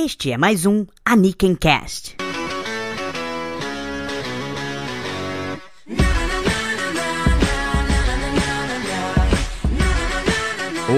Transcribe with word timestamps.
Este 0.00 0.30
é 0.30 0.38
mais 0.38 0.64
um 0.64 0.86
Aniken 1.04 1.56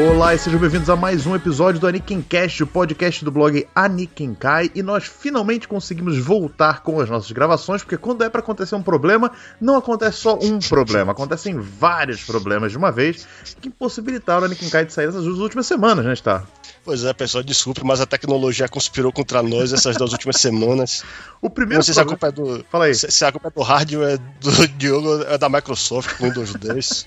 Olá 0.01 0.35
e 0.35 0.39
sejam 0.39 0.59
bem-vindos 0.59 0.89
a 0.89 0.97
mais 0.97 1.27
um 1.27 1.37
episódio 1.37 1.79
do 1.79 1.87
Aniken 1.87 2.23
Cast, 2.23 2.63
o 2.63 2.67
podcast 2.67 3.23
do 3.23 3.31
blog 3.31 3.69
Aniken 3.75 4.35
Kai, 4.35 4.71
e 4.75 4.83
nós 4.83 5.05
finalmente 5.05 5.69
conseguimos 5.69 6.17
voltar 6.17 6.83
com 6.83 6.99
as 7.01 7.11
nossas 7.11 7.31
gravações, 7.31 7.83
porque 7.83 7.99
quando 7.99 8.25
é 8.25 8.31
para 8.31 8.41
acontecer 8.41 8.75
um 8.75 8.83
problema, 8.83 9.31
não 9.61 9.77
acontece 9.77 10.17
só 10.17 10.39
um 10.41 10.59
problema, 10.67 11.13
acontecem 11.13 11.61
vários 11.61 12.25
problemas 12.25 12.73
de 12.73 12.79
uma 12.79 12.91
vez, 12.91 13.29
que 13.61 13.69
impossibilitaram 13.69 14.41
o 14.41 14.45
Aniken 14.47 14.71
Kai 14.71 14.87
de 14.87 14.93
sair 14.95 15.05
nessas 15.05 15.25
duas 15.25 15.39
últimas 15.39 15.67
semanas, 15.67 16.03
né, 16.03 16.15
está? 16.15 16.45
Pois 16.83 17.05
é, 17.05 17.13
pessoal, 17.13 17.45
desculpe, 17.45 17.85
mas 17.85 18.01
a 18.01 18.07
tecnologia 18.07 18.67
conspirou 18.67 19.13
contra 19.13 19.43
nós 19.43 19.71
essas 19.71 19.97
duas 19.97 20.13
últimas 20.13 20.37
semanas. 20.41 21.05
O 21.43 21.51
primeiro 21.51 21.79
Não 21.79 21.83
sei 21.83 21.93
se 21.93 22.01
a 22.01 22.07
culpa 22.07 22.29
é 22.29 22.33
do. 22.33 22.65
Fala 22.71 22.87
aí. 22.87 22.95
Se, 22.95 23.25
a 23.25 23.31
culpa 23.31 23.49
é 23.49 23.51
do 23.51 23.63
hardware 23.63 24.19
do 24.41 24.51
Diogo 24.79 25.23
é 25.25 25.37
da 25.37 25.49
Microsoft 25.49 26.17
com 26.17 26.25
Windows 26.25 26.55
10. 26.55 27.07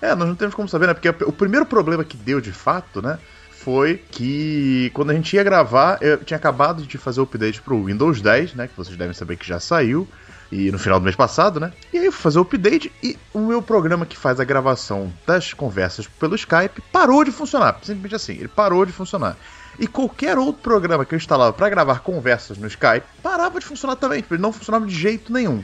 É, 0.00 0.14
nós 0.14 0.28
não 0.28 0.34
temos 0.34 0.54
como 0.54 0.68
saber, 0.68 0.88
né? 0.88 0.94
Porque 0.94 1.08
o 1.24 1.32
primeiro 1.32 1.64
problema 1.64 1.85
que 2.04 2.16
deu 2.16 2.40
de 2.40 2.52
fato, 2.52 3.00
né? 3.00 3.18
Foi 3.50 3.96
que 4.10 4.90
quando 4.94 5.10
a 5.10 5.14
gente 5.14 5.34
ia 5.34 5.42
gravar, 5.42 5.98
eu 6.00 6.18
tinha 6.18 6.36
acabado 6.36 6.84
de 6.84 6.98
fazer 6.98 7.20
o 7.20 7.24
update 7.24 7.60
pro 7.60 7.84
Windows 7.84 8.20
10, 8.20 8.54
né? 8.54 8.68
Que 8.68 8.76
vocês 8.76 8.96
devem 8.96 9.14
saber 9.14 9.36
que 9.36 9.46
já 9.46 9.58
saiu. 9.58 10.06
E 10.50 10.70
no 10.70 10.78
final 10.78 11.00
do 11.00 11.02
mês 11.02 11.16
passado, 11.16 11.58
né? 11.58 11.72
E 11.92 11.98
aí 11.98 12.06
eu 12.06 12.12
fui 12.12 12.22
fazer 12.22 12.38
o 12.38 12.42
update 12.42 12.92
e 13.02 13.18
o 13.34 13.40
meu 13.40 13.60
programa 13.60 14.06
que 14.06 14.16
faz 14.16 14.38
a 14.38 14.44
gravação 14.44 15.12
das 15.26 15.52
conversas 15.52 16.06
pelo 16.06 16.36
Skype 16.36 16.80
parou 16.92 17.24
de 17.24 17.32
funcionar. 17.32 17.80
Simplesmente 17.82 18.14
assim, 18.14 18.34
ele 18.34 18.46
parou 18.46 18.86
de 18.86 18.92
funcionar. 18.92 19.36
E 19.78 19.86
qualquer 19.86 20.38
outro 20.38 20.62
programa 20.62 21.04
que 21.04 21.14
eu 21.14 21.16
instalava 21.16 21.52
para 21.52 21.68
gravar 21.68 22.00
conversas 22.00 22.56
no 22.58 22.66
Skype 22.66 23.06
parava 23.22 23.58
de 23.58 23.66
funcionar 23.66 23.96
também. 23.96 24.22
Tipo, 24.22 24.34
ele 24.34 24.42
não 24.42 24.52
funcionava 24.52 24.86
de 24.86 24.94
jeito 24.94 25.32
nenhum. 25.32 25.62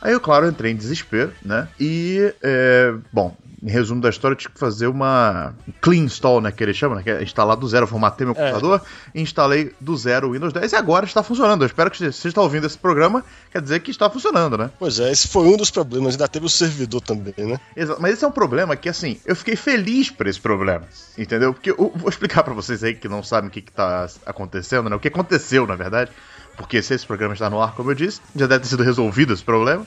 Aí 0.00 0.12
eu, 0.12 0.20
claro, 0.20 0.48
entrei 0.48 0.72
em 0.72 0.76
desespero, 0.76 1.32
né? 1.44 1.68
E, 1.78 2.32
é, 2.42 2.94
bom, 3.12 3.36
em 3.62 3.70
resumo 3.70 4.00
da 4.00 4.08
história, 4.08 4.34
eu 4.34 4.38
tive 4.38 4.54
que 4.54 4.60
fazer 4.60 4.86
uma 4.86 5.54
clean 5.82 6.04
install, 6.04 6.40
né? 6.40 6.50
Que 6.50 6.64
ele 6.64 6.72
chama, 6.72 6.96
né? 6.96 7.02
Que 7.02 7.10
é 7.10 7.22
instalar 7.22 7.56
do 7.56 7.68
zero. 7.68 7.84
Eu 7.84 7.88
formatei 7.88 8.24
meu 8.24 8.34
computador, 8.34 8.80
instalei 9.14 9.72
do 9.78 9.96
zero 9.96 10.28
o 10.28 10.32
Windows 10.32 10.52
10 10.52 10.72
e 10.72 10.76
agora 10.76 11.04
está 11.04 11.22
funcionando. 11.22 11.62
Eu 11.62 11.66
espero 11.66 11.90
que 11.90 11.98
você 11.98 12.28
está 12.28 12.40
ouvindo 12.40 12.66
esse 12.66 12.78
programa, 12.78 13.22
quer 13.52 13.60
dizer 13.60 13.80
que 13.80 13.90
está 13.90 14.08
funcionando, 14.08 14.56
né? 14.56 14.70
Pois 14.78 14.98
é, 14.98 15.12
esse 15.12 15.28
foi 15.28 15.46
um 15.46 15.56
dos 15.56 15.70
problemas. 15.70 16.14
Ainda 16.14 16.26
teve 16.26 16.46
o 16.46 16.48
servidor 16.48 17.02
também, 17.02 17.34
né? 17.36 17.60
Exato. 17.76 18.00
Mas 18.00 18.14
esse 18.14 18.24
é 18.24 18.28
um 18.28 18.32
problema 18.32 18.74
que, 18.76 18.88
assim, 18.88 19.20
eu 19.26 19.36
fiquei 19.36 19.56
feliz 19.56 20.10
por 20.10 20.26
esse 20.26 20.40
problema, 20.40 20.84
entendeu? 21.18 21.52
Porque 21.52 21.70
eu 21.70 21.92
vou 21.94 22.08
explicar 22.08 22.42
para 22.42 22.54
vocês 22.54 22.82
aí 22.82 22.94
que 22.94 23.08
não 23.08 23.22
sabem 23.22 23.48
o 23.48 23.52
que, 23.52 23.58
está 23.58 24.08
acontecendo, 24.24 24.88
né? 24.88 24.96
O 24.96 25.00
que 25.00 25.08
aconteceu, 25.08 25.66
na 25.66 25.76
verdade. 25.76 26.10
Porque 26.56 26.80
se 26.82 26.94
esse 26.94 27.06
programa 27.06 27.34
está 27.34 27.50
no 27.50 27.60
ar, 27.60 27.74
como 27.74 27.90
eu 27.90 27.94
disse, 27.94 28.20
já 28.34 28.46
deve 28.46 28.62
ter 28.62 28.68
sido 28.68 28.82
resolvido 28.82 29.34
esse 29.34 29.44
problema 29.44 29.86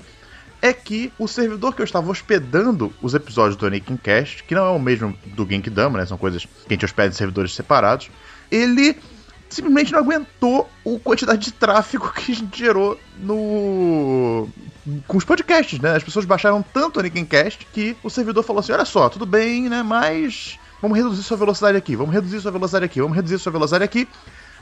é 0.63 0.71
que 0.71 1.11
o 1.19 1.27
servidor 1.27 1.75
que 1.75 1.81
eu 1.81 1.83
estava 1.83 2.09
hospedando 2.09 2.93
os 3.01 3.13
episódios 3.13 3.57
do 3.57 3.67
Anakin 3.67 3.97
Cast, 3.97 4.45
que 4.45 4.55
não 4.55 4.65
é 4.65 4.69
o 4.69 4.79
mesmo 4.79 5.13
do 5.25 5.45
Genkidama, 5.45 5.99
né? 5.99 6.05
São 6.05 6.17
coisas 6.17 6.45
que 6.45 6.51
a 6.69 6.73
gente 6.73 6.85
hospeda 6.85 7.09
em 7.09 7.17
servidores 7.17 7.53
separados, 7.53 8.09
ele 8.49 8.95
simplesmente 9.49 9.91
não 9.91 9.99
aguentou 9.99 10.69
a 10.85 10.99
quantidade 11.03 11.41
de 11.41 11.51
tráfego 11.51 12.09
que 12.15 12.33
gerou 12.53 12.97
no 13.19 14.47
com 15.05 15.17
os 15.17 15.25
podcasts, 15.25 15.81
né? 15.81 15.97
As 15.97 16.03
pessoas 16.03 16.23
baixaram 16.23 16.63
tanto 16.73 16.95
o 16.95 16.99
Anakin 17.01 17.25
Cast 17.25 17.67
que 17.73 17.97
o 18.01 18.09
servidor 18.09 18.41
falou 18.41 18.61
assim: 18.61 18.71
"Olha 18.71 18.85
só, 18.85 19.09
tudo 19.09 19.25
bem, 19.25 19.67
né? 19.67 19.83
Mas 19.83 20.57
vamos 20.81 20.97
reduzir 20.97 21.23
sua 21.23 21.35
velocidade 21.35 21.77
aqui, 21.77 21.93
vamos 21.93 22.13
reduzir 22.13 22.39
sua 22.39 22.51
velocidade 22.51 22.85
aqui, 22.85 23.01
vamos 23.01 23.17
reduzir 23.17 23.37
sua 23.37 23.51
velocidade 23.51 23.83
aqui". 23.83 24.07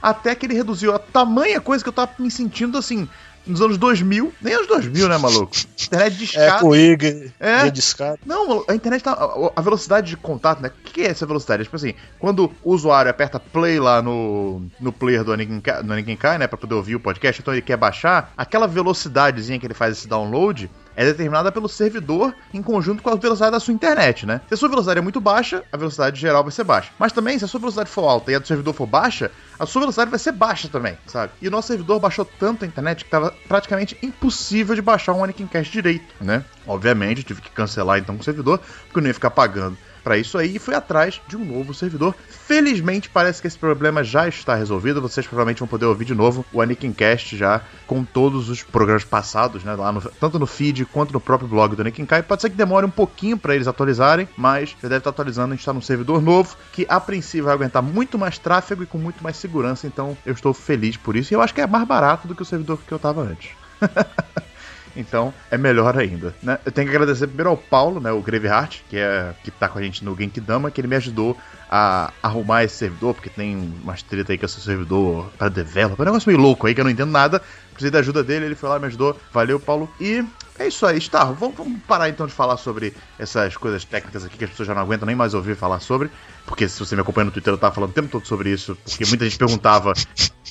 Até 0.01 0.33
que 0.33 0.47
ele 0.47 0.55
reduziu 0.55 0.95
a 0.95 0.97
tamanha 0.97 1.61
coisa 1.61 1.83
que 1.83 1.89
eu 1.89 1.93
tava 1.93 2.11
me 2.17 2.31
sentindo 2.31 2.75
assim, 2.75 3.07
nos 3.45 3.61
anos 3.61 3.77
2000, 3.77 4.33
nem 4.41 4.53
anos 4.53 4.67
2000, 4.67 5.09
né, 5.09 5.17
maluco? 5.17 5.51
Internet 5.81 6.15
de 6.17 6.23
escada. 6.25 6.45
É, 6.57 6.59
com 6.59 6.75
IG, 6.75 7.31
É. 7.39 7.69
de 7.69 7.79
escada. 7.79 8.19
Não, 8.25 8.63
a 8.67 8.75
internet 8.75 9.03
tá. 9.03 9.13
a- 9.55 9.61
velocidade 9.61 10.09
de 10.09 10.17
contato, 10.17 10.61
né? 10.61 10.69
O 10.69 10.89
que 10.91 11.01
é 11.01 11.07
essa 11.07 11.25
velocidade? 11.25 11.61
É 11.61 11.63
tipo 11.65 11.75
assim, 11.75 11.93
quando 12.19 12.51
o 12.63 12.71
usuário 12.73 13.09
aperta 13.09 13.39
play 13.39 13.79
lá 13.79 14.01
no, 14.01 14.61
no 14.79 14.91
player 14.91 15.23
do 15.23 15.31
Anakin 15.33 16.15
Kai, 16.15 16.37
né? 16.37 16.47
Pra 16.47 16.57
poder 16.57 16.75
ouvir 16.75 16.95
o 16.95 16.99
podcast, 16.99 17.41
então 17.41 17.53
ele 17.53 17.61
quer 17.61 17.77
baixar, 17.77 18.31
aquela 18.37 18.67
velocidadezinha 18.67 19.59
que 19.59 19.65
ele 19.65 19.73
faz 19.73 19.97
esse 19.97 20.07
download 20.07 20.69
é 20.95 21.05
determinada 21.05 21.51
pelo 21.51 21.69
servidor 21.69 22.33
em 22.53 22.61
conjunto 22.61 23.01
com 23.01 23.09
a 23.09 23.15
velocidade 23.15 23.51
da 23.51 23.59
sua 23.59 23.73
internet, 23.73 24.25
né? 24.25 24.41
Se 24.47 24.53
a 24.53 24.57
sua 24.57 24.69
velocidade 24.69 24.99
é 24.99 25.01
muito 25.01 25.19
baixa, 25.19 25.63
a 25.71 25.77
velocidade 25.77 26.19
geral 26.19 26.43
vai 26.43 26.51
ser 26.51 26.63
baixa. 26.63 26.91
Mas 26.99 27.11
também, 27.11 27.37
se 27.37 27.45
a 27.45 27.47
sua 27.47 27.59
velocidade 27.59 27.89
for 27.89 28.07
alta 28.07 28.31
e 28.31 28.35
a 28.35 28.39
do 28.39 28.47
servidor 28.47 28.73
for 28.73 28.85
baixa, 28.85 29.31
a 29.59 29.65
sua 29.65 29.81
velocidade 29.81 30.09
vai 30.09 30.19
ser 30.19 30.31
baixa 30.31 30.67
também, 30.67 30.97
sabe? 31.07 31.33
E 31.41 31.47
o 31.47 31.51
nosso 31.51 31.67
servidor 31.69 31.99
baixou 31.99 32.25
tanto 32.25 32.65
a 32.65 32.67
internet 32.67 33.05
que 33.05 33.11
tava 33.11 33.33
praticamente 33.47 33.97
impossível 34.01 34.75
de 34.75 34.81
baixar 34.81 35.13
um 35.13 35.23
Anakin 35.23 35.47
Cast 35.47 35.71
direito, 35.71 36.13
né? 36.19 36.43
Obviamente, 36.67 37.19
eu 37.19 37.23
tive 37.23 37.41
que 37.41 37.49
cancelar 37.51 37.97
então 37.97 38.15
o 38.15 38.23
servidor, 38.23 38.59
porque 38.85 38.99
eu 38.99 39.01
não 39.01 39.07
ia 39.07 39.13
ficar 39.13 39.31
pagando 39.31 39.77
para 40.03 40.17
isso 40.17 40.37
aí 40.37 40.55
e 40.55 40.59
fui 40.59 40.73
atrás 40.75 41.21
de 41.27 41.37
um 41.37 41.45
novo 41.45 41.73
servidor. 41.73 42.15
Felizmente 42.29 43.09
parece 43.09 43.41
que 43.41 43.47
esse 43.47 43.57
problema 43.57 44.03
já 44.03 44.27
está 44.27 44.55
resolvido. 44.55 45.01
Vocês 45.01 45.25
provavelmente 45.27 45.59
vão 45.59 45.67
poder 45.67 45.85
ouvir 45.85 46.05
de 46.05 46.15
novo 46.15 46.45
o 46.51 46.61
Anakin 46.61 46.91
Cast 46.91 47.35
já 47.37 47.61
com 47.87 48.03
todos 48.03 48.49
os 48.49 48.63
programas 48.63 49.03
passados, 49.03 49.63
né, 49.63 49.73
lá 49.75 49.91
no- 49.91 50.01
tanto 50.01 50.37
no 50.39 50.45
feed 50.47 50.85
quanto 50.85 51.13
no 51.13 51.19
próprio 51.19 51.47
blog 51.47 51.75
do 51.75 51.81
Anakin 51.81 52.05
Kai. 52.05 52.23
Pode 52.23 52.41
ser 52.41 52.49
que 52.49 52.55
demore 52.55 52.85
um 52.85 52.89
pouquinho 52.91 53.37
para 53.37 53.55
eles 53.55 53.67
atualizarem, 53.67 54.27
mas 54.37 54.69
já 54.81 54.87
deve 54.87 54.97
estar 54.97 55.09
atualizando. 55.11 55.49
A 55.53 55.55
gente 55.55 55.61
está 55.61 55.73
num 55.73 55.81
servidor 55.81 56.21
novo 56.21 56.55
que 56.71 56.85
a 56.89 56.99
princípio 56.99 57.45
vai 57.45 57.53
aguentar 57.53 57.81
muito 57.81 58.17
mais 58.17 58.37
tráfego 58.37 58.83
e 58.83 58.85
com 58.87 58.97
muito 58.97 59.23
mais 59.23 59.37
segurança. 59.37 59.87
Então 59.87 60.17
eu 60.25 60.33
estou 60.33 60.53
feliz 60.53 60.97
por 60.97 61.15
isso 61.15 61.33
e 61.33 61.35
eu 61.35 61.41
acho 61.41 61.53
que 61.53 61.61
é 61.61 61.67
mais 61.67 61.87
barato 61.87 62.27
do 62.27 62.35
que 62.35 62.41
o 62.41 62.45
servidor 62.45 62.79
que 62.85 62.91
eu 62.91 62.97
estava 62.97 63.21
antes. 63.21 63.51
Então 64.95 65.33
é 65.49 65.57
melhor 65.57 65.97
ainda, 65.97 66.33
né? 66.41 66.59
Eu 66.65 66.71
tenho 66.71 66.89
que 66.89 66.95
agradecer 66.95 67.27
primeiro 67.27 67.49
ao 67.49 67.57
Paulo, 67.57 67.99
né, 67.99 68.11
o 68.11 68.21
Graveheart, 68.21 68.81
que 68.89 68.97
é 68.97 69.33
que 69.43 69.51
tá 69.51 69.67
com 69.67 69.79
a 69.79 69.81
gente 69.81 70.03
no 70.03 70.15
Genkidama, 70.15 70.71
que 70.71 70.81
ele 70.81 70.87
me 70.87 70.95
ajudou 70.95 71.37
a 71.69 72.11
arrumar 72.21 72.65
esse 72.65 72.75
servidor, 72.75 73.13
porque 73.13 73.29
tem 73.29 73.73
umas 73.81 74.03
treta 74.03 74.33
aí 74.33 74.37
com 74.37 74.45
esse 74.45 74.59
servidor 74.59 75.31
para 75.37 75.47
developer, 75.47 76.01
um 76.01 76.05
negócio 76.05 76.29
meio 76.29 76.41
louco 76.41 76.67
aí 76.67 76.75
que 76.75 76.81
eu 76.81 76.83
não 76.83 76.91
entendo 76.91 77.11
nada. 77.11 77.41
Precisei 77.81 77.91
da 77.91 77.99
ajuda 77.99 78.23
dele, 78.23 78.45
ele 78.45 78.53
foi 78.53 78.69
lá 78.69 78.77
me 78.77 78.85
ajudou. 78.85 79.19
Valeu, 79.33 79.59
Paulo. 79.59 79.89
E 79.99 80.23
é 80.59 80.67
isso 80.67 80.85
aí, 80.85 80.99
Starro. 80.99 81.33
Vamos, 81.33 81.57
vamos 81.57 81.81
parar 81.87 82.09
então 82.09 82.27
de 82.27 82.33
falar 82.33 82.55
sobre 82.57 82.93
essas 83.17 83.57
coisas 83.57 83.83
técnicas 83.83 84.23
aqui 84.23 84.37
que 84.37 84.43
as 84.43 84.51
pessoas 84.51 84.67
já 84.67 84.75
não 84.75 84.83
aguentam 84.83 85.07
nem 85.07 85.15
mais 85.15 85.33
ouvir 85.33 85.55
falar 85.55 85.79
sobre. 85.79 86.11
Porque 86.45 86.69
se 86.69 86.79
você 86.79 86.95
me 86.95 87.01
acompanha 87.01 87.25
no 87.25 87.31
Twitter, 87.31 87.51
eu 87.51 87.57
tava 87.57 87.73
falando 87.73 87.89
o 87.89 87.93
tempo 87.93 88.07
todo 88.07 88.27
sobre 88.27 88.51
isso. 88.51 88.77
Porque 88.85 89.03
muita 89.07 89.23
gente 89.23 89.39
perguntava 89.39 89.93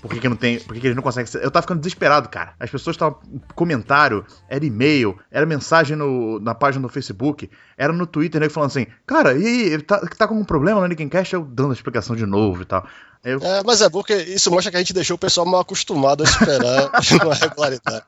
por 0.02 0.10
que, 0.10 0.18
que 0.18 0.28
não 0.28 0.34
tem. 0.34 0.58
Por 0.58 0.74
que, 0.74 0.80
que 0.80 0.86
eles 0.88 0.96
não 0.96 1.04
conseguem. 1.04 1.30
Eu 1.40 1.52
tava 1.52 1.62
ficando 1.62 1.78
desesperado, 1.78 2.28
cara. 2.28 2.54
As 2.58 2.68
pessoas 2.68 2.94
estavam. 2.94 3.20
Comentário, 3.54 4.24
era 4.48 4.64
e-mail, 4.64 5.16
era 5.30 5.46
mensagem 5.46 5.96
no, 5.96 6.40
na 6.40 6.54
página 6.54 6.82
do 6.82 6.92
Facebook, 6.92 7.48
era 7.78 7.92
no 7.92 8.06
Twitter, 8.06 8.40
né? 8.40 8.48
Falando 8.48 8.70
assim, 8.70 8.88
cara, 9.06 9.34
e 9.34 9.46
aí, 9.46 9.82
tá, 9.82 10.00
tá 10.00 10.26
com 10.26 10.34
um 10.34 10.44
problema 10.44 10.80
no 10.80 10.86
Nickencast? 10.88 11.34
Eu 11.34 11.44
dando 11.44 11.70
a 11.70 11.74
explicação 11.74 12.16
de 12.16 12.26
novo 12.26 12.62
e 12.62 12.64
tal. 12.64 12.84
Eu, 13.22 13.38
É, 13.38 13.62
mas 13.64 13.82
é 13.82 13.88
bom 13.88 14.02
que 14.02 14.14
isso 14.14 14.50
mostra 14.50 14.70
que 14.70 14.76
a 14.76 14.80
gente 14.80 14.94
deixou 14.94 15.14
o 15.14 15.18
pessoal 15.18 15.46
mal 15.46 15.60
acostumado 15.60 16.22
a 16.22 16.26
esperar 16.26 16.90
uma 17.24 17.34
regularidade. 17.34 18.04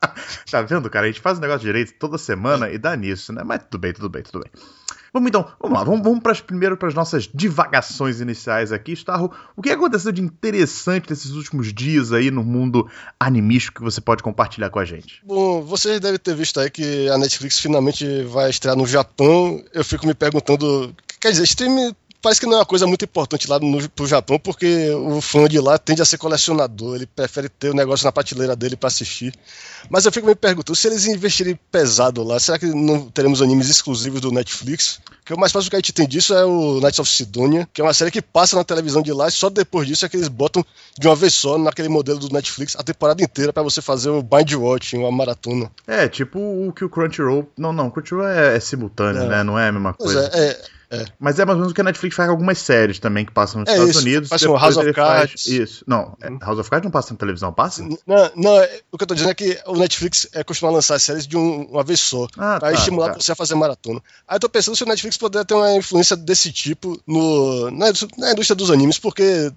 Tá 0.49 0.61
vendo, 0.61 0.89
cara? 0.89 1.05
A 1.05 1.09
gente 1.09 1.21
faz 1.21 1.37
o 1.37 1.41
negócio 1.41 1.61
direito 1.61 1.93
toda 1.99 2.17
semana 2.17 2.69
e 2.69 2.77
dá 2.77 2.95
nisso, 2.95 3.31
né? 3.31 3.43
Mas 3.43 3.61
tudo 3.63 3.79
bem, 3.79 3.93
tudo 3.93 4.09
bem, 4.09 4.23
tudo 4.23 4.39
bem. 4.41 4.51
Vamos 5.13 5.29
então, 5.29 5.47
vamos 5.61 5.77
lá, 5.77 5.83
vamos, 5.83 6.01
vamos 6.01 6.21
pras, 6.21 6.41
primeiro 6.41 6.75
para 6.75 6.87
as 6.87 6.95
nossas 6.95 7.29
divagações 7.31 8.19
iniciais 8.19 8.71
aqui, 8.71 8.93
Starro. 8.93 9.31
O 9.55 9.61
que 9.61 9.69
aconteceu 9.69 10.11
de 10.11 10.23
interessante 10.23 11.07
nesses 11.07 11.33
últimos 11.33 11.71
dias 11.71 12.11
aí 12.11 12.31
no 12.31 12.43
mundo 12.43 12.89
animístico 13.19 13.77
que 13.77 13.83
você 13.83 14.01
pode 14.01 14.23
compartilhar 14.23 14.71
com 14.71 14.79
a 14.79 14.85
gente? 14.85 15.21
Bom, 15.23 15.61
vocês 15.61 15.99
devem 15.99 16.17
ter 16.17 16.33
visto 16.33 16.59
aí 16.59 16.67
que 16.71 17.07
a 17.09 17.17
Netflix 17.19 17.59
finalmente 17.59 18.23
vai 18.23 18.49
estrear 18.49 18.75
no 18.75 18.87
Japão. 18.87 19.63
Eu 19.71 19.85
fico 19.85 20.07
me 20.07 20.15
perguntando. 20.15 20.95
Quer 21.19 21.29
dizer, 21.29 21.43
streaming 21.43 21.93
parece 22.23 22.39
que 22.39 22.47
não 22.47 22.53
é 22.53 22.59
uma 22.59 22.65
coisa 22.65 22.87
muito 22.87 23.03
importante 23.05 23.47
lá 23.49 23.59
no, 23.59 23.87
pro 23.89 24.07
Japão, 24.07 24.39
porque 24.39 24.89
o 24.91 25.21
fã 25.21 25.47
de 25.47 25.59
lá 25.59 25.77
tende 25.77 26.01
a 26.01 26.05
ser 26.05 26.17
colecionador, 26.17 26.95
ele 26.95 27.05
prefere 27.05 27.49
ter 27.49 27.69
o 27.69 27.73
negócio 27.75 28.05
na 28.05 28.11
prateleira 28.11 28.55
dele 28.55 28.75
para 28.75 28.87
assistir. 28.87 29.33
Mas 29.89 30.05
eu 30.05 30.11
fico 30.11 30.25
me 30.25 30.33
perguntando, 30.33 30.75
se 30.75 30.87
eles 30.87 31.05
investirem 31.05 31.59
pesado 31.71 32.23
lá, 32.23 32.39
será 32.39 32.57
que 32.57 32.65
não 32.67 33.09
teremos 33.09 33.41
animes 33.41 33.69
exclusivos 33.69 34.21
do 34.21 34.31
Netflix? 34.31 34.99
Porque 35.19 35.33
o 35.33 35.37
mais 35.39 35.51
próximo 35.51 35.69
que 35.69 35.75
a 35.75 35.79
gente 35.79 35.93
tem 35.93 36.07
disso 36.07 36.33
é 36.33 36.45
o 36.45 36.79
Knights 36.81 36.99
of 36.99 37.09
Sidonia, 37.09 37.67
que 37.73 37.81
é 37.81 37.83
uma 37.83 37.93
série 37.93 38.11
que 38.11 38.21
passa 38.21 38.55
na 38.55 38.63
televisão 38.63 39.01
de 39.01 39.11
lá 39.13 39.27
e 39.27 39.31
só 39.31 39.49
depois 39.49 39.85
disso 39.87 40.05
é 40.05 40.09
que 40.09 40.17
eles 40.17 40.27
botam 40.29 40.65
de 40.97 41.07
uma 41.07 41.15
vez 41.15 41.33
só 41.33 41.57
naquele 41.57 41.89
modelo 41.89 42.19
do 42.19 42.29
Netflix 42.29 42.75
a 42.77 42.83
temporada 42.83 43.21
inteira 43.23 43.51
para 43.53 43.63
você 43.63 43.81
fazer 43.81 44.09
o 44.09 44.21
bind 44.23 44.53
watching, 44.53 44.97
uma 44.97 45.11
maratona. 45.11 45.69
É, 45.85 46.07
tipo 46.07 46.39
o 46.39 46.71
que 46.73 46.83
o 46.85 46.89
Crunchyroll. 46.89 47.49
Não, 47.57 47.71
não, 47.73 47.89
Crunchyroll 47.89 48.27
é, 48.27 48.55
é 48.55 48.59
simultâneo, 48.59 49.23
É. 49.23 49.27
né? 49.27 49.43
Não 49.43 49.57
é 49.59 49.67
a 49.67 49.71
mesma 49.71 49.93
Pois 49.93 50.13
coisa. 50.13 50.29
é, 50.33 50.61
é, 51.01 51.05
Mas 51.19 51.39
é 51.39 51.45
mais 51.45 51.55
ou 51.55 51.61
menos 51.61 51.71
o 51.71 51.75
que 51.75 51.81
a 51.81 51.83
Netflix 51.83 52.15
faz 52.15 52.27
com 52.27 52.31
algumas 52.33 52.57
séries 52.59 52.99
também 52.99 53.25
que 53.25 53.31
passam 53.31 53.61
nos 53.61 53.69
É 53.69 53.73
Estados 53.73 53.95
isso, 53.95 53.99
Unidos. 54.05 54.29
com 54.29 54.35
depois 54.37 54.61
House 54.61 54.77
of 54.77 54.93
Cards. 54.93 55.45
Isso. 55.47 55.83
Não, 55.87 56.15
é, 56.21 56.29
House 56.45 56.59
of 56.59 56.69
Cards 56.69 56.83
não 56.85 56.91
passa 56.91 57.13
na 57.13 57.17
televisão, 57.19 57.51
passa? 57.53 57.83
Não, 57.83 57.97
não, 58.35 58.57
é- 58.57 58.79
o 58.91 58.97
que 58.97 59.03
eu 59.03 59.07
tô 59.07 59.13
dizendo 59.15 59.31
é 59.31 59.35
que 59.35 59.59
o 59.65 59.75
Netflix 59.75 60.27
é 60.33 60.43
costuma 60.43 60.71
lançar 60.71 60.99
séries 60.99 61.25
de 61.27 61.35
um- 61.37 61.63
uma 61.65 61.83
vez 61.83 61.99
só, 61.99 62.25
Ah, 62.37 62.59
pra 62.59 62.71
tá, 62.71 62.73
estimular 62.73 63.13
tá. 63.13 63.19
você 63.19 63.31
a 63.31 63.35
fazer 63.35 63.55
maratona. 63.55 64.01
Aí 64.27 64.35
eu 64.35 64.39
tô 64.39 64.49
pensando 64.49 64.75
se 64.75 64.83
o 64.83 64.87
Netflix 64.87 65.17
poderia 65.17 65.45
ter 65.45 65.53
uma 65.53 65.73
influência 65.75 66.15
desse 66.15 66.51
tipo 66.51 66.99
no, 67.07 67.71
na, 67.71 67.87
na 68.17 68.31
indústria 68.31 68.55
dos 68.55 68.69
animes, 68.71 68.99
porque 68.99 69.51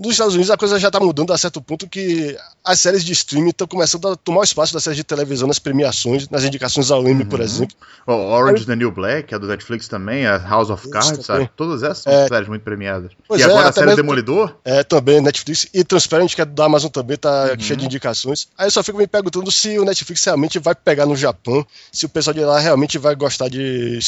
nos 0.00 0.12
Estados 0.12 0.34
Unidos 0.34 0.50
a 0.50 0.56
coisa 0.56 0.78
já 0.78 0.88
está 0.88 0.98
mudando 0.98 1.30
a 1.30 1.36
certo 1.36 1.60
ponto 1.60 1.86
que 1.86 2.34
as 2.64 2.80
séries 2.80 3.04
de 3.04 3.12
streaming 3.12 3.50
estão 3.50 3.66
começando 3.66 4.08
a 4.08 4.16
tomar 4.16 4.40
o 4.40 4.44
espaço 4.44 4.72
das 4.72 4.82
séries 4.82 4.96
de 4.96 5.04
televisão 5.04 5.46
nas 5.46 5.58
premiações, 5.58 6.26
nas 6.30 6.42
indicações 6.42 6.90
ao 6.90 7.06
Emmy, 7.06 7.22
uhum. 7.22 7.28
por 7.28 7.40
exemplo. 7.40 7.76
O 8.06 8.12
Orange 8.12 8.62
is 8.62 8.66
the 8.66 8.74
New 8.74 8.90
Black, 8.90 9.34
é 9.34 9.38
do 9.38 9.46
Netflix 9.46 9.88
também, 9.88 10.26
a 10.26 10.38
House 10.38 10.70
of 10.70 10.88
Cards, 10.88 11.26
sabe? 11.26 11.50
Todas 11.54 11.82
essas 11.82 12.04
são 12.04 12.12
é... 12.12 12.28
séries 12.28 12.48
muito 12.48 12.62
premiadas. 12.62 13.12
Pois 13.28 13.42
e 13.42 13.44
é, 13.44 13.46
agora 13.46 13.68
a 13.68 13.72
série 13.72 13.86
mesmo... 13.88 14.02
Demolidor? 14.02 14.56
É, 14.64 14.82
também, 14.82 15.20
Netflix. 15.20 15.68
E 15.74 15.84
Transparent, 15.84 16.34
que 16.34 16.40
é 16.40 16.46
da 16.46 16.64
Amazon 16.64 16.90
também, 16.90 17.18
tá 17.18 17.50
uhum. 17.52 17.60
cheio 17.60 17.78
de 17.78 17.84
indicações. 17.84 18.48
Aí 18.56 18.68
eu 18.68 18.70
só 18.70 18.82
fico 18.82 18.96
me 18.96 19.06
perguntando 19.06 19.50
se 19.50 19.78
o 19.78 19.84
Netflix 19.84 20.24
realmente 20.24 20.58
vai 20.58 20.74
pegar 20.74 21.04
no 21.04 21.14
Japão, 21.14 21.64
se 21.92 22.06
o 22.06 22.08
pessoal 22.08 22.32
de 22.32 22.40
lá 22.40 22.58
realmente 22.58 22.96
vai 22.96 23.14
gostar 23.14 23.50
de 23.50 23.98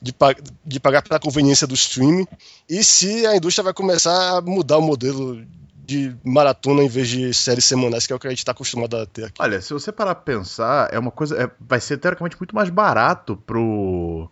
de, 0.00 0.14
de 0.64 0.80
pagar 0.80 1.02
pela 1.02 1.20
conveniência 1.20 1.66
do 1.66 1.74
streaming 1.74 2.26
e 2.68 2.82
se 2.82 3.26
a 3.26 3.36
indústria 3.36 3.64
vai 3.64 3.74
começar 3.74 4.38
a 4.38 4.40
mudar 4.40 4.78
o 4.78 4.82
modelo 4.82 5.44
de 5.90 6.16
maratona 6.24 6.82
em 6.84 6.88
vez 6.88 7.08
de 7.08 7.34
séries 7.34 7.64
semanais, 7.64 8.06
que 8.06 8.12
é 8.12 8.16
o 8.16 8.18
que 8.18 8.28
a 8.28 8.30
gente 8.30 8.38
está 8.38 8.52
acostumado 8.52 8.96
a 8.96 9.06
ter 9.06 9.24
aqui. 9.24 9.42
Olha, 9.42 9.60
se 9.60 9.72
você 9.72 9.90
parar 9.90 10.14
pra 10.14 10.24
pensar, 10.36 10.88
é 10.92 10.98
uma 10.98 11.10
coisa. 11.10 11.36
É, 11.36 11.50
vai 11.60 11.80
ser 11.80 11.98
teoricamente 11.98 12.36
muito 12.38 12.54
mais 12.54 12.70
barato 12.70 13.36
pro 13.36 14.30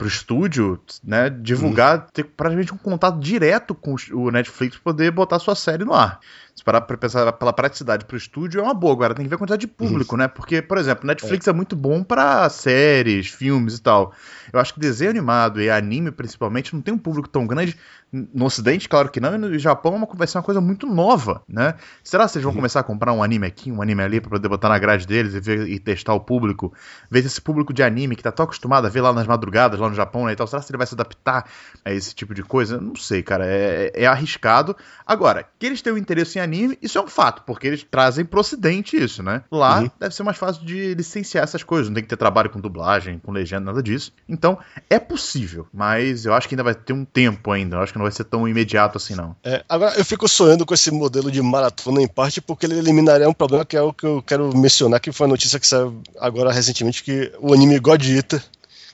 pro 0.00 0.08
estúdio, 0.08 0.80
né, 1.04 1.28
divulgar, 1.28 1.98
uhum. 1.98 2.04
ter 2.10 2.24
praticamente 2.24 2.72
um 2.72 2.78
contato 2.78 3.20
direto 3.20 3.74
com 3.74 3.94
o 4.14 4.30
Netflix 4.30 4.76
para 4.76 4.94
poder 4.94 5.10
botar 5.10 5.38
sua 5.38 5.54
série 5.54 5.84
no 5.84 5.92
ar. 5.92 6.20
Se 6.60 6.64
parar 6.64 6.82
pra 6.82 6.96
pensar 6.96 7.32
pela 7.32 7.52
praticidade 7.52 8.04
pro 8.04 8.16
estúdio, 8.16 8.60
é 8.60 8.62
uma 8.62 8.74
boa. 8.74 8.92
Agora 8.92 9.14
tem 9.14 9.24
que 9.24 9.28
ver 9.28 9.36
a 9.36 9.38
quantidade 9.38 9.60
de 9.60 9.66
público, 9.66 10.14
uhum. 10.14 10.20
né? 10.20 10.28
Porque, 10.28 10.60
por 10.60 10.76
exemplo, 10.78 11.06
Netflix 11.06 11.46
é. 11.46 11.50
é 11.50 11.52
muito 11.54 11.74
bom 11.74 12.02
para 12.02 12.48
séries, 12.50 13.28
filmes 13.28 13.78
e 13.78 13.82
tal. 13.82 14.12
Eu 14.52 14.60
acho 14.60 14.74
que 14.74 14.80
desenho 14.80 15.10
animado 15.10 15.60
e 15.60 15.70
anime, 15.70 16.10
principalmente, 16.10 16.74
não 16.74 16.82
tem 16.82 16.92
um 16.92 16.98
público 16.98 17.28
tão 17.28 17.46
grande. 17.46 17.76
No 18.12 18.44
Ocidente, 18.44 18.88
claro 18.88 19.08
que 19.08 19.20
não, 19.20 19.34
e 19.36 19.38
no 19.38 19.58
Japão 19.58 19.96
é 19.96 20.16
vai 20.16 20.26
ser 20.26 20.36
uma 20.36 20.44
coisa 20.44 20.60
muito 20.60 20.86
nova, 20.86 21.42
né? 21.48 21.74
Será 22.02 22.26
que 22.26 22.32
vocês 22.32 22.42
vão 22.42 22.50
uhum. 22.50 22.56
começar 22.56 22.80
a 22.80 22.82
comprar 22.82 23.12
um 23.12 23.22
anime 23.22 23.46
aqui, 23.46 23.70
um 23.70 23.80
anime 23.80 24.02
ali, 24.02 24.20
pra 24.20 24.30
poder 24.30 24.48
botar 24.48 24.68
na 24.68 24.78
grade 24.78 25.06
deles 25.06 25.34
e, 25.34 25.40
ver, 25.40 25.68
e 25.68 25.78
testar 25.78 26.12
o 26.12 26.20
público? 26.20 26.74
Ver 27.08 27.20
esse 27.20 27.40
público 27.40 27.72
de 27.72 27.82
anime 27.82 28.16
que 28.16 28.22
tá 28.22 28.32
tão 28.32 28.44
acostumado 28.44 28.86
a 28.86 28.90
ver 28.90 29.00
lá 29.00 29.12
nas 29.12 29.26
madrugadas, 29.26 29.78
lá 29.78 29.88
no 29.90 29.96
Japão 29.96 30.26
né, 30.26 30.32
e 30.32 30.36
tal, 30.36 30.46
será 30.46 30.62
que 30.62 30.70
ele 30.70 30.78
vai 30.78 30.86
se 30.86 30.94
adaptar 30.94 31.44
a 31.84 31.92
esse 31.92 32.14
tipo 32.14 32.34
de 32.34 32.42
coisa? 32.42 32.80
Não 32.80 32.96
sei, 32.96 33.22
cara. 33.22 33.44
É, 33.46 33.92
é 33.94 34.06
arriscado. 34.06 34.76
Agora, 35.06 35.46
que 35.58 35.66
eles 35.66 35.82
tenham 35.82 35.98
interesse 35.98 36.38
em 36.38 36.42
anime, 36.42 36.78
isso 36.80 36.98
é 36.98 37.00
um 37.02 37.08
fato, 37.08 37.42
porque 37.44 37.66
eles 37.66 37.84
trazem 37.88 38.24
pro 38.24 38.40
ocidente 38.40 38.96
isso, 38.96 39.22
né? 39.22 39.42
Lá 39.50 39.80
uhum. 39.80 39.90
deve 39.98 40.14
ser 40.14 40.22
mais 40.22 40.38
fácil 40.38 40.64
de 40.64 40.94
licenciar 40.94 41.44
essas 41.44 41.62
coisas, 41.62 41.88
não 41.88 41.94
tem 41.94 42.02
que 42.02 42.08
ter 42.08 42.16
trabalho 42.16 42.50
com 42.50 42.60
dublagem, 42.60 43.18
com 43.18 43.32
legenda, 43.32 43.66
nada 43.66 43.82
disso. 43.82 44.12
Então, 44.28 44.58
é 44.88 44.98
possível, 44.98 45.66
mas 45.72 46.24
eu 46.24 46.34
acho 46.34 46.48
que 46.48 46.54
ainda 46.54 46.62
vai 46.62 46.74
ter 46.74 46.92
um 46.92 47.04
tempo 47.04 47.50
ainda, 47.50 47.76
eu 47.76 47.80
acho 47.80 47.92
que 47.92 47.98
não 47.98 48.04
vai 48.04 48.12
ser 48.12 48.24
tão 48.24 48.48
imediato 48.48 48.96
assim, 48.96 49.14
não. 49.14 49.34
É, 49.44 49.64
agora, 49.68 49.96
eu 49.96 50.04
fico 50.04 50.28
sonhando 50.28 50.64
com 50.64 50.74
esse 50.74 50.90
modelo 50.90 51.30
de 51.30 51.42
maratona, 51.42 52.00
em 52.00 52.08
parte, 52.08 52.40
porque 52.40 52.66
ele 52.66 52.78
eliminaria 52.78 53.28
um 53.28 53.34
problema 53.34 53.64
que 53.64 53.76
é 53.76 53.82
o 53.82 53.92
que 53.92 54.06
eu 54.06 54.22
quero 54.22 54.56
mencionar, 54.56 55.00
que 55.00 55.12
foi 55.12 55.26
a 55.26 55.30
notícia 55.30 55.58
que 55.58 55.66
saiu 55.66 56.00
agora 56.18 56.52
recentemente, 56.52 57.02
que 57.02 57.32
o 57.40 57.52
anime 57.52 57.78
God 57.78 58.04
Eater 58.04 58.42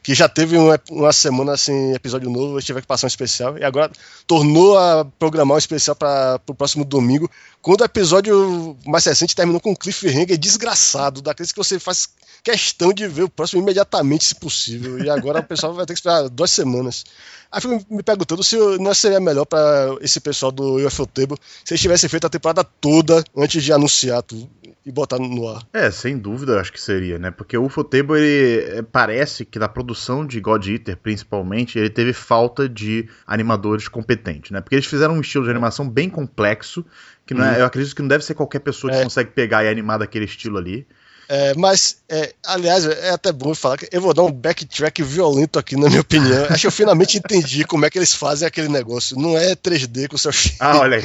que 0.06 0.14
já 0.14 0.29
teve 0.29 0.56
uma, 0.56 0.81
uma 0.88 1.12
semana 1.12 1.56
sem 1.56 1.93
episódio 1.93 2.31
novo, 2.31 2.56
eu 2.56 2.62
tive 2.62 2.81
que 2.81 2.87
passar 2.87 3.06
um 3.06 3.08
especial, 3.08 3.58
e 3.58 3.64
agora 3.64 3.91
tornou 4.25 4.79
a 4.79 5.05
programar 5.05 5.56
um 5.56 5.58
especial 5.58 5.97
para 5.97 6.41
o 6.47 6.55
próximo 6.55 6.85
domingo, 6.85 7.29
quando 7.61 7.81
o 7.81 7.85
episódio 7.85 8.76
mais 8.87 9.05
recente 9.05 9.35
terminou 9.35 9.61
com 9.61 9.73
um 9.73 9.75
cliffhanger 9.75 10.38
desgraçado, 10.38 11.20
daqueles 11.20 11.50
que 11.50 11.58
você 11.58 11.81
faz 11.81 12.08
questão 12.44 12.93
de 12.93 13.08
ver 13.08 13.25
o 13.25 13.29
próximo 13.29 13.61
imediatamente, 13.61 14.26
se 14.26 14.37
possível, 14.37 15.00
e 15.03 15.11
agora 15.11 15.41
o 15.41 15.43
pessoal 15.43 15.75
vai 15.75 15.85
ter 15.85 15.94
que 15.94 15.99
esperar 15.99 16.29
duas 16.29 16.53
semanas. 16.53 17.05
Aí 17.50 17.61
fico 17.61 17.85
me 17.91 18.05
perguntando 18.05 18.44
se 18.44 18.56
não 18.79 18.94
seria 18.94 19.19
melhor 19.19 19.44
para 19.44 19.97
esse 20.03 20.20
pessoal 20.20 20.53
do 20.53 20.87
UFO 20.87 21.05
Table 21.05 21.37
se 21.64 21.75
eles 21.75 21.81
tivessem 21.81 22.08
feito 22.08 22.29
a 22.29 22.31
temporada 22.31 22.62
toda 22.62 23.25
antes 23.37 23.61
de 23.61 23.73
anunciar 23.73 24.23
tudo 24.23 24.49
e 24.86 24.92
botar 24.92 25.18
no 25.18 25.48
ar. 25.48 25.66
É, 25.72 25.90
sem 25.90 26.16
dúvida 26.16 26.60
acho 26.60 26.72
que 26.72 26.80
seria, 26.80 27.18
né? 27.18 27.32
Porque 27.32 27.58
o 27.58 27.64
UFO 27.64 27.82
Table, 27.82 28.16
ele 28.16 28.78
é, 28.78 28.82
parece 28.82 29.44
que 29.44 29.58
na 29.58 29.68
produção 29.68 30.24
de 30.24 30.40
God 30.40 30.64
Eater, 30.64 30.96
principalmente, 30.96 31.76
ele 31.76 31.90
teve 31.90 32.12
falta 32.12 32.68
de 32.68 33.08
animadores 33.26 33.88
competentes, 33.88 34.52
né? 34.52 34.60
Porque 34.60 34.76
eles 34.76 34.86
fizeram 34.86 35.14
um 35.14 35.20
estilo 35.20 35.44
de 35.44 35.50
animação 35.50 35.90
bem 35.90 36.08
complexo, 36.08 36.86
que 37.26 37.34
não 37.34 37.44
é, 37.44 37.56
hum. 37.56 37.56
eu 37.56 37.66
acredito 37.66 37.96
que 37.96 38.02
não 38.02 38.08
deve 38.08 38.24
ser 38.24 38.34
qualquer 38.34 38.60
pessoa 38.60 38.92
que 38.92 39.00
é. 39.00 39.02
consegue 39.02 39.32
pegar 39.32 39.64
e 39.64 39.68
animar 39.68 39.98
daquele 39.98 40.24
estilo 40.24 40.56
ali. 40.56 40.86
É, 41.28 41.54
mas, 41.54 41.96
é, 42.08 42.32
aliás, 42.46 42.86
é 42.86 43.10
até 43.10 43.32
bom 43.32 43.52
falar 43.52 43.78
que 43.78 43.88
eu 43.90 44.00
vou 44.00 44.14
dar 44.14 44.22
um 44.22 44.30
backtrack 44.30 45.02
violento 45.02 45.58
aqui, 45.58 45.74
na 45.74 45.88
minha 45.88 46.00
opinião. 46.00 46.44
Acho 46.48 46.60
que 46.60 46.66
eu 46.68 46.72
finalmente 46.72 47.18
entendi 47.18 47.64
como 47.64 47.84
é 47.84 47.90
que 47.90 47.98
eles 47.98 48.14
fazem 48.14 48.46
aquele 48.46 48.68
negócio. 48.68 49.18
Não 49.18 49.36
é 49.36 49.56
3D 49.56 50.06
com 50.06 50.16
seu 50.16 50.30
Ah, 50.60 50.78
olha 50.78 50.98
aí. 50.98 51.02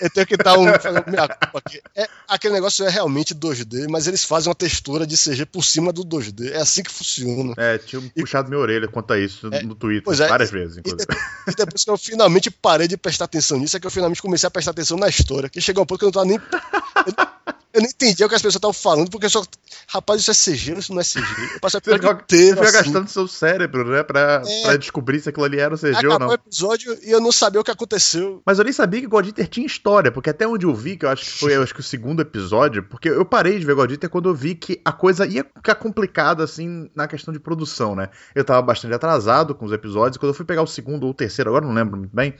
Eu 0.00 0.10
tenho 0.10 0.26
que 0.26 0.36
dar 0.36 0.58
um. 0.58 0.64
Minha 0.64 1.28
culpa 1.28 1.58
aqui. 1.64 1.80
É, 1.94 2.08
aquele 2.28 2.54
negócio 2.54 2.84
é 2.84 2.88
realmente 2.88 3.34
2D, 3.34 3.88
mas 3.88 4.06
eles 4.06 4.24
fazem 4.24 4.48
uma 4.48 4.54
textura 4.54 5.06
de 5.06 5.16
CG 5.16 5.44
por 5.46 5.64
cima 5.64 5.92
do 5.92 6.04
2D. 6.04 6.52
É 6.52 6.58
assim 6.58 6.82
que 6.82 6.90
funciona. 6.90 7.54
É, 7.56 7.78
tinha 7.78 8.02
e, 8.16 8.20
puxado 8.20 8.48
minha 8.48 8.60
orelha 8.60 8.88
quanto 8.88 9.12
a 9.12 9.18
isso 9.18 9.48
é, 9.52 9.62
no 9.62 9.74
Twitter 9.74 10.12
é, 10.12 10.28
várias 10.28 10.50
vezes, 10.50 10.78
inclusive. 10.78 11.06
E, 11.46 11.50
e, 11.50 11.54
depois 11.54 11.84
que 11.84 11.90
eu 11.90 11.98
finalmente 11.98 12.50
parei 12.50 12.88
de 12.88 12.96
prestar 12.96 13.26
atenção 13.26 13.58
nisso, 13.58 13.76
é 13.76 13.80
que 13.80 13.86
eu 13.86 13.90
finalmente 13.90 14.22
comecei 14.22 14.46
a 14.46 14.50
prestar 14.50 14.70
atenção 14.70 14.96
na 14.96 15.08
história. 15.08 15.48
Que 15.48 15.60
chegou 15.60 15.82
um 15.82 15.86
ponto 15.86 15.98
que 15.98 16.04
eu 16.04 16.08
não 16.08 16.12
tava 16.12 16.26
nem. 16.26 16.36
Eu, 16.36 17.29
eu 17.72 17.82
não 17.82 17.88
entendi 17.88 18.24
o 18.24 18.28
que 18.28 18.34
as 18.34 18.42
pessoas 18.42 18.56
estavam 18.56 18.72
falando, 18.72 19.10
porque 19.10 19.26
eu 19.26 19.30
só. 19.30 19.42
Rapaz, 19.86 20.20
isso 20.20 20.30
é 20.30 20.34
CG, 20.34 20.78
isso 20.78 20.92
não 20.92 21.00
é 21.00 21.04
CG. 21.04 21.20
Eu 21.54 21.60
passei 21.60 21.80
você 21.80 21.92
fica, 21.92 22.12
inteiro, 22.12 22.56
você 22.56 22.66
fica 22.66 22.80
assim. 22.80 22.92
gastando 22.92 23.08
seu 23.08 23.28
cérebro, 23.28 23.88
né? 23.88 24.02
Pra, 24.02 24.42
é, 24.44 24.62
pra 24.62 24.76
descobrir 24.76 25.20
se 25.20 25.28
aquilo 25.28 25.44
ali 25.44 25.58
era 25.58 25.74
o 25.74 25.78
CG 25.78 26.06
ou 26.06 26.18
não. 26.18 26.28
o 26.28 26.32
episódio 26.32 26.98
e 27.02 27.10
eu 27.10 27.20
não 27.20 27.30
sabia 27.30 27.60
o 27.60 27.64
que 27.64 27.70
aconteceu. 27.70 28.42
Mas 28.44 28.58
eu 28.58 28.64
nem 28.64 28.72
sabia 28.72 29.00
que 29.00 29.06
God 29.06 29.26
Eater 29.26 29.46
tinha 29.46 29.66
história, 29.66 30.10
porque 30.10 30.30
até 30.30 30.46
onde 30.46 30.66
eu 30.66 30.74
vi, 30.74 30.96
que 30.96 31.04
eu 31.04 31.10
acho 31.10 31.24
que 31.24 31.30
foi 31.30 31.54
acho 31.54 31.74
que 31.74 31.80
o 31.80 31.84
segundo 31.84 32.20
episódio, 32.20 32.82
porque 32.82 33.08
eu 33.08 33.24
parei 33.24 33.58
de 33.58 33.64
ver 33.64 33.74
God 33.74 33.90
Eater 33.92 34.10
quando 34.10 34.28
eu 34.28 34.34
vi 34.34 34.54
que 34.54 34.80
a 34.84 34.92
coisa 34.92 35.26
ia 35.26 35.44
ficar 35.44 35.76
complicada, 35.76 36.42
assim, 36.42 36.90
na 36.94 37.06
questão 37.06 37.32
de 37.32 37.38
produção, 37.38 37.94
né? 37.94 38.08
Eu 38.34 38.44
tava 38.44 38.62
bastante 38.62 38.94
atrasado 38.94 39.54
com 39.54 39.64
os 39.64 39.72
episódios, 39.72 40.16
quando 40.16 40.30
eu 40.30 40.34
fui 40.34 40.44
pegar 40.44 40.62
o 40.62 40.66
segundo 40.66 41.04
ou 41.04 41.10
o 41.10 41.14
terceiro, 41.14 41.50
agora 41.50 41.64
não 41.64 41.74
lembro 41.74 41.96
muito 41.96 42.14
bem 42.14 42.34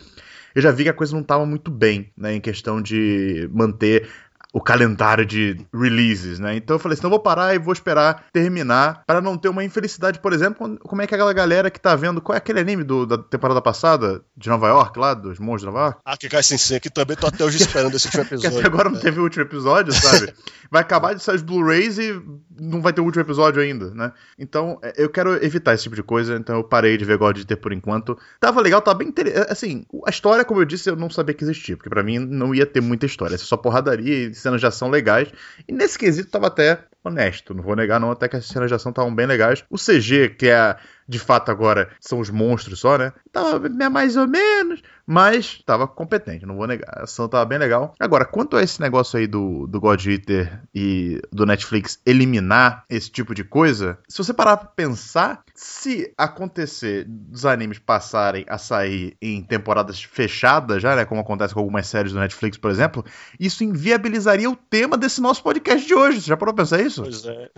eu 0.55 0.63
já 0.63 0.71
vi 0.71 0.85
que 0.85 0.89
a 0.89 0.95
coisa 0.95 1.13
não 1.13 1.23
estava 1.23 1.47
muito 1.47 1.71
bem, 1.71 2.11
né, 2.17 2.35
em 2.35 2.41
questão 2.41 2.83
de 2.83 3.49
manter 3.53 4.09
o 4.53 4.61
calendário 4.61 5.25
de 5.25 5.65
releases, 5.73 6.39
né? 6.39 6.57
Então 6.57 6.77
eu 6.77 6.81
falei 6.81 6.95
assim, 6.95 7.03
não 7.03 7.11
vou 7.11 7.21
parar 7.21 7.55
e 7.55 7.59
vou 7.59 7.73
esperar 7.73 8.25
terminar 8.33 9.03
para 9.07 9.21
não 9.21 9.37
ter 9.37 9.49
uma 9.49 9.65
infelicidade, 9.65 10.19
por 10.19 10.33
exemplo, 10.33 10.79
como 10.81 11.03
é 11.03 11.07
que 11.07 11.15
aquela 11.15 11.33
galera 11.33 11.71
que 11.71 11.81
tá 11.81 11.95
vendo, 11.95 12.21
qual 12.21 12.35
é 12.35 12.39
aquele 12.39 12.61
anime 12.61 12.83
do, 12.83 13.07
da 13.07 13.19
temporada 13.19 13.63
passada 13.63 14.23
de 14.37 14.49
Nova 14.49 14.69
York 14.69 14.99
lá, 14.99 15.15
dos 15.15 15.39
monstros 15.39 15.63
de 15.63 15.67
Nova 15.67 15.81
York? 15.81 16.01
Ah, 16.05 16.17
que 16.17 16.29
cai 16.29 16.43
sem 16.43 16.59
ser, 16.59 16.81
que 16.81 16.91
também 16.91 17.17
tô 17.17 17.27
até 17.27 17.45
hoje 17.45 17.59
esperando 17.59 17.95
esse 17.95 18.07
último 18.07 18.25
episódio. 18.25 18.51
que 18.51 18.59
até 18.59 18.67
agora 18.67 18.91
não 18.91 18.99
teve 18.99 19.21
o 19.21 19.23
último 19.23 19.45
episódio, 19.45 19.93
sabe? 19.93 20.35
vai 20.71 20.83
acabar 20.83 21.15
de 21.15 21.23
sair 21.23 21.37
os 21.37 21.43
Blu-rays 21.43 21.99
e 21.99 22.23
não 22.59 22.81
vai 22.81 22.93
ter 22.93 23.01
o 23.01 23.05
último 23.05 23.23
episódio 23.23 23.61
ainda, 23.61 23.91
né? 23.93 24.13
Então 24.39 24.79
é, 24.83 24.95
eu 24.97 25.09
quero 25.09 25.45
evitar 25.45 25.75
esse 25.75 25.83
tipo 25.83 25.97
de 25.97 26.03
coisa, 26.03 26.37
então 26.37 26.57
eu 26.57 26.65
parei 26.65 26.97
de 26.97 27.05
ver 27.05 27.19
God 27.19 27.39
Eater 27.39 27.57
por 27.57 27.73
enquanto. 27.73 28.17
Tava 28.39 28.61
legal, 28.61 28.81
tava 28.81 28.99
bem 28.99 29.09
interessante. 29.09 29.51
Assim, 29.51 29.85
a 30.07 30.11
história, 30.11 30.45
como 30.45 30.61
eu 30.61 30.65
disse, 30.65 30.89
eu 30.89 30.97
não 30.97 31.11
sabia 31.11 31.35
que 31.35 31.43
existia, 31.43 31.77
porque 31.77 31.91
para 31.91 32.03
mim 32.03 32.19
não 32.19 32.55
ia 32.55 32.65
ter 32.65 32.81
muita 32.81 33.07
história, 33.07 33.35
é 33.35 33.39
só 33.39 33.57
porradaria 33.57 34.27
e 34.27 34.35
cenas 34.41 34.61
de 34.61 34.67
ação 34.67 34.89
legais. 34.89 35.29
E 35.67 35.73
nesse 35.73 35.99
quesito 35.99 36.31
tava 36.31 36.47
até 36.49 36.79
honesto, 37.03 37.55
não 37.55 37.63
vou 37.63 37.75
negar 37.75 37.99
não, 37.99 38.11
até 38.11 38.29
que 38.29 38.37
as 38.37 38.47
cenas 38.47 38.69
de 38.69 38.75
ação 38.75 38.91
estavam 38.91 39.15
bem 39.15 39.27
legais. 39.27 39.65
O 39.71 39.77
CG, 39.77 40.31
que 40.31 40.49
é 40.49 40.77
de 41.11 41.19
fato 41.19 41.51
agora 41.51 41.91
são 42.01 42.21
os 42.21 42.31
monstros 42.31 42.79
só, 42.79 42.97
né? 42.97 43.13
Tava 43.33 43.69
mais 43.91 44.17
ou 44.17 44.29
menos, 44.29 44.81
mas 45.05 45.61
tava 45.67 45.89
competente, 45.89 46.47
não 46.47 46.55
vou 46.55 46.69
negar. 46.69 46.89
A 47.01 47.03
ação 47.03 47.29
tava 47.29 47.45
bem 47.45 47.59
legal. 47.59 47.93
Agora, 47.99 48.25
quanto 48.25 48.57
a 48.57 48.63
esse 48.63 48.81
negócio 48.81 49.19
aí 49.19 49.27
do, 49.27 49.67
do 49.67 49.81
God 49.81 50.07
Eater 50.07 50.63
e 50.73 51.21
do 51.33 51.45
Netflix 51.45 51.99
eliminar 52.07 52.85
esse 52.89 53.11
tipo 53.11 53.35
de 53.35 53.43
coisa, 53.43 53.99
se 54.09 54.19
você 54.19 54.33
parar 54.33 54.57
pra 54.57 54.69
pensar, 54.69 55.43
se 55.53 56.15
acontecer 56.17 57.05
dos 57.09 57.45
animes 57.45 57.81
passarem 57.81 58.47
a 58.49 58.57
sair 58.57 59.17
em 59.21 59.43
temporadas 59.43 60.01
fechadas 60.01 60.81
já, 60.81 60.95
né? 60.95 61.05
Como 61.05 61.21
acontece 61.21 61.53
com 61.53 61.59
algumas 61.59 61.89
séries 61.89 62.13
do 62.13 62.21
Netflix, 62.21 62.57
por 62.57 62.71
exemplo, 62.71 63.05
isso 63.39 63.65
inviabilizaria 63.65 64.49
o 64.49 64.55
tema 64.55 64.97
desse 64.97 65.21
nosso 65.21 65.43
podcast 65.43 65.85
de 65.85 65.95
hoje. 65.95 66.21
Você 66.21 66.29
já 66.29 66.37
parou 66.37 66.55
pra 66.55 66.63
pensar 66.63 66.81
isso? 66.81 67.03
Pois 67.03 67.25
é. 67.25 67.51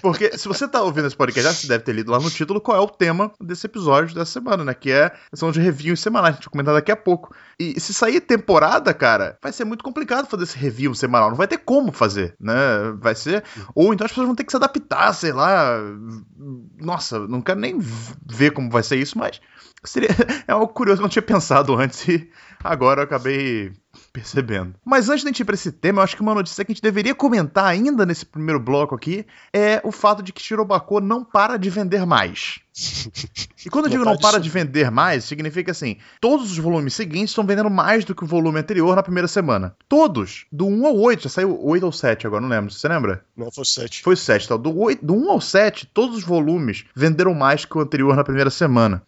Porque 0.00 0.38
se 0.38 0.48
você 0.48 0.66
tá 0.66 0.80
ouvindo 0.80 1.06
esse 1.06 1.16
podcast, 1.16 1.50
já 1.50 1.54
você 1.54 1.68
deve 1.68 1.84
ter 1.84 1.92
lido 1.92 2.10
lá 2.10 2.18
no 2.18 2.30
título 2.30 2.61
qual 2.62 2.76
é 2.76 2.80
o 2.80 2.88
tema 2.88 3.32
desse 3.40 3.66
episódio 3.66 4.14
dessa 4.14 4.32
semana, 4.32 4.64
né? 4.64 4.74
Que 4.74 4.90
é 4.90 5.12
são 5.34 5.50
de 5.52 5.60
reviews 5.60 6.00
semanais, 6.00 6.34
a 6.34 6.36
gente 6.36 6.44
vai 6.44 6.52
comentar 6.52 6.74
daqui 6.74 6.92
a 6.92 6.96
pouco. 6.96 7.34
E 7.58 7.78
se 7.78 7.92
sair 7.92 8.20
temporada, 8.20 8.94
cara, 8.94 9.38
vai 9.42 9.52
ser 9.52 9.64
muito 9.64 9.84
complicado 9.84 10.26
fazer 10.26 10.44
esse 10.44 10.56
review 10.58 10.94
semanal. 10.94 11.30
Não 11.30 11.36
vai 11.36 11.46
ter 11.46 11.58
como 11.58 11.92
fazer, 11.92 12.34
né? 12.40 12.54
Vai 12.98 13.14
ser. 13.14 13.44
Ou 13.74 13.92
então 13.92 14.04
as 14.04 14.10
pessoas 14.10 14.26
vão 14.26 14.36
ter 14.36 14.44
que 14.44 14.52
se 14.52 14.56
adaptar, 14.56 15.12
sei 15.12 15.32
lá. 15.32 15.78
Nossa, 16.78 17.18
não 17.26 17.42
quero 17.42 17.60
nem 17.60 17.78
ver 17.78 18.52
como 18.52 18.70
vai 18.70 18.82
ser 18.82 18.96
isso, 18.96 19.18
mas 19.18 19.40
seria. 19.84 20.08
É 20.46 20.52
algo 20.52 20.68
curioso, 20.68 21.00
eu 21.00 21.02
não 21.02 21.08
tinha 21.08 21.22
pensado 21.22 21.74
antes 21.76 22.06
e 22.08 22.30
agora 22.64 23.00
eu 23.00 23.04
acabei 23.04 23.72
percebendo. 24.12 24.74
Mas 24.84 25.08
antes 25.08 25.22
de 25.22 25.28
a 25.28 25.30
gente 25.30 25.40
ir 25.40 25.44
pra 25.44 25.54
esse 25.54 25.72
tema, 25.72 26.00
eu 26.00 26.04
acho 26.04 26.16
que 26.16 26.22
uma 26.22 26.34
notícia 26.34 26.64
que 26.64 26.72
a 26.72 26.74
gente 26.74 26.82
deveria 26.82 27.14
comentar 27.14 27.64
ainda 27.64 28.04
nesse 28.04 28.26
primeiro 28.26 28.60
bloco 28.60 28.94
aqui 28.94 29.26
é 29.52 29.80
o 29.82 29.90
fato 29.90 30.22
de 30.22 30.32
que 30.32 30.42
Shirobako 30.42 31.00
não 31.00 31.24
para 31.24 31.56
de 31.56 31.70
vender 31.70 32.04
mais. 32.04 32.60
E 33.64 33.70
quando 33.70 33.84
eu 33.84 33.90
digo 33.92 34.04
não 34.04 34.16
para 34.16 34.40
de 34.40 34.50
vender 34.50 34.90
mais, 34.90 35.24
significa 35.24 35.70
assim: 35.70 35.96
todos 36.20 36.50
os 36.50 36.58
volumes 36.58 36.94
seguintes 36.94 37.30
estão 37.30 37.46
vendendo 37.46 37.70
mais 37.70 38.04
do 38.04 38.12
que 38.12 38.24
o 38.24 38.26
volume 38.26 38.58
anterior 38.58 38.96
na 38.96 39.04
primeira 39.04 39.28
semana. 39.28 39.76
Todos. 39.88 40.46
Do 40.50 40.66
1 40.66 40.86
ao 40.86 40.98
8. 40.98 41.22
Já 41.22 41.28
saiu 41.28 41.64
8 41.64 41.86
ou 41.86 41.92
7 41.92 42.26
agora, 42.26 42.42
não 42.42 42.48
lembro. 42.48 42.72
Você 42.72 42.88
lembra? 42.88 43.24
Não, 43.36 43.52
foi 43.52 43.64
7. 43.64 44.02
Foi 44.02 44.16
7. 44.16 44.46
Então, 44.46 44.58
do, 44.58 44.76
8, 44.76 45.04
do 45.04 45.14
1 45.14 45.30
ao 45.30 45.40
7, 45.40 45.88
todos 45.94 46.16
os 46.16 46.24
volumes 46.24 46.84
venderam 46.92 47.34
mais 47.34 47.64
que 47.64 47.78
o 47.78 47.80
anterior 47.80 48.16
na 48.16 48.24
primeira 48.24 48.50
semana. 48.50 49.00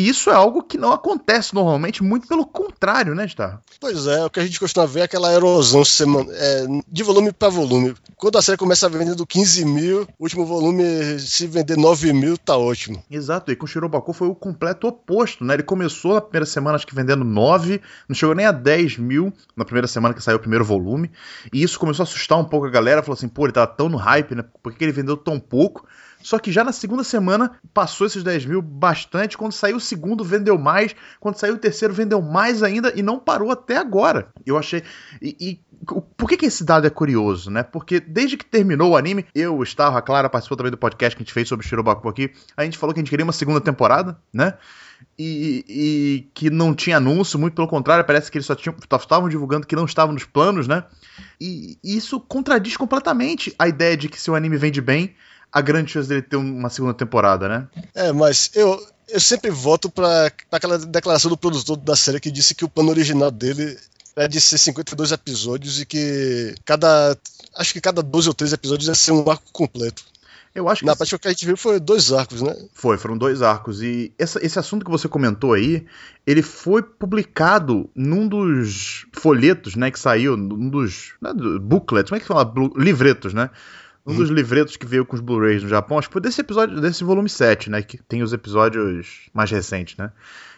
E 0.00 0.08
isso 0.08 0.30
é 0.30 0.34
algo 0.34 0.62
que 0.62 0.78
não 0.78 0.94
acontece 0.94 1.54
normalmente, 1.54 2.02
muito 2.02 2.26
pelo 2.26 2.46
contrário, 2.46 3.14
né, 3.14 3.28
Star? 3.28 3.60
Pois 3.78 4.06
é, 4.06 4.24
o 4.24 4.30
que 4.30 4.40
a 4.40 4.42
gente 4.42 4.58
costuma 4.58 4.86
ver 4.86 5.00
é 5.00 5.02
aquela 5.02 5.30
erosão 5.30 5.84
semana, 5.84 6.26
é, 6.32 6.66
de 6.90 7.02
volume 7.02 7.30
para 7.32 7.50
volume. 7.50 7.94
Quando 8.16 8.38
a 8.38 8.42
série 8.42 8.56
começa 8.56 8.88
vendendo 8.88 9.26
15 9.26 9.62
mil, 9.66 10.08
o 10.18 10.22
último 10.22 10.46
volume, 10.46 11.18
se 11.18 11.46
vender 11.46 11.76
9 11.76 12.14
mil, 12.14 12.38
tá 12.38 12.56
ótimo. 12.56 13.04
Exato, 13.10 13.52
e 13.52 13.56
com 13.56 13.66
o 13.66 13.68
Shirobako 13.68 14.14
foi 14.14 14.28
o 14.28 14.34
completo 14.34 14.88
oposto, 14.88 15.44
né? 15.44 15.52
Ele 15.52 15.62
começou 15.62 16.14
na 16.14 16.22
primeira 16.22 16.46
semana, 16.46 16.76
acho 16.76 16.86
que 16.86 16.94
vendendo 16.94 17.22
9, 17.22 17.82
não 18.08 18.16
chegou 18.16 18.34
nem 18.34 18.46
a 18.46 18.52
10 18.52 18.96
mil 18.96 19.30
na 19.54 19.66
primeira 19.66 19.86
semana 19.86 20.14
que 20.14 20.22
saiu 20.22 20.38
o 20.38 20.40
primeiro 20.40 20.64
volume. 20.64 21.10
E 21.52 21.62
isso 21.62 21.78
começou 21.78 22.04
a 22.04 22.08
assustar 22.08 22.38
um 22.38 22.44
pouco 22.44 22.66
a 22.66 22.70
galera, 22.70 23.02
falou 23.02 23.18
assim, 23.18 23.28
pô, 23.28 23.44
ele 23.44 23.52
tava 23.52 23.66
tão 23.66 23.90
no 23.90 23.98
hype, 23.98 24.34
né? 24.34 24.46
Por 24.62 24.72
que 24.72 24.82
ele 24.82 24.92
vendeu 24.92 25.18
tão 25.18 25.38
pouco? 25.38 25.86
Só 26.22 26.38
que 26.38 26.52
já 26.52 26.62
na 26.62 26.72
segunda 26.72 27.02
semana 27.02 27.58
passou 27.72 28.06
esses 28.06 28.22
10 28.22 28.46
mil 28.46 28.62
bastante. 28.62 29.38
Quando 29.38 29.52
saiu 29.52 29.76
o 29.76 29.80
segundo, 29.80 30.24
vendeu 30.24 30.58
mais. 30.58 30.94
Quando 31.18 31.36
saiu 31.36 31.54
o 31.54 31.58
terceiro, 31.58 31.94
vendeu 31.94 32.20
mais 32.20 32.62
ainda 32.62 32.92
e 32.94 33.02
não 33.02 33.18
parou 33.18 33.50
até 33.50 33.76
agora. 33.76 34.28
Eu 34.44 34.58
achei. 34.58 34.82
E, 35.20 35.36
e 35.40 35.60
por 36.16 36.28
que, 36.28 36.36
que, 36.36 36.46
esse 36.46 36.62
dado 36.62 36.86
é 36.86 36.90
curioso, 36.90 37.50
né? 37.50 37.62
Porque 37.62 38.00
desde 38.00 38.36
que 38.36 38.44
terminou 38.44 38.90
o 38.90 38.96
anime, 38.96 39.24
eu, 39.34 39.56
Gustavo, 39.56 39.96
a 39.96 40.02
Clara 40.02 40.28
participou 40.28 40.56
também 40.56 40.70
do 40.70 40.76
podcast 40.76 41.16
que 41.16 41.22
a 41.22 41.24
gente 41.24 41.32
fez 41.32 41.48
sobre 41.48 41.66
Shirobaku 41.66 42.08
aqui. 42.08 42.30
A 42.56 42.64
gente 42.64 42.76
falou 42.76 42.92
que 42.92 43.00
a 43.00 43.02
gente 43.02 43.10
queria 43.10 43.24
uma 43.24 43.32
segunda 43.32 43.60
temporada, 43.60 44.18
né? 44.32 44.54
E, 45.18 45.64
e, 45.66 46.30
que 46.34 46.50
não 46.50 46.74
tinha 46.74 46.98
anúncio, 46.98 47.38
muito 47.38 47.54
pelo 47.54 47.66
contrário, 47.66 48.04
parece 48.04 48.30
que 48.30 48.36
eles 48.36 48.46
só, 48.46 48.54
só 48.54 48.96
estavam 48.96 49.28
divulgando 49.28 49.66
que 49.66 49.76
não 49.76 49.86
estavam 49.86 50.12
nos 50.12 50.24
planos, 50.24 50.68
né? 50.68 50.84
E, 51.40 51.78
e 51.82 51.96
isso 51.96 52.20
contradiz 52.20 52.76
completamente 52.76 53.54
a 53.58 53.66
ideia 53.66 53.96
de 53.96 54.10
que 54.10 54.20
se 54.20 54.30
o 54.30 54.34
anime 54.34 54.58
vende 54.58 54.82
bem, 54.82 55.14
a 55.52 55.60
grande 55.60 55.92
chance 55.92 56.08
dele 56.08 56.22
ter 56.22 56.36
uma 56.36 56.70
segunda 56.70 56.94
temporada, 56.94 57.48
né? 57.48 57.68
É, 57.94 58.12
mas 58.12 58.50
eu, 58.54 58.80
eu 59.08 59.20
sempre 59.20 59.50
voto 59.50 59.90
para 59.90 60.32
aquela 60.50 60.78
declaração 60.78 61.30
do 61.30 61.36
produtor 61.36 61.76
da 61.76 61.96
série 61.96 62.20
que 62.20 62.30
disse 62.30 62.54
que 62.54 62.64
o 62.64 62.68
plano 62.68 62.90
original 62.90 63.30
dele 63.30 63.76
é 64.16 64.28
de 64.28 64.40
ser 64.40 64.58
52 64.58 65.12
episódios 65.12 65.80
e 65.80 65.86
que 65.86 66.54
cada. 66.64 67.16
Acho 67.56 67.72
que 67.72 67.80
cada 67.80 68.02
12 68.02 68.28
ou 68.28 68.34
13 68.34 68.54
episódios 68.54 68.88
ia 68.88 68.94
ser 68.94 69.12
um 69.12 69.28
arco 69.28 69.52
completo. 69.52 70.04
Eu 70.54 70.68
acho 70.68 70.80
que. 70.80 70.86
Na 70.86 70.96
parte 70.96 71.16
que 71.16 71.28
a 71.28 71.30
gente 71.30 71.46
viu 71.46 71.56
foi 71.56 71.78
dois 71.78 72.12
arcos, 72.12 72.42
né? 72.42 72.56
Foi, 72.74 72.98
foram 72.98 73.16
dois 73.16 73.40
arcos. 73.40 73.82
E 73.82 74.12
essa, 74.18 74.44
esse 74.44 74.58
assunto 74.58 74.84
que 74.84 74.90
você 74.90 75.08
comentou 75.08 75.52
aí, 75.52 75.86
ele 76.26 76.42
foi 76.42 76.82
publicado 76.82 77.88
num 77.94 78.26
dos 78.26 79.06
folhetos, 79.12 79.76
né? 79.76 79.90
Que 79.90 79.98
saiu, 79.98 80.36
num 80.36 80.68
dos. 80.68 81.12
Né, 81.20 81.32
booklets, 81.60 82.10
como 82.10 82.18
é 82.18 82.20
que 82.20 82.26
fala? 82.26 82.52
Livretos, 82.76 83.32
né? 83.32 83.50
Um 84.06 84.14
dos 84.14 84.30
livretos 84.30 84.76
que 84.76 84.86
veio 84.86 85.04
com 85.04 85.14
os 85.14 85.20
Blu-rays 85.20 85.62
no 85.62 85.68
Japão, 85.68 85.98
acho 85.98 86.08
que 86.08 86.12
foi 86.14 86.22
desse 86.22 86.40
episódio, 86.40 86.80
desse 86.80 87.04
volume 87.04 87.28
7, 87.28 87.70
né? 87.70 87.82
Que 87.82 87.98
tem 88.02 88.22
os 88.22 88.32
episódios 88.32 89.28
mais 89.32 89.50
recentes, 89.50 89.96
né? 89.96 90.10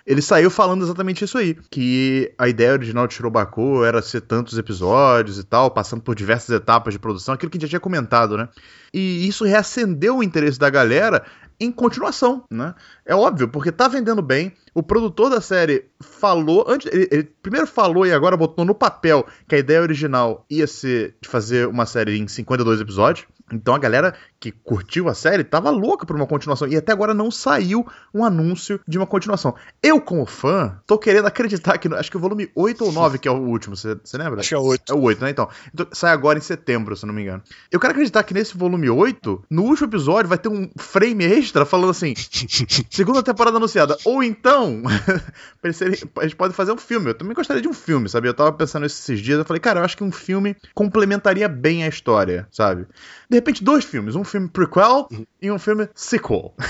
Ele 0.05 0.21
saiu 0.21 0.51
falando 0.51 0.83
exatamente 0.83 1.25
isso 1.25 1.39
aí. 1.39 1.57
Que 1.71 2.33
a 2.37 2.49
ideia 2.49 2.73
original 2.73 3.07
de 3.07 3.15
Shirobako 3.15 3.85
era 3.85 4.03
ser 4.03 4.21
tantos 4.23 4.59
episódios 4.59 5.39
e 5.39 5.45
tal, 5.45 5.71
passando 5.71 6.03
por 6.03 6.15
diversas 6.15 6.51
etapas 6.51 6.95
de 6.95 6.99
produção, 6.99 7.35
aquilo 7.35 7.51
que 7.51 7.57
a 7.57 7.61
gente 7.61 7.69
já 7.69 7.71
tinha 7.71 7.81
comentado, 7.81 8.37
né? 8.37 8.49
E 8.93 9.27
isso 9.27 9.45
reacendeu 9.45 10.19
o 10.19 10.23
interesse 10.23 10.59
da 10.59 10.69
galera 10.69 11.25
em 11.63 11.71
continuação, 11.71 12.45
né? 12.51 12.75
É 13.07 13.15
óbvio, 13.15 13.49
porque 13.49 13.71
tá 13.71 13.87
vendendo 13.87 14.21
bem. 14.21 14.53
O 14.75 14.83
produtor 14.83 15.31
da 15.31 15.41
série 15.41 15.87
falou, 16.01 16.65
antes, 16.67 16.93
ele, 16.93 17.09
ele, 17.11 17.25
primeiro 17.43 17.67
falou 17.67 18.05
e 18.07 18.13
agora 18.13 18.37
botou 18.37 18.65
no 18.65 18.75
papel 18.75 19.27
que 19.47 19.55
a 19.55 19.59
ideia 19.59 19.81
original 19.81 20.45
ia 20.51 20.67
ser 20.67 21.17
de 21.21 21.29
fazer 21.29 21.69
uma 21.69 21.87
série 21.87 22.19
em 22.19 22.27
52 22.27 22.81
episódios. 22.81 23.27
Então 23.53 23.75
a 23.75 23.79
galera 23.79 24.15
que 24.43 24.51
curtiu 24.51 25.09
a 25.09 25.15
série 25.15 25.45
tava 25.45 25.71
louca 25.71 26.05
por 26.05 26.17
uma 26.17 26.27
continuação. 26.27 26.67
E 26.67 26.77
até 26.77 26.91
agora 26.91 27.15
não 27.15 27.31
saiu 27.31 27.87
um 28.13 28.25
anúncio 28.25 28.81
de 28.89 28.99
uma 28.99 29.07
continuação. 29.07 29.55
Eu, 29.81 30.01
como 30.01 30.27
fã, 30.27 30.81
tô 30.85 30.99
querendo 30.99 31.27
acreditar 31.27 31.79
que. 31.79 31.87
Acho 31.95 32.11
que 32.11 32.17
o 32.17 32.21
volume 32.21 32.51
8 32.57 32.85
ou 32.85 32.91
9 32.91 33.19
que 33.19 33.29
é 33.29 33.31
o 33.31 33.37
último, 33.37 33.77
você 33.77 33.97
lembra? 34.15 34.41
Acho 34.41 34.49
que 34.49 34.55
é 34.55 34.59
o 34.59 34.65
8. 34.65 34.93
É 34.93 34.97
o 34.97 35.01
8, 35.01 35.23
né? 35.23 35.31
Então, 35.31 35.49
então. 35.73 35.87
Sai 35.93 36.11
agora 36.11 36.39
em 36.39 36.43
setembro, 36.43 36.97
se 36.97 37.07
não 37.07 37.15
me 37.15 37.23
engano. 37.23 37.41
Eu 37.71 37.79
quero 37.79 37.93
acreditar 37.93 38.25
que 38.25 38.35
nesse 38.35 38.57
volume 38.57 38.91
8, 38.91 39.45
no 39.49 39.63
último 39.63 39.87
episódio, 39.87 40.29
vai 40.29 40.39
ter 40.39 40.49
um 40.49 40.69
frame 40.77 41.25
extra 41.25 41.65
falando 41.65 41.91
assim: 41.91 42.15
segunda 42.91 43.23
temporada 43.23 43.59
anunciada. 43.59 43.97
Ou 44.05 44.25
então, 44.25 44.83
a 45.63 46.23
gente 46.25 46.37
pode 46.37 46.53
fazer 46.53 46.73
um 46.73 46.79
filme. 46.79 47.11
Eu 47.11 47.15
também 47.15 47.35
gostaria 47.35 47.63
de 47.63 47.69
um 47.69 47.75
filme, 47.75 48.09
sabe? 48.09 48.27
Eu 48.27 48.35
tava 48.35 48.53
pensando 48.53 48.87
esses 48.87 49.21
dias, 49.21 49.39
eu 49.39 49.45
falei, 49.45 49.61
cara, 49.61 49.79
eu 49.79 49.85
acho 49.85 49.97
que 49.97 50.03
um 50.03 50.11
filme 50.11 50.57
complementaria 50.75 51.49
bem 51.49 51.85
a 51.85 51.89
história, 51.89 52.49
sabe? 52.51 52.87
De 53.31 53.37
repente, 53.37 53.63
dois 53.63 53.85
filmes. 53.85 54.15
Um 54.15 54.25
filme 54.33 54.49
prequel 54.49 55.07
uhum. 55.11 55.27
e 55.41 55.51
um 55.51 55.59
filme 55.59 55.89
sequel. 55.95 56.55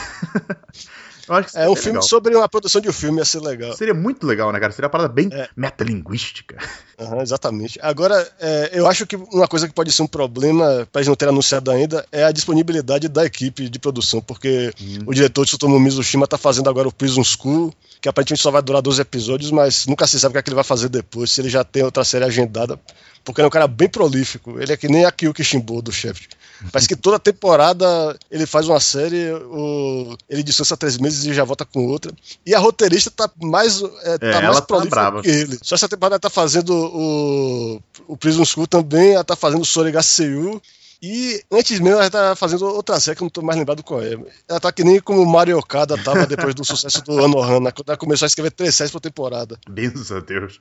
É 1.55 1.69
um 1.69 1.77
filme 1.77 1.99
legal. 1.99 2.03
sobre 2.03 2.35
uma 2.35 2.49
produção 2.49 2.81
de 2.81 2.89
um 2.89 2.93
filme 2.93 3.19
ia 3.19 3.25
ser 3.25 3.41
legal. 3.41 3.73
Seria 3.75 3.95
muito 3.95 4.27
legal, 4.27 4.51
né, 4.53 4.59
cara? 4.59 4.73
Seria 4.73 4.87
uma 4.87 4.91
parada 4.91 5.09
bem 5.09 5.29
é. 5.33 5.49
metalinguística. 5.57 6.59
Uhum, 6.99 7.21
exatamente. 7.21 7.79
Agora, 7.81 8.29
é, 8.41 8.71
eu 8.73 8.87
acho 8.87 9.07
que 9.07 9.17
uma 9.17 9.47
coisa 9.47 9.69
que 9.69 9.73
pode 9.73 9.93
ser 9.93 10.03
um 10.03 10.07
problema 10.07 10.87
para 10.91 11.01
eles 11.01 11.09
não 11.09 11.15
terem 11.15 11.33
anunciado 11.33 11.71
ainda 11.71 12.05
é 12.11 12.25
a 12.25 12.33
disponibilidade 12.33 13.09
da 13.09 13.25
equipe 13.25 13.69
de 13.69 13.79
produção, 13.79 14.21
porque 14.21 14.73
hum. 14.81 14.99
o 15.07 15.15
diretor 15.15 15.45
de 15.45 15.51
Tsutomu 15.51 15.79
Mizushima 15.79 16.27
tá 16.27 16.37
fazendo 16.37 16.69
agora 16.69 16.89
o 16.89 16.93
Prison 16.93 17.23
School, 17.23 17.73
que 18.01 18.09
aparentemente 18.09 18.43
só 18.43 18.51
vai 18.51 18.61
durar 18.61 18.83
12 18.83 19.01
episódios, 19.01 19.51
mas 19.53 19.87
nunca 19.87 20.07
se 20.07 20.19
sabe 20.19 20.33
o 20.33 20.35
que, 20.35 20.39
é 20.39 20.43
que 20.43 20.51
ele 20.51 20.57
vai 20.57 20.65
fazer 20.65 20.89
depois, 20.89 21.31
se 21.31 21.41
ele 21.41 21.49
já 21.49 21.63
tem 21.63 21.85
outra 21.85 22.05
série 22.05 22.25
agendada, 22.25 22.79
porque 23.25 23.41
ele 23.41 23.47
é 23.47 23.49
um 23.49 23.51
cara 23.51 23.69
bem 23.69 23.89
prolífico. 23.89 24.61
Ele 24.61 24.73
é 24.73 24.77
que 24.77 24.89
nem 24.89 25.05
a 25.05 25.13
Kyuki 25.13 25.45
Shimbo 25.45 25.81
do 25.81 25.93
chefe. 25.93 26.29
Parece 26.71 26.89
que 26.89 26.97
toda 26.97 27.19
temporada 27.19 28.17
ele 28.31 28.47
faz 28.47 28.69
uma 28.69 28.79
série, 28.79 29.33
o, 29.33 30.17
ele 30.29 30.43
descansa 30.43 30.77
três 30.77 30.99
meses 30.99 31.25
e 31.25 31.35
já 31.35 31.45
volta 31.45 31.65
com 31.65 31.87
outra. 31.87 32.13
E 32.47 32.55
a 32.55 32.59
roteirista 32.59 33.11
tá 33.11 33.31
mais, 33.43 33.83
é, 34.03 34.19
tá 34.19 34.27
é, 34.27 34.43
mais 34.43 34.57
tá 34.57 34.63
prolífica 34.63 35.13
tá 35.13 35.23
que 35.23 35.29
ele. 35.29 35.59
Só 35.63 35.75
essa 35.75 35.89
temporada 35.89 36.15
ela 36.15 36.21
tá 36.21 36.31
fazendo 36.31 36.73
o, 36.73 37.81
o 38.07 38.17
Prison 38.17 38.45
School 38.45 38.67
também, 38.67 39.15
ela 39.15 39.25
tá 39.25 39.35
fazendo 39.35 39.63
o 39.63 39.67
Soregaseyu 39.67 40.61
e 41.03 41.43
antes 41.51 41.81
mesmo 41.81 41.99
ela 41.99 42.09
tá 42.09 42.37
fazendo 42.37 42.65
outra 42.65 43.01
série 43.01 43.17
que 43.17 43.23
eu 43.23 43.27
não 43.27 43.31
tô 43.31 43.43
mais 43.43 43.59
lembrado 43.59 43.83
qual 43.83 44.01
é. 44.01 44.17
Ela 44.49 44.61
tá 44.61 44.71
que 44.71 44.85
nem 44.85 45.01
como 45.01 45.27
Mario 45.27 45.59
Okada 45.59 45.99
tava 45.99 46.27
depois 46.27 46.55
do 46.55 46.63
sucesso 46.65 47.03
do 47.03 47.25
Anohana, 47.25 47.73
quando 47.73 47.89
ela 47.89 47.97
começou 47.97 48.25
a 48.25 48.29
escrever 48.29 48.53
três 48.53 48.77
séries 48.77 48.93
por 48.93 49.01
temporada. 49.01 49.59
Benza 49.69 50.19
a 50.19 50.21
Deus. 50.21 50.61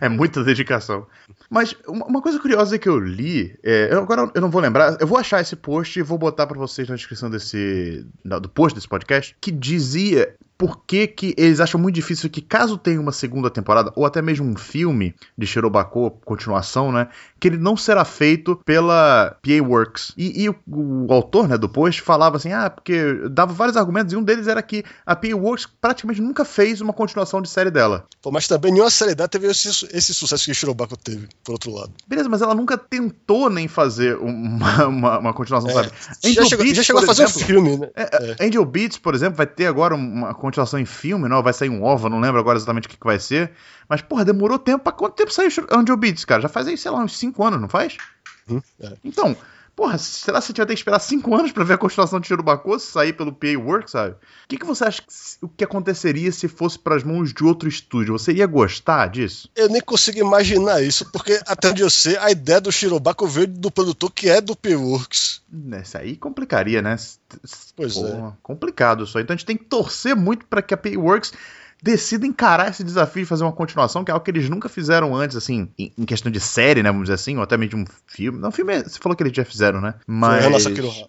É 0.00 0.08
muita 0.08 0.42
dedicação. 0.42 1.06
Mas 1.48 1.76
uma 1.86 2.20
coisa 2.20 2.40
curiosa 2.40 2.78
que 2.80 2.88
eu 2.88 2.98
li, 2.98 3.56
é, 3.62 3.90
agora 3.92 4.28
eu 4.34 4.40
não 4.40 4.50
vou 4.50 4.60
lembrar, 4.60 4.96
eu 5.00 5.06
vou 5.06 5.16
achar 5.16 5.40
esse 5.40 5.54
post 5.54 5.96
e 5.96 6.02
vou 6.02 6.18
botar 6.18 6.48
para 6.48 6.58
vocês 6.58 6.88
na 6.88 6.96
descrição 6.96 7.30
desse 7.30 8.04
do 8.24 8.48
post 8.48 8.74
desse 8.74 8.88
podcast, 8.88 9.36
que 9.40 9.52
dizia 9.52 10.34
por 10.60 10.84
que, 10.84 11.06
que 11.06 11.34
eles 11.38 11.58
acham 11.58 11.80
muito 11.80 11.94
difícil 11.94 12.28
que, 12.28 12.42
caso 12.42 12.76
tenha 12.76 13.00
uma 13.00 13.12
segunda 13.12 13.48
temporada, 13.48 13.90
ou 13.96 14.04
até 14.04 14.20
mesmo 14.20 14.44
um 14.44 14.54
filme 14.54 15.14
de 15.36 15.46
Shirobako, 15.46 16.10
continuação, 16.22 16.92
né? 16.92 17.08
Que 17.40 17.48
ele 17.48 17.56
não 17.56 17.78
será 17.78 18.04
feito 18.04 18.54
pela 18.56 19.38
PA 19.42 19.66
Works. 19.66 20.12
E, 20.18 20.42
e 20.42 20.50
o, 20.50 20.54
o, 20.70 21.10
autor 21.14 21.48
né, 21.48 21.56
do 21.56 21.66
post 21.66 22.02
falava 22.02 22.36
assim: 22.36 22.52
ah, 22.52 22.68
porque 22.68 23.26
dava 23.30 23.54
vários 23.54 23.74
argumentos, 23.74 24.12
e 24.12 24.16
um 24.18 24.22
deles 24.22 24.48
era 24.48 24.60
que 24.60 24.84
a 25.06 25.16
PA 25.16 25.34
Works 25.34 25.66
praticamente 25.80 26.20
nunca 26.20 26.44
fez 26.44 26.82
uma 26.82 26.92
continuação 26.92 27.40
de 27.40 27.48
série 27.48 27.70
dela. 27.70 28.04
Pô, 28.20 28.30
mas 28.30 28.46
também 28.46 28.70
nenhuma 28.70 28.90
série 28.90 29.14
dela 29.14 29.30
teve 29.30 29.46
esse, 29.46 29.88
esse 29.94 30.12
sucesso 30.12 30.44
que 30.44 30.52
Shirobako 30.52 30.94
teve, 30.98 31.26
por 31.42 31.52
outro 31.52 31.72
lado. 31.72 31.90
Beleza, 32.06 32.28
mas 32.28 32.42
ela 32.42 32.54
nunca 32.54 32.76
tentou 32.76 33.48
nem 33.48 33.66
fazer 33.66 34.14
uma, 34.20 34.86
uma, 34.86 35.18
uma 35.20 35.32
continuação, 35.32 35.70
é. 35.70 35.72
sabe? 35.72 35.90
Angel 36.22 36.42
já 36.42 36.48
chegou, 36.50 36.64
Beats, 36.66 36.76
já 36.76 36.82
chegou 36.82 37.02
a 37.02 37.06
fazer 37.06 37.22
exemplo, 37.22 37.40
um 37.40 37.46
filme, 37.46 37.76
né? 37.78 37.88
É, 37.96 38.36
é. 38.42 38.46
Angel 38.46 38.64
Beats, 38.66 38.98
por 38.98 39.14
exemplo, 39.14 39.38
vai 39.38 39.46
ter 39.46 39.64
agora 39.64 39.94
uma 39.94 40.34
continuação 40.34 40.49
em 40.78 40.84
filme, 40.84 41.28
não? 41.28 41.42
Vai 41.42 41.52
sair 41.52 41.68
um 41.68 41.82
OVA, 41.82 42.08
não 42.08 42.20
lembro 42.20 42.40
agora 42.40 42.58
exatamente 42.58 42.86
o 42.86 42.90
que, 42.90 42.96
que 42.96 43.06
vai 43.06 43.18
ser. 43.18 43.52
Mas, 43.88 44.02
porra, 44.02 44.24
demorou 44.24 44.58
tempo. 44.58 44.84
Pra 44.84 44.92
quanto 44.92 45.14
tempo 45.14 45.32
saiu 45.32 45.50
Angel 45.70 45.96
Beats, 45.96 46.24
cara? 46.24 46.42
Já 46.42 46.48
faz 46.48 46.66
aí, 46.66 46.76
sei 46.76 46.90
lá, 46.90 46.98
uns 46.98 47.16
5 47.18 47.44
anos, 47.44 47.60
não 47.60 47.68
faz? 47.68 47.96
Hum, 48.48 48.60
é. 48.80 48.92
Então, 49.04 49.36
porra, 49.80 49.96
será 49.96 50.38
que 50.42 50.46
você 50.46 50.52
vai 50.52 50.66
ter 50.66 50.74
que 50.74 50.80
esperar 50.80 50.98
5 50.98 51.34
anos 51.34 51.52
para 51.52 51.64
ver 51.64 51.72
a 51.72 51.78
continuação 51.78 52.20
de 52.20 52.26
Shirobako 52.26 52.78
sair 52.78 53.14
pelo 53.14 53.32
PA 53.32 53.58
Works, 53.58 53.92
sabe? 53.92 54.12
O 54.12 54.16
que, 54.46 54.58
que 54.58 54.66
você 54.66 54.84
acha 54.84 55.00
que, 55.00 55.08
o 55.40 55.48
que 55.48 55.64
aconteceria 55.64 56.30
se 56.30 56.48
fosse 56.48 56.78
para 56.78 56.96
as 56.96 57.02
mãos 57.02 57.32
de 57.32 57.42
outro 57.42 57.66
estúdio? 57.66 58.12
Você 58.12 58.34
ia 58.34 58.46
gostar 58.46 59.06
disso? 59.06 59.48
Eu 59.56 59.70
nem 59.70 59.80
consigo 59.80 60.18
imaginar 60.18 60.82
isso, 60.82 61.10
porque 61.10 61.40
até 61.46 61.70
onde 61.70 61.80
eu 61.80 61.88
sei, 61.88 62.14
a 62.18 62.30
ideia 62.30 62.60
do 62.60 62.70
Shirobako 62.70 63.26
veio 63.26 63.46
do 63.46 63.70
produtor 63.70 64.12
que 64.12 64.28
é 64.28 64.38
do 64.42 64.54
PA 64.54 64.76
Works. 64.76 65.40
Isso 65.82 65.96
aí 65.96 66.14
complicaria, 66.14 66.82
né? 66.82 66.96
Pois 67.74 67.94
Pô, 67.94 68.06
é. 68.06 68.32
Complicado 68.42 69.04
aí. 69.14 69.22
Então 69.22 69.32
a 69.32 69.36
gente 69.36 69.46
tem 69.46 69.56
que 69.56 69.64
torcer 69.64 70.14
muito 70.14 70.44
para 70.44 70.60
que 70.60 70.74
a 70.74 70.76
Payworks 70.76 71.32
decida 71.82 72.26
encarar 72.26 72.70
esse 72.70 72.84
desafio 72.84 73.22
de 73.22 73.28
fazer 73.28 73.44
uma 73.44 73.52
continuação, 73.52 74.04
que 74.04 74.10
é 74.10 74.14
algo 74.14 74.24
que 74.24 74.30
eles 74.30 74.48
nunca 74.48 74.68
fizeram 74.68 75.14
antes, 75.14 75.36
assim, 75.36 75.70
em, 75.78 76.04
questão 76.04 76.30
de 76.30 76.40
série, 76.40 76.82
né, 76.82 76.90
vamos 76.90 77.04
dizer 77.04 77.14
assim, 77.14 77.36
ou 77.36 77.42
até 77.42 77.56
mesmo 77.56 77.70
de 77.70 77.76
um 77.76 77.84
filme. 78.06 78.38
Não, 78.38 78.50
filme 78.50 78.82
você 78.82 78.98
falou 78.98 79.16
que 79.16 79.22
eles 79.22 79.36
já 79.36 79.44
fizeram, 79.44 79.80
né? 79.80 79.94
Mas. 80.06 80.44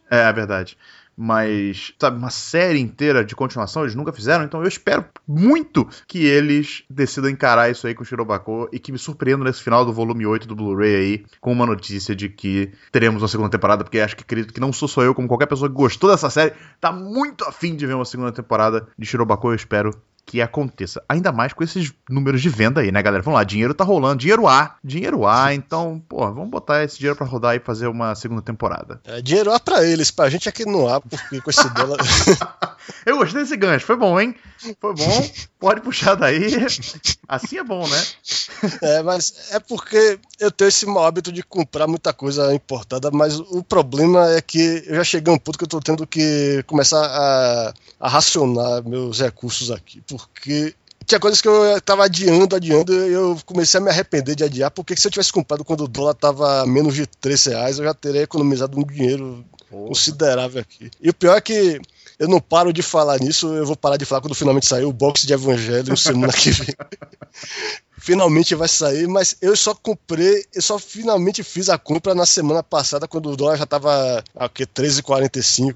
É, 0.09 0.29
é 0.29 0.33
verdade 0.33 0.77
mas, 1.15 1.93
sabe, 1.99 2.17
uma 2.17 2.29
série 2.29 2.79
inteira 2.79 3.23
de 3.23 3.35
continuação 3.35 3.83
eles 3.83 3.93
nunca 3.95 4.11
fizeram, 4.11 4.43
então 4.43 4.61
eu 4.61 4.67
espero 4.67 5.05
muito 5.27 5.87
que 6.07 6.25
eles 6.25 6.83
decidam 6.89 7.29
encarar 7.29 7.69
isso 7.69 7.85
aí 7.85 7.93
com 7.93 8.01
o 8.01 8.05
Shirobako 8.05 8.67
e 8.71 8.79
que 8.79 8.91
me 8.91 8.97
surpreendam 8.97 9.45
nesse 9.45 9.61
final 9.61 9.85
do 9.85 9.93
volume 9.93 10.25
8 10.25 10.47
do 10.47 10.55
Blu-ray 10.55 10.95
aí 10.95 11.25
com 11.39 11.51
uma 11.51 11.65
notícia 11.65 12.15
de 12.15 12.29
que 12.29 12.71
teremos 12.91 13.21
uma 13.21 13.27
segunda 13.27 13.49
temporada, 13.49 13.83
porque 13.83 13.99
acho 13.99 14.15
que 14.15 14.23
acredito 14.23 14.53
que 14.53 14.59
não 14.59 14.73
sou 14.73 14.87
só 14.87 15.03
eu, 15.03 15.13
como 15.13 15.27
qualquer 15.27 15.45
pessoa 15.45 15.69
que 15.69 15.75
gostou 15.75 16.09
dessa 16.09 16.29
série, 16.29 16.53
tá 16.79 16.91
muito 16.91 17.43
afim 17.45 17.75
de 17.75 17.85
ver 17.85 17.93
uma 17.93 18.05
segunda 18.05 18.31
temporada 18.31 18.87
de 18.97 19.05
Shirobako, 19.05 19.49
eu 19.49 19.55
espero 19.55 19.91
que 20.31 20.41
aconteça. 20.41 21.03
Ainda 21.09 21.29
mais 21.29 21.51
com 21.51 21.61
esses 21.61 21.91
números 22.09 22.41
de 22.41 22.47
venda 22.47 22.79
aí, 22.79 22.89
né, 22.89 23.03
galera? 23.03 23.21
Vamos 23.21 23.37
lá, 23.37 23.43
dinheiro 23.43 23.73
tá 23.73 23.83
rolando, 23.83 24.19
dinheiro 24.19 24.47
A, 24.47 24.77
dinheiro 24.81 25.27
A, 25.27 25.53
então, 25.53 26.01
pô, 26.07 26.19
vamos 26.31 26.49
botar 26.49 26.85
esse 26.85 26.97
dinheiro 26.97 27.17
para 27.17 27.27
rodar 27.27 27.53
e 27.53 27.59
fazer 27.59 27.87
uma 27.87 28.15
segunda 28.15 28.41
temporada. 28.41 29.01
É, 29.03 29.21
dinheiro 29.21 29.51
A 29.51 29.59
pra 29.59 29.83
eles, 29.85 30.09
pra 30.09 30.29
gente 30.29 30.47
aqui 30.47 30.65
no 30.65 30.87
A, 30.87 31.01
porque 31.01 31.41
com 31.41 31.49
esse 31.49 31.69
dólar. 31.73 31.97
Eu 33.05 33.17
gostei 33.17 33.41
desse 33.41 33.57
gancho, 33.57 33.85
foi 33.85 33.95
bom, 33.95 34.19
hein? 34.19 34.35
Foi 34.79 34.93
bom, 34.93 35.31
pode 35.59 35.81
puxar 35.81 36.15
daí. 36.15 36.49
Assim 37.27 37.57
é 37.57 37.63
bom, 37.63 37.87
né? 37.87 38.03
É, 38.81 39.01
mas 39.01 39.51
é 39.51 39.59
porque 39.59 40.19
eu 40.39 40.51
tenho 40.51 40.69
esse 40.69 40.85
mau 40.85 41.03
hábito 41.03 41.31
de 41.31 41.41
comprar 41.41 41.87
muita 41.87 42.13
coisa 42.13 42.53
importada, 42.53 43.09
mas 43.09 43.39
o 43.39 43.63
problema 43.63 44.29
é 44.33 44.39
que 44.39 44.83
eu 44.85 44.95
já 44.97 45.03
cheguei 45.03 45.33
a 45.33 45.35
um 45.35 45.39
ponto 45.39 45.57
que 45.57 45.63
eu 45.63 45.67
tô 45.67 45.79
tendo 45.79 46.05
que 46.05 46.63
começar 46.67 47.03
a, 47.03 47.73
a 47.99 48.07
racionar 48.07 48.83
meus 48.87 49.19
recursos 49.19 49.71
aqui 49.71 49.99
porque 50.27 50.73
tinha 51.05 51.19
coisas 51.19 51.41
que 51.41 51.47
eu 51.47 51.81
tava 51.81 52.05
adiando, 52.05 52.55
adiando, 52.55 52.93
e 52.93 53.11
eu 53.11 53.37
comecei 53.45 53.79
a 53.79 53.83
me 53.83 53.89
arrepender 53.89 54.35
de 54.35 54.43
adiar, 54.43 54.71
porque 54.71 54.95
se 54.95 55.07
eu 55.07 55.11
tivesse 55.11 55.31
comprado 55.31 55.65
quando 55.65 55.83
o 55.83 55.87
dólar 55.87 56.13
tava 56.13 56.65
menos 56.65 56.95
de 56.95 57.05
3 57.05 57.45
reais, 57.45 57.77
eu 57.77 57.85
já 57.85 57.93
teria 57.93 58.21
economizado 58.21 58.79
um 58.79 58.83
dinheiro 58.83 59.43
Porra. 59.69 59.87
considerável 59.87 60.61
aqui. 60.61 60.89
E 61.01 61.09
o 61.09 61.13
pior 61.13 61.35
é 61.35 61.41
que 61.41 61.81
eu 62.21 62.27
não 62.27 62.39
paro 62.39 62.71
de 62.71 62.83
falar 62.83 63.19
nisso, 63.19 63.47
eu 63.55 63.65
vou 63.65 63.75
parar 63.75 63.97
de 63.97 64.05
falar 64.05 64.21
quando 64.21 64.35
finalmente 64.35 64.67
sair 64.67 64.85
o 64.85 64.93
box 64.93 65.25
de 65.25 65.33
Evangelho 65.33 65.97
semana 65.97 66.31
que 66.31 66.51
vem. 66.51 66.75
finalmente 68.01 68.55
vai 68.55 68.67
sair, 68.67 69.07
mas 69.07 69.37
eu 69.41 69.55
só 69.55 69.75
comprei, 69.75 70.43
eu 70.53 70.61
só 70.61 70.79
finalmente 70.79 71.43
fiz 71.43 71.69
a 71.69 71.77
compra 71.77 72.15
na 72.15 72.25
semana 72.25 72.63
passada, 72.63 73.07
quando 73.07 73.29
o 73.29 73.37
dólar 73.37 73.57
já 73.57 73.65
tava 73.65 74.23
a 74.35 74.49
que 74.49 74.65
13,45, 74.65 75.75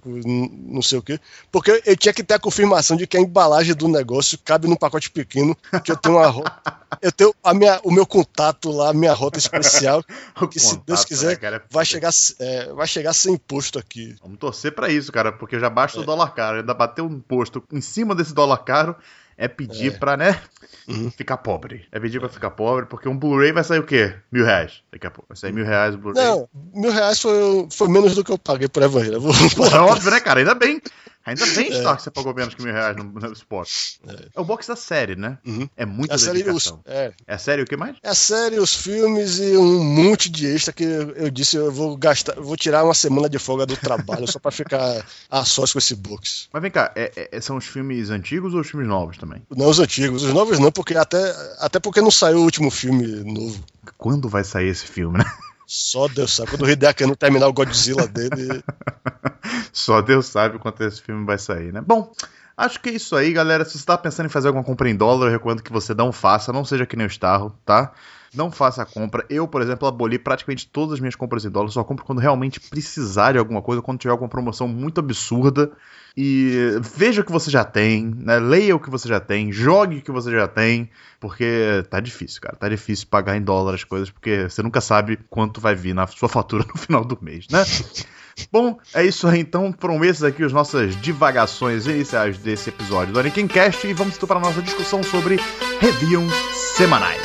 não 0.67 0.81
sei 0.81 0.97
o 0.97 1.03
que, 1.03 1.19
porque 1.51 1.83
eu 1.85 1.95
tinha 1.95 2.13
que 2.13 2.23
ter 2.23 2.33
a 2.33 2.39
confirmação 2.39 2.97
de 2.97 3.05
que 3.05 3.15
a 3.15 3.21
embalagem 3.21 3.75
do 3.75 3.87
negócio 3.87 4.39
cabe 4.43 4.67
num 4.67 4.75
pacote 4.75 5.11
pequeno, 5.11 5.55
que 5.83 5.91
eu 5.91 5.97
tenho 5.97 6.17
uma 6.17 6.25
eu 7.01 7.11
tenho 7.11 7.33
a 7.43 7.53
minha, 7.53 7.79
o 7.83 7.91
meu 7.91 8.05
contato 8.05 8.71
lá, 8.71 8.89
a 8.89 8.93
minha 8.93 9.13
rota 9.13 9.37
especial, 9.37 10.03
que 10.49 10.59
se 10.59 10.77
Deus 10.85 11.05
quiser 11.05 11.39
né, 11.39 11.61
vai 11.69 11.85
chegar 11.85 12.11
é, 12.39 12.73
vai 12.73 12.87
chegar 12.87 13.13
sem 13.13 13.33
imposto 13.33 13.77
aqui. 13.77 14.15
Vamos 14.21 14.39
torcer 14.39 14.73
para 14.73 14.89
isso, 14.89 15.11
cara, 15.11 15.31
porque 15.31 15.59
já 15.59 15.69
basta 15.69 15.99
é. 15.99 16.01
o 16.01 16.05
dólar 16.05 16.33
caro, 16.35 16.57
ainda 16.57 16.73
bater 16.73 17.01
um 17.01 17.11
imposto 17.11 17.63
em 17.71 17.81
cima 17.81 18.13
desse 18.13 18.33
dólar 18.33 18.57
caro 18.57 18.95
é 19.37 19.47
pedir 19.47 19.93
é. 19.93 19.97
pra, 19.97 20.15
né? 20.15 20.39
Uhum. 20.87 21.11
Ficar 21.11 21.37
pobre. 21.37 21.85
É 21.91 21.99
pedir 21.99 22.19
pra 22.19 22.29
ficar 22.29 22.51
pobre, 22.51 22.85
porque 22.85 23.09
um 23.09 23.17
Blu-ray 23.17 23.51
vai 23.51 23.63
sair 23.63 23.79
o 23.79 23.85
quê? 23.85 24.15
Mil 24.31 24.45
reais. 24.45 24.81
Daqui 24.91 25.07
a 25.07 25.11
pouco. 25.11 25.27
Vai 25.27 25.37
sair 25.37 25.51
mil 25.51 25.65
reais 25.65 25.95
o 25.95 25.97
Blu-ray. 25.97 26.23
Não, 26.23 26.49
mil 26.73 26.91
reais 26.91 27.19
foi, 27.19 27.67
foi 27.69 27.87
menos 27.89 28.15
do 28.15 28.23
que 28.23 28.31
eu 28.31 28.37
paguei 28.37 28.67
por 28.67 28.83
Evangelho. 28.83 29.19
É 29.73 29.79
óbvio, 29.79 30.11
né, 30.11 30.19
cara? 30.19 30.39
Ainda 30.39 30.53
bem. 30.53 30.81
Ainda 31.25 31.43
bem, 31.47 31.71
é. 31.71 31.77
Stark, 31.77 31.97
que 31.97 32.03
você 32.03 32.11
pagou 32.11 32.35
menos 32.35 32.53
que 32.53 32.61
mil 32.61 32.71
reais 32.71 32.95
no, 32.95 33.03
no 33.03 33.33
Spot. 33.33 33.67
É. 34.07 34.11
é. 34.35 34.39
o 34.39 34.45
box 34.45 34.67
da 34.67 34.75
série, 34.75 35.15
né? 35.15 35.39
Uhum. 35.43 35.67
É 35.75 35.83
muita 35.83 36.13
é 36.13 36.17
a 36.17 36.31
dedicação. 36.31 36.81
Série, 36.85 37.07
os, 37.07 37.13
é. 37.13 37.13
é 37.25 37.33
a 37.33 37.37
série 37.39 37.61
o 37.63 37.65
que 37.65 37.75
mais? 37.75 37.97
É 38.03 38.09
a 38.09 38.15
série, 38.15 38.59
os 38.59 38.75
filmes 38.75 39.39
e 39.39 39.57
um 39.57 39.83
monte 39.83 40.29
de 40.29 40.45
extra 40.45 40.71
que 40.71 40.83
eu 40.83 41.31
disse 41.31 41.57
eu 41.57 41.71
vou 41.71 41.97
gastar, 41.97 42.35
vou 42.39 42.55
tirar 42.55 42.83
uma 42.83 42.93
semana 42.93 43.27
de 43.27 43.39
folga 43.39 43.65
do 43.65 43.75
trabalho 43.75 44.27
só 44.31 44.37
pra 44.37 44.51
ficar 44.51 45.03
a 45.31 45.43
sós 45.43 45.73
com 45.73 45.79
esse 45.79 45.95
box. 45.95 46.47
Mas 46.53 46.61
vem 46.61 46.69
cá, 46.69 46.91
é, 46.95 47.29
é, 47.31 47.41
são 47.41 47.57
os 47.57 47.65
filmes 47.65 48.11
antigos 48.11 48.53
ou 48.53 48.61
os 48.61 48.69
filmes 48.69 48.87
novos 48.87 49.17
também? 49.17 49.41
Não, 49.49 49.67
os 49.67 49.79
antigos. 49.79 50.23
Os 50.23 50.33
novos 50.33 50.59
não, 50.59 50.71
porque 50.71 50.95
até, 50.95 51.17
até 51.57 51.79
porque 51.79 52.01
não 52.01 52.11
saiu 52.11 52.37
o 52.37 52.43
último 52.43 52.69
filme 52.69 53.07
novo. 53.23 53.63
Quando 53.97 54.29
vai 54.29 54.43
sair 54.43 54.67
esse 54.67 54.85
filme, 54.85 55.17
né? 55.17 55.25
Só 55.65 56.07
Deus 56.07 56.33
sabe. 56.35 56.51
Quando 56.51 56.63
o 56.63 56.69
Hideaki 56.69 57.05
não 57.05 57.15
terminar 57.15 57.47
o 57.47 57.53
Godzilla 57.53 58.07
dele. 58.07 58.63
Só 59.75 60.01
Deus 60.01 60.27
sabe 60.27 60.57
quando 60.57 60.79
esse 60.81 61.01
filme 61.01 61.25
vai 61.25 61.37
sair, 61.37 61.73
né? 61.73 61.81
Bom. 61.85 62.13
Acho 62.57 62.79
que 62.79 62.87
é 62.87 62.93
isso 62.93 63.13
aí, 63.17 63.33
galera. 63.33 63.65
Se 63.65 63.71
você 63.71 63.79
está 63.79 63.97
pensando 63.97 64.27
em 64.27 64.29
fazer 64.29 64.47
alguma 64.47 64.63
compra 64.63 64.89
em 64.89 64.95
dólar, 64.95 65.27
eu 65.27 65.31
recomendo 65.33 65.61
que 65.61 65.73
você 65.73 65.93
não 65.93 66.13
faça, 66.13 66.53
não 66.53 66.63
seja 66.63 66.85
que 66.85 66.95
nem 66.95 67.05
o 67.05 67.09
Starro, 67.09 67.53
tá? 67.65 67.91
Não 68.33 68.49
faça 68.49 68.83
a 68.83 68.85
compra. 68.85 69.25
Eu, 69.29 69.45
por 69.45 69.61
exemplo, 69.61 69.85
aboli 69.85 70.17
praticamente 70.17 70.65
todas 70.65 70.93
as 70.93 70.99
minhas 71.01 71.15
compras 71.15 71.43
em 71.43 71.49
dólar. 71.49 71.69
Só 71.71 71.83
compro 71.83 72.05
quando 72.05 72.19
realmente 72.19 72.61
precisar 72.61 73.33
de 73.33 73.37
alguma 73.37 73.61
coisa, 73.61 73.81
quando 73.81 73.99
tiver 73.99 74.13
alguma 74.13 74.29
promoção 74.29 74.65
muito 74.65 75.01
absurda. 75.01 75.69
E 76.15 76.79
veja 76.81 77.21
o 77.21 77.25
que 77.25 77.31
você 77.31 77.51
já 77.51 77.65
tem, 77.65 78.05
né? 78.05 78.39
leia 78.39 78.73
o 78.73 78.79
que 78.79 78.89
você 78.89 79.09
já 79.09 79.19
tem, 79.19 79.51
jogue 79.51 79.97
o 79.97 80.01
que 80.01 80.11
você 80.11 80.31
já 80.31 80.47
tem, 80.47 80.89
porque 81.19 81.83
tá 81.89 81.99
difícil, 81.99 82.39
cara. 82.39 82.55
Tá 82.55 82.69
difícil 82.69 83.07
pagar 83.07 83.35
em 83.35 83.41
dólar 83.41 83.73
as 83.73 83.83
coisas, 83.83 84.09
porque 84.09 84.47
você 84.49 84.63
nunca 84.63 84.79
sabe 84.79 85.19
quanto 85.29 85.59
vai 85.59 85.75
vir 85.75 85.93
na 85.93 86.07
sua 86.07 86.29
fatura 86.29 86.63
no 86.73 86.79
final 86.79 87.03
do 87.03 87.17
mês, 87.21 87.47
né? 87.51 87.65
Bom, 88.51 88.77
é 88.93 89.05
isso 89.05 89.27
aí 89.27 89.39
então. 89.39 89.73
Foram 89.77 90.03
esses 90.03 90.23
aqui 90.23 90.43
as 90.43 90.53
nossas 90.53 90.99
divagações 91.01 91.87
iniciais 91.87 92.37
desse 92.37 92.69
episódio 92.69 93.13
do 93.13 93.19
Anakin 93.19 93.47
Cast 93.47 93.85
e 93.87 93.93
vamos 93.93 94.15
então 94.15 94.27
para 94.27 94.37
a 94.37 94.41
nossa 94.41 94.61
discussão 94.61 95.01
sobre 95.03 95.39
reviews 95.79 96.33
semanais. 96.75 97.21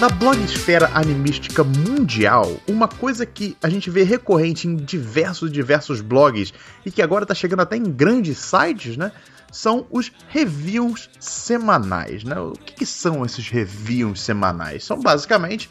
Na 0.00 0.08
blogosfera 0.08 0.88
animística 0.94 1.64
mundial, 1.64 2.56
uma 2.68 2.86
coisa 2.86 3.26
que 3.26 3.56
a 3.60 3.68
gente 3.68 3.90
vê 3.90 4.04
recorrente 4.04 4.68
em 4.68 4.76
diversos 4.76 5.50
diversos 5.50 6.00
blogs 6.00 6.54
e 6.86 6.90
que 6.92 7.02
agora 7.02 7.24
está 7.24 7.34
chegando 7.34 7.62
até 7.62 7.76
em 7.76 7.82
grandes 7.82 8.38
sites, 8.38 8.96
né? 8.96 9.10
São 9.50 9.86
os 9.90 10.12
reviews 10.28 11.08
semanais, 11.18 12.22
né? 12.22 12.38
O 12.38 12.52
que, 12.52 12.74
que 12.74 12.86
são 12.86 13.24
esses 13.24 13.48
reviews 13.48 14.20
semanais? 14.20 14.84
São 14.84 15.00
basicamente 15.00 15.70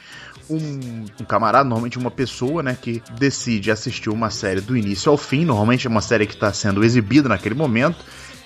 um, 0.49 1.05
um, 1.19 1.25
camarada, 1.25 1.63
normalmente 1.63 1.97
uma 1.97 2.11
pessoa, 2.11 2.63
né, 2.63 2.77
que 2.79 3.01
decide 3.17 3.71
assistir 3.71 4.09
uma 4.09 4.29
série 4.29 4.61
do 4.61 4.77
início 4.77 5.11
ao 5.11 5.17
fim, 5.17 5.45
normalmente 5.45 5.87
é 5.87 5.89
uma 5.89 6.01
série 6.01 6.25
que 6.25 6.33
está 6.33 6.51
sendo 6.53 6.83
exibida 6.83 7.27
naquele 7.29 7.55
momento, 7.55 7.97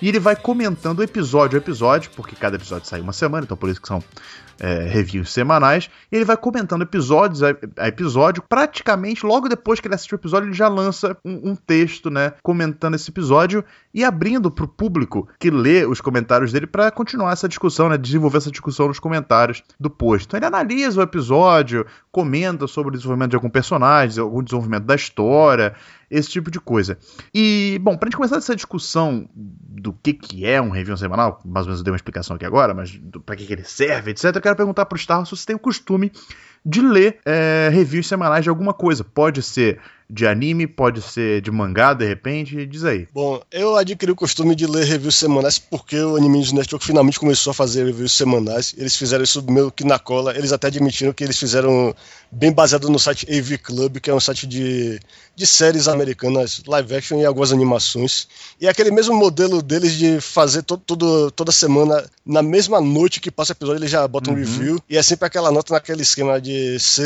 e 0.02 0.08
ele 0.08 0.18
vai 0.18 0.34
comentando 0.34 1.00
episódio 1.00 1.56
a 1.56 1.62
episódio, 1.62 2.10
porque 2.16 2.34
cada 2.34 2.56
episódio 2.56 2.88
sai 2.88 3.00
uma 3.00 3.12
semana, 3.12 3.44
então 3.44 3.56
por 3.56 3.70
isso 3.70 3.80
que 3.80 3.86
são 3.86 4.02
é, 4.58 4.84
reviews 4.84 5.32
semanais, 5.32 5.88
ele 6.10 6.24
vai 6.24 6.36
comentando 6.36 6.82
episódios 6.82 7.42
a, 7.42 7.54
a, 7.76 7.88
episódio. 7.88 8.42
Praticamente 8.48 9.24
logo 9.24 9.48
depois 9.48 9.80
que 9.80 9.86
ele 9.86 9.94
assistiu 9.94 10.16
o 10.16 10.20
episódio, 10.20 10.48
ele 10.48 10.56
já 10.56 10.68
lança 10.68 11.16
um, 11.24 11.50
um 11.50 11.56
texto, 11.56 12.10
né, 12.10 12.32
comentando 12.42 12.94
esse 12.94 13.10
episódio 13.10 13.64
e 13.94 14.04
abrindo 14.04 14.50
para 14.50 14.64
o 14.64 14.68
público 14.68 15.28
que 15.38 15.50
lê 15.50 15.84
os 15.84 16.00
comentários 16.00 16.52
dele 16.52 16.66
para 16.66 16.90
continuar 16.90 17.32
essa 17.32 17.48
discussão, 17.48 17.88
né, 17.88 17.96
desenvolver 17.96 18.38
essa 18.38 18.50
discussão 18.50 18.88
nos 18.88 18.98
comentários 18.98 19.62
do 19.78 19.88
post. 19.88 20.26
Então 20.26 20.38
ele 20.38 20.46
analisa 20.46 21.00
o 21.00 21.04
episódio, 21.04 21.86
comenta 22.10 22.66
sobre 22.66 22.90
o 22.90 22.92
desenvolvimento 22.92 23.30
de 23.30 23.36
algum 23.36 23.50
personagem, 23.50 24.20
algum 24.20 24.42
desenvolvimento 24.42 24.84
da 24.84 24.94
história, 24.94 25.74
esse 26.12 26.28
tipo 26.28 26.50
de 26.50 26.60
coisa. 26.60 26.98
E, 27.34 27.78
bom, 27.82 27.96
pra 27.96 28.06
gente 28.06 28.16
começar 28.16 28.36
essa 28.36 28.54
discussão 28.54 29.28
do 29.34 29.92
que, 29.92 30.12
que 30.12 30.46
é 30.46 30.60
um 30.60 30.70
review 30.70 30.96
semanal, 30.96 31.40
mais 31.44 31.66
ou 31.66 31.70
menos 31.70 31.80
eu 31.80 31.84
dei 31.84 31.92
uma 31.92 31.96
explicação 31.96 32.36
aqui 32.36 32.44
agora, 32.44 32.74
mas 32.74 32.96
do, 32.96 33.20
pra 33.20 33.34
que, 33.34 33.46
que 33.46 33.52
ele 33.52 33.64
serve, 33.64 34.10
etc., 34.10 34.24
eu 34.34 34.40
quero 34.40 34.56
perguntar 34.56 34.86
pro 34.86 34.98
Star 34.98 35.24
se 35.24 35.34
você 35.34 35.46
tem 35.46 35.56
o 35.56 35.58
costume 35.58 36.12
de 36.64 36.80
ler 36.80 37.18
é, 37.24 37.70
reviews 37.72 38.06
semanais 38.06 38.44
de 38.44 38.50
alguma 38.50 38.72
coisa. 38.72 39.02
Pode 39.02 39.42
ser 39.42 39.80
de 40.12 40.26
anime, 40.26 40.66
pode 40.66 41.00
ser 41.00 41.40
de 41.40 41.50
mangá, 41.50 41.94
de 41.94 42.06
repente, 42.06 42.66
diz 42.66 42.84
aí. 42.84 43.08
Bom, 43.14 43.40
eu 43.50 43.76
adquiri 43.76 44.12
o 44.12 44.16
costume 44.16 44.54
de 44.54 44.66
ler 44.66 44.84
reviews 44.84 45.16
semanais 45.16 45.58
porque 45.58 45.98
o 45.98 46.16
Anime 46.16 46.36
News 46.36 46.52
Network 46.52 46.84
finalmente 46.84 47.18
começou 47.18 47.52
a 47.52 47.54
fazer 47.54 47.86
reviews 47.86 48.12
semanais. 48.12 48.74
Eles 48.76 48.94
fizeram 48.94 49.24
isso 49.24 49.42
meio 49.50 49.72
que 49.72 49.84
na 49.84 49.98
cola. 49.98 50.36
Eles 50.36 50.52
até 50.52 50.66
admitiram 50.66 51.14
que 51.14 51.24
eles 51.24 51.38
fizeram 51.38 51.96
bem 52.30 52.52
baseado 52.52 52.90
no 52.90 52.98
site 52.98 53.26
AV 53.26 53.56
Club, 53.56 54.00
que 54.00 54.10
é 54.10 54.14
um 54.14 54.20
site 54.20 54.46
de, 54.46 55.00
de 55.34 55.46
séries 55.46 55.88
americanas, 55.88 56.62
live 56.66 56.94
action 56.94 57.18
e 57.18 57.24
algumas 57.24 57.50
animações. 57.50 58.28
E 58.60 58.66
é 58.66 58.70
aquele 58.70 58.90
mesmo 58.90 59.14
modelo 59.14 59.62
deles 59.62 59.94
de 59.94 60.20
fazer 60.20 60.62
todo, 60.62 60.82
todo, 60.84 61.30
toda 61.30 61.50
semana, 61.50 62.04
na 62.24 62.42
mesma 62.42 62.82
noite 62.82 63.18
que 63.18 63.30
passa 63.30 63.52
o 63.52 63.56
episódio, 63.56 63.80
eles 63.80 63.90
já 63.90 64.06
botam 64.06 64.34
uhum. 64.34 64.40
um 64.40 64.42
review. 64.42 64.78
E 64.90 64.98
é 64.98 65.02
sempre 65.02 65.26
aquela 65.26 65.50
nota 65.50 65.72
naquele 65.72 66.02
esquema 66.02 66.38
de 66.38 66.78
C, 66.78 67.02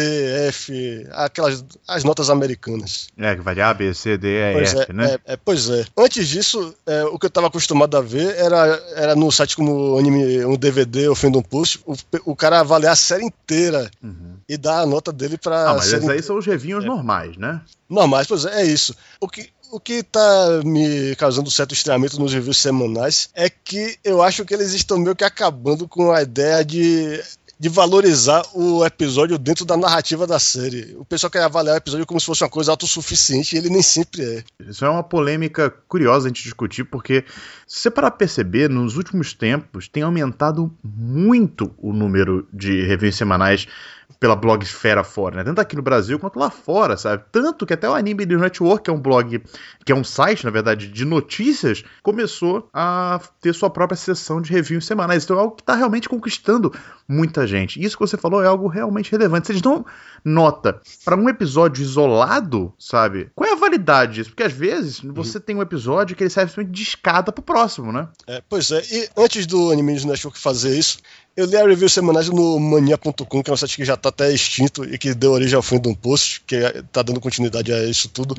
F, 0.48 1.06
aquelas 1.12 1.64
as 1.86 2.02
notas 2.02 2.30
americanas. 2.30 2.95
É, 3.16 3.34
que 3.34 3.54
de 3.54 3.60
A, 3.60 3.74
B, 3.74 3.94
C, 3.94 4.16
D, 4.16 4.28
E, 4.28 4.52
pois 4.52 4.74
F, 4.74 4.90
é, 4.90 4.92
né? 4.92 5.14
É, 5.26 5.32
é, 5.32 5.36
pois 5.36 5.68
é. 5.70 5.84
Antes 5.96 6.28
disso, 6.28 6.74
é, 6.86 7.04
o 7.04 7.18
que 7.18 7.26
eu 7.26 7.28
estava 7.28 7.46
acostumado 7.46 7.96
a 7.96 8.00
ver 8.00 8.34
era, 8.36 8.82
era 8.94 9.16
no 9.16 9.30
site 9.30 9.56
como 9.56 9.98
anime, 9.98 10.44
um 10.44 10.56
DVD 10.56 11.08
ou 11.08 11.14
Fandom 11.14 11.42
Post, 11.42 11.80
o, 11.86 11.94
o 12.24 12.36
cara 12.36 12.60
avaliar 12.60 12.92
a 12.92 12.96
série 12.96 13.24
inteira. 13.24 13.90
Uhum 14.02 14.36
e 14.48 14.56
dar 14.56 14.80
a 14.80 14.86
nota 14.86 15.12
dele 15.12 15.36
pra. 15.36 15.70
Ah, 15.70 15.74
mas 15.74 15.92
esses 15.92 16.08
aí 16.08 16.22
são 16.22 16.38
os 16.38 16.46
reviews 16.46 16.84
É. 16.84 16.86
normais, 16.86 17.36
né? 17.36 17.60
Normais, 17.88 18.26
pois 18.26 18.44
é, 18.44 18.62
é 18.62 18.64
isso. 18.64 18.94
O 19.20 19.28
que, 19.28 19.50
o 19.72 19.80
que 19.80 20.02
tá 20.02 20.60
me 20.64 21.14
causando 21.16 21.50
certo 21.50 21.74
estranhamento 21.74 22.18
nos 22.18 22.32
reviews 22.32 22.58
semanais 22.58 23.28
é 23.34 23.50
que 23.50 23.98
eu 24.04 24.22
acho 24.22 24.44
que 24.44 24.54
eles 24.54 24.72
estão 24.72 24.98
meio 24.98 25.16
que 25.16 25.24
acabando 25.24 25.88
com 25.88 26.12
a 26.12 26.22
ideia 26.22 26.64
de, 26.64 27.20
de 27.58 27.68
valorizar 27.68 28.42
o 28.54 28.84
episódio 28.84 29.38
dentro 29.38 29.64
da 29.64 29.76
narrativa 29.76 30.26
da 30.26 30.38
série. 30.38 30.94
O 30.98 31.04
pessoal 31.04 31.30
quer 31.30 31.42
avaliar 31.42 31.74
o 31.74 31.78
episódio 31.78 32.06
como 32.06 32.20
se 32.20 32.26
fosse 32.26 32.44
uma 32.44 32.50
coisa 32.50 32.70
autossuficiente 32.70 33.54
e 33.54 33.58
ele 33.58 33.70
nem 33.70 33.82
sempre 33.82 34.22
é. 34.22 34.44
Isso 34.68 34.84
é 34.84 34.90
uma 34.90 35.02
polêmica 35.02 35.70
curiosa 35.88 36.26
a 36.26 36.28
gente 36.28 36.42
discutir, 36.42 36.84
porque 36.84 37.24
se 37.66 37.80
você 37.80 37.90
parar 37.90 38.10
pra 38.10 38.18
perceber, 38.18 38.68
nos 38.68 38.96
últimos 38.96 39.32
tempos 39.32 39.88
tem 39.88 40.02
aumentado 40.02 40.72
muito 40.84 41.74
o 41.78 41.92
número 41.92 42.46
de 42.52 42.82
reviews 42.82 43.16
semanais 43.16 43.66
pela 44.18 44.36
blogosfera 44.36 45.04
fora, 45.04 45.36
né? 45.36 45.44
Tanto 45.44 45.60
aqui 45.60 45.76
no 45.76 45.82
Brasil 45.82 46.18
quanto 46.18 46.38
lá 46.38 46.50
fora, 46.50 46.96
sabe? 46.96 47.24
Tanto 47.30 47.66
que 47.66 47.74
até 47.74 47.88
o 47.88 47.94
Anime 47.94 48.26
News 48.26 48.40
Network, 48.40 48.84
que 48.84 48.90
é 48.90 48.92
um 48.92 49.00
blog, 49.00 49.42
que 49.84 49.92
é 49.92 49.94
um 49.94 50.04
site, 50.04 50.44
na 50.44 50.50
verdade, 50.50 50.88
de 50.88 51.04
notícias, 51.04 51.84
começou 52.02 52.68
a 52.72 53.20
ter 53.40 53.54
sua 53.54 53.70
própria 53.70 53.96
seção 53.96 54.40
de 54.40 54.52
reviews 54.52 54.86
semanais. 54.86 55.24
Então 55.24 55.36
é 55.36 55.40
algo 55.40 55.56
que 55.56 55.62
tá 55.62 55.74
realmente 55.74 56.08
conquistando 56.08 56.72
muita 57.08 57.46
gente. 57.46 57.82
Isso 57.82 57.96
que 57.96 58.06
você 58.06 58.16
falou 58.16 58.42
é 58.42 58.46
algo 58.46 58.68
realmente 58.68 59.12
relevante. 59.12 59.46
Vocês 59.46 59.60
dão 59.60 59.84
nota 60.24 60.80
para 61.04 61.16
um 61.16 61.28
episódio 61.28 61.82
isolado, 61.82 62.72
sabe? 62.78 63.30
Qual 63.34 63.48
é 63.48 63.52
a 63.52 63.56
validade 63.56 64.14
disso? 64.14 64.30
Porque 64.30 64.42
às 64.42 64.52
vezes 64.52 65.00
você 65.00 65.38
tem 65.38 65.56
um 65.56 65.62
episódio 65.62 66.16
que 66.16 66.22
ele 66.22 66.30
serve 66.30 66.50
simplesmente 66.50 66.74
de 66.74 66.82
escada 66.82 67.30
pro 67.30 67.42
próximo, 67.42 67.92
né? 67.92 68.08
É, 68.26 68.42
pois 68.48 68.70
é, 68.70 68.82
e 68.90 69.08
antes 69.16 69.46
do 69.46 69.70
Anime 69.70 69.92
News 69.92 70.04
Network 70.04 70.38
fazer 70.38 70.76
isso, 70.76 70.98
eu 71.36 71.46
li 71.46 71.56
a 71.56 71.64
review 71.66 71.88
semanais 71.88 72.28
no 72.28 72.58
mania.com, 72.58 73.42
que 73.42 73.50
é 73.50 73.52
um 73.52 73.56
site 73.56 73.76
que 73.76 73.84
já 73.84 73.96
tá 73.96 74.08
até 74.08 74.32
extinto 74.32 74.84
e 74.84 74.96
que 74.96 75.14
deu 75.14 75.32
origem 75.32 75.54
ao 75.56 75.62
fim 75.62 75.78
de 75.78 75.88
um 75.88 75.94
post, 75.94 76.42
que 76.46 76.56
é- 76.56 76.82
tá 76.90 77.02
dando 77.02 77.20
continuidade 77.20 77.72
a 77.72 77.84
isso 77.84 78.08
tudo. 78.08 78.34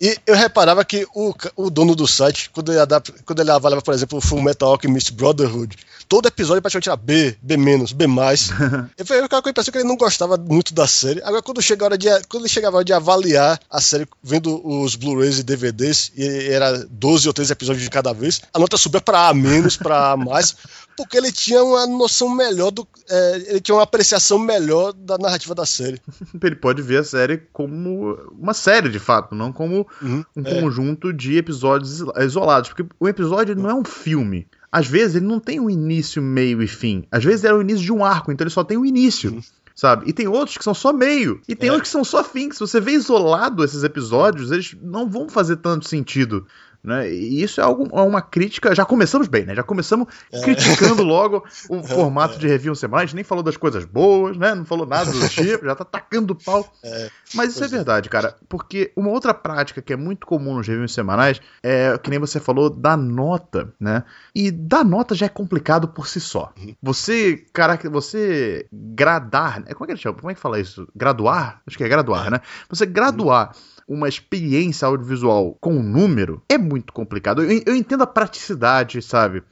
E 0.00 0.16
eu 0.26 0.34
reparava 0.34 0.84
que 0.84 1.06
o, 1.14 1.34
o 1.56 1.70
dono 1.70 1.94
do 1.94 2.06
site, 2.06 2.50
quando 2.50 2.72
ele, 2.72 2.80
adap- 2.80 3.12
quando 3.24 3.40
ele 3.40 3.50
avaliava, 3.50 3.82
por 3.82 3.94
exemplo, 3.94 4.18
o 4.18 4.20
Full 4.20 4.42
Metal 4.42 4.68
Alchemist 4.68 5.12
Brotherhood, 5.12 5.76
todo 6.08 6.26
episódio 6.26 6.60
praticamente 6.60 6.88
era 6.88 6.96
B, 6.96 7.36
B-, 7.40 7.56
B+. 7.56 8.04
eu 8.98 9.06
ficava 9.06 9.42
com 9.42 9.48
a 9.48 9.50
impressão 9.50 9.72
que 9.72 9.78
ele 9.78 9.88
não 9.88 9.96
gostava 9.96 10.36
muito 10.36 10.74
da 10.74 10.86
série. 10.86 11.22
Agora, 11.22 11.42
quando, 11.42 11.62
chega 11.62 11.84
a 11.84 11.86
hora 11.86 11.98
de, 11.98 12.08
quando 12.28 12.42
ele 12.42 12.48
chegava 12.52 12.76
a 12.76 12.78
hora 12.78 12.84
de 12.84 12.92
avaliar 12.92 13.60
a 13.70 13.80
série, 13.80 14.06
vendo 14.22 14.60
os 14.66 14.96
Blu-rays 14.96 15.38
e 15.38 15.42
DVDs, 15.42 16.12
e 16.16 16.48
era 16.48 16.84
12 16.90 17.28
ou 17.28 17.34
13 17.34 17.52
episódios 17.52 17.84
de 17.84 17.90
cada 17.90 18.12
vez, 18.12 18.42
a 18.52 18.58
nota 18.58 18.76
subia 18.76 19.00
para 19.00 19.28
A 19.28 19.34
menos, 19.34 19.76
para 19.76 20.12
A 20.12 20.16
mais, 20.16 20.54
porque 20.96 21.16
ele 21.16 21.32
tinha 21.32 21.62
uma 21.62 21.86
noção 21.86 22.28
melhor 22.28 22.70
do. 22.70 22.86
é, 23.08 23.36
ele 23.46 23.60
tinha 23.60 23.74
uma 23.74 23.82
apreciação 23.84 24.38
melhor 24.38 24.92
da 24.92 25.16
narrativa 25.16 25.54
da 25.54 25.64
série. 25.64 26.00
Ele 26.42 26.56
pode 26.56 26.82
ver 26.82 26.98
a 26.98 27.04
série 27.04 27.38
como 27.52 28.14
uma 28.38 28.52
série, 28.52 28.88
de 28.90 28.98
fato, 28.98 29.34
não 29.34 29.52
como 29.52 29.81
Uhum, 30.00 30.24
um 30.36 30.42
é. 30.44 30.60
conjunto 30.60 31.12
de 31.12 31.36
episódios 31.36 31.92
iso- 31.94 32.12
isolados. 32.18 32.70
Porque 32.70 32.84
o 32.98 33.08
episódio 33.08 33.54
não 33.56 33.70
é 33.70 33.74
um 33.74 33.84
filme. 33.84 34.46
Às 34.70 34.86
vezes 34.86 35.16
ele 35.16 35.26
não 35.26 35.38
tem 35.38 35.60
um 35.60 35.68
início, 35.68 36.22
meio 36.22 36.62
e 36.62 36.66
fim. 36.66 37.04
Às 37.10 37.22
vezes 37.24 37.44
é 37.44 37.52
o 37.52 37.60
início 37.60 37.84
de 37.84 37.92
um 37.92 38.04
arco, 38.04 38.32
então 38.32 38.44
ele 38.44 38.50
só 38.54 38.64
tem 38.64 38.76
o 38.78 38.86
início. 38.86 39.42
Sabe? 39.74 40.04
E 40.06 40.12
tem 40.12 40.28
outros 40.28 40.58
que 40.58 40.64
são 40.64 40.74
só 40.74 40.92
meio. 40.92 41.40
E 41.48 41.54
tem 41.56 41.70
É. 41.70 41.72
outros 41.72 41.88
que 41.88 41.92
são 41.92 42.04
só 42.04 42.22
fim. 42.22 42.50
Se 42.50 42.60
você 42.60 42.78
vê 42.78 42.92
isolado 42.92 43.64
esses 43.64 43.82
episódios, 43.82 44.50
eles 44.52 44.76
não 44.82 45.08
vão 45.08 45.28
fazer 45.30 45.56
tanto 45.56 45.88
sentido. 45.88 46.46
Né? 46.84 47.10
E 47.12 47.42
isso 47.42 47.60
é 47.60 47.64
algo, 47.64 47.88
é 47.96 48.00
uma 48.02 48.20
crítica. 48.20 48.74
Já 48.74 48.84
começamos 48.84 49.28
bem, 49.28 49.44
né? 49.44 49.54
Já 49.54 49.62
começamos 49.62 50.08
É. 50.32 50.40
criticando 50.40 51.02
logo 51.04 51.44
o 51.68 51.82
formato 51.86 52.38
de 52.38 52.48
review 52.48 52.74
semanal. 52.74 53.02
A 53.02 53.06
gente 53.06 53.14
nem 53.14 53.24
falou 53.24 53.42
das 53.44 53.56
coisas 53.56 53.84
boas, 53.84 54.36
né? 54.36 54.54
Não 54.54 54.64
falou 54.64 54.84
nada 54.86 55.10
do 55.12 55.20
tipo, 55.28 55.64
já 55.64 55.74
tá 55.76 55.84
tacando 55.84 56.34
pau. 56.34 56.68
É, 56.82 57.08
Mas 57.34 57.52
isso 57.52 57.62
é 57.62 57.66
é. 57.66 57.70
verdade, 57.70 58.08
cara. 58.08 58.36
Porque 58.48 58.92
uma 58.96 59.10
outra 59.10 59.32
prática 59.32 59.80
que 59.80 59.92
é 59.92 59.96
muito 59.96 60.26
comum 60.26 60.56
nos 60.56 60.66
reviews 60.66 60.92
semanais 60.92 61.40
é, 61.62 61.96
que 61.98 62.10
nem 62.10 62.18
você 62.18 62.40
falou, 62.40 62.68
da 62.68 62.96
nota, 62.96 63.72
né? 63.78 64.02
E 64.34 64.50
dar 64.50 64.84
nota 64.84 65.14
já 65.14 65.26
é 65.26 65.28
complicado 65.28 65.86
por 65.86 66.08
si 66.08 66.20
só. 66.20 66.52
Você, 66.82 67.44
cara, 67.52 67.78
você 67.90 68.66
gradar. 68.72 69.60
né? 69.60 69.72
Como 69.74 69.84
é 69.84 69.86
que 69.86 69.92
ele 69.92 70.00
chama? 70.00 70.18
Como 70.18 70.30
é 70.30 70.34
que 70.34 70.40
fala 70.40 70.58
isso? 70.58 70.88
Graduar? 70.96 71.60
Acho 71.66 71.76
que 71.78 71.84
é 71.84 71.88
graduar, 71.88 72.30
né? 72.30 72.40
Você 72.68 72.84
graduar 72.86 73.52
uma 73.86 74.08
experiência 74.08 74.86
audiovisual 74.86 75.56
com 75.60 75.74
um 75.76 75.82
número 75.82 76.42
é 76.48 76.58
muito 76.58 76.92
complicado. 76.92 77.42
Eu, 77.42 77.62
eu 77.66 77.76
entendo 77.76 78.02
a 78.02 78.06
praticidade, 78.06 79.00
sabe? 79.02 79.42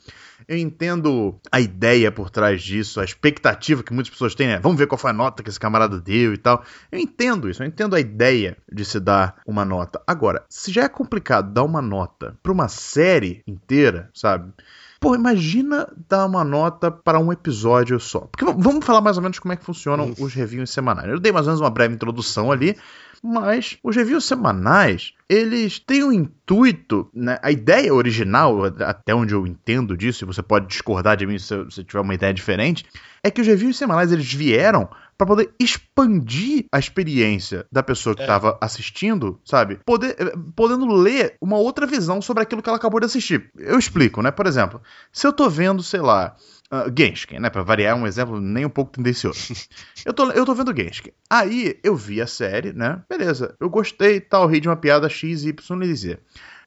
Eu 0.48 0.56
entendo 0.56 1.38
a 1.52 1.60
ideia 1.60 2.10
por 2.10 2.30
trás 2.30 2.62
disso, 2.62 3.00
a 3.00 3.04
expectativa 3.04 3.82
que 3.82 3.92
muitas 3.92 4.10
pessoas 4.10 4.34
têm, 4.34 4.48
né? 4.48 4.58
Vamos 4.58 4.78
ver 4.78 4.86
qual 4.86 4.98
foi 4.98 5.10
a 5.10 5.14
nota 5.14 5.42
que 5.42 5.48
esse 5.48 5.60
camarada 5.60 6.00
deu 6.00 6.34
e 6.34 6.38
tal. 6.38 6.64
Eu 6.90 6.98
entendo 6.98 7.48
isso, 7.48 7.62
eu 7.62 7.66
entendo 7.66 7.94
a 7.94 8.00
ideia 8.00 8.56
de 8.70 8.84
se 8.84 8.98
dar 8.98 9.36
uma 9.46 9.64
nota. 9.64 10.02
Agora, 10.06 10.44
se 10.48 10.72
já 10.72 10.84
é 10.84 10.88
complicado 10.88 11.52
dar 11.52 11.62
uma 11.62 11.82
nota 11.82 12.36
pra 12.42 12.52
uma 12.52 12.68
série 12.68 13.42
inteira, 13.46 14.10
sabe? 14.14 14.52
Pô, 15.00 15.14
imagina 15.14 15.88
dar 16.08 16.26
uma 16.26 16.44
nota 16.44 16.90
para 16.90 17.18
um 17.18 17.32
episódio 17.32 17.98
só. 17.98 18.20
Porque 18.20 18.44
vamos 18.44 18.84
falar 18.84 19.00
mais 19.00 19.16
ou 19.16 19.22
menos 19.22 19.38
como 19.38 19.52
é 19.54 19.56
que 19.56 19.64
funcionam 19.64 20.14
os 20.18 20.34
reviews 20.34 20.70
semanais. 20.70 21.08
Eu 21.08 21.18
dei 21.18 21.32
mais 21.32 21.46
ou 21.46 21.52
menos 21.52 21.60
uma 21.62 21.70
breve 21.70 21.94
introdução 21.94 22.52
ali, 22.52 22.76
mas 23.22 23.78
os 23.82 23.94
reviews 23.94 24.24
semanais, 24.24 25.12
eles 25.28 25.78
têm 25.78 26.04
um 26.04 26.12
intuito, 26.12 27.08
né? 27.14 27.38
A 27.42 27.50
ideia 27.50 27.92
original, 27.94 28.64
até 28.80 29.14
onde 29.14 29.34
eu 29.34 29.46
entendo 29.46 29.96
disso, 29.96 30.24
e 30.24 30.26
você 30.26 30.42
pode 30.42 30.66
discordar 30.66 31.16
de 31.16 31.26
mim 31.26 31.38
se 31.38 31.56
você 31.64 31.84
tiver 31.84 32.00
uma 32.00 32.14
ideia 32.14 32.32
diferente, 32.34 32.84
é 33.22 33.30
que 33.30 33.40
os 33.40 33.46
reviews 33.46 33.76
semanais 33.76 34.10
eles 34.12 34.32
vieram 34.32 34.88
para 35.18 35.26
poder 35.26 35.50
expandir 35.60 36.64
a 36.72 36.78
experiência 36.78 37.66
da 37.70 37.82
pessoa 37.82 38.14
que 38.14 38.22
É. 38.22 38.24
estava 38.24 38.56
assistindo, 38.60 39.38
sabe? 39.44 39.78
Poder, 39.84 40.16
eh, 40.18 40.32
podendo 40.56 40.86
ler 40.86 41.34
uma 41.42 41.58
outra 41.58 41.86
visão 41.86 42.22
sobre 42.22 42.42
aquilo 42.42 42.62
que 42.62 42.68
ela 42.70 42.78
acabou 42.78 43.00
de 43.00 43.06
assistir. 43.06 43.50
Eu 43.58 43.78
explico, 43.78 44.22
né? 44.22 44.30
Por 44.30 44.46
exemplo, 44.46 44.80
se 45.12 45.26
eu 45.26 45.32
tô 45.32 45.48
vendo, 45.50 45.82
sei 45.82 46.00
lá, 46.00 46.34
uh, 46.70 46.92
Genshin, 46.96 47.38
né? 47.38 47.50
Pra 47.50 47.62
variar 47.62 47.96
um 47.96 48.06
exemplo 48.06 48.40
nem 48.40 48.64
um 48.64 48.70
pouco 48.70 48.92
tendencioso. 48.92 49.54
eu, 50.04 50.12
tô, 50.12 50.30
eu 50.30 50.44
tô 50.44 50.54
vendo 50.54 50.76
Genshin. 50.76 51.10
Aí 51.28 51.78
eu 51.82 51.96
vi 51.96 52.20
a 52.20 52.26
série, 52.26 52.72
né? 52.72 53.02
Beleza, 53.08 53.54
eu 53.60 53.68
gostei 53.68 54.20
tal, 54.20 54.46
ri 54.46 54.60
de 54.60 54.68
uma 54.68 54.76
piada 54.76 55.08
X, 55.08 55.44
Y 55.44 55.82
e 55.82 55.94
Z. 55.94 56.18